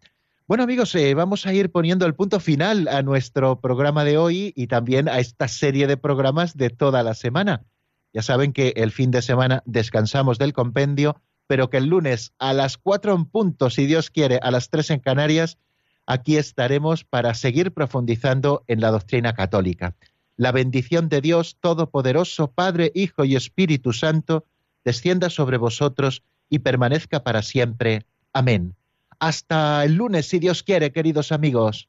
Bueno 0.47 0.65
amigos, 0.65 0.95
eh, 0.95 1.13
vamos 1.13 1.45
a 1.45 1.53
ir 1.53 1.71
poniendo 1.71 2.07
el 2.07 2.15
punto 2.15 2.41
final 2.41 2.89
a 2.89 3.03
nuestro 3.03 3.61
programa 3.61 4.05
de 4.05 4.17
hoy 4.17 4.55
y 4.57 4.69
también 4.69 5.11
a 5.11 5.19
esta 5.19 5.47
serie 5.47 5.87
de 5.87 5.99
programas 5.99 6.57
de 6.57 6.71
toda 6.71 7.03
la 7.03 7.13
semana. 7.13 7.67
Ya 8.15 8.23
saben 8.23 8.55
que 8.55 8.73
el 8.77 8.93
fin 8.93 9.11
de 9.11 9.21
semana 9.21 9.63
descansamos 9.67 10.39
del 10.39 10.55
compendio, 10.55 11.21
pero 11.47 11.71
que 11.71 11.77
el 11.79 11.87
lunes 11.87 12.33
a 12.39 12.53
las 12.53 12.77
cuatro 12.77 13.15
en 13.15 13.25
punto, 13.25 13.71
si 13.71 13.87
Dios 13.87 14.11
quiere, 14.11 14.39
a 14.43 14.51
las 14.51 14.71
tres 14.71 14.91
en 14.91 15.01
Canarias, 15.01 15.59
aquí 16.07 16.37
estaremos 16.37 17.05
para 17.05 17.35
seguir 17.35 17.73
profundizando 17.73 18.65
en 18.67 18.81
la 18.81 18.91
doctrina 18.91 19.35
católica. 19.35 19.95
La 20.37 20.53
bendición 20.53 21.09
de 21.09 21.21
Dios 21.21 21.57
Todopoderoso, 21.61 22.49
Padre, 22.49 22.93
Hijo 22.95 23.25
y 23.25 23.37
Espíritu 23.37 23.93
Santo, 23.93 24.45
descienda 24.85 25.31
sobre 25.31 25.57
vosotros 25.57 26.23
y 26.49 26.61
permanezca 26.61 27.25
para 27.25 27.43
siempre. 27.43 28.05
Amén. 28.33 28.77
Hasta 29.19 29.85
el 29.85 29.95
lunes, 29.95 30.27
si 30.27 30.39
Dios 30.39 30.63
quiere, 30.63 30.93
queridos 30.93 31.33
amigos. 31.33 31.89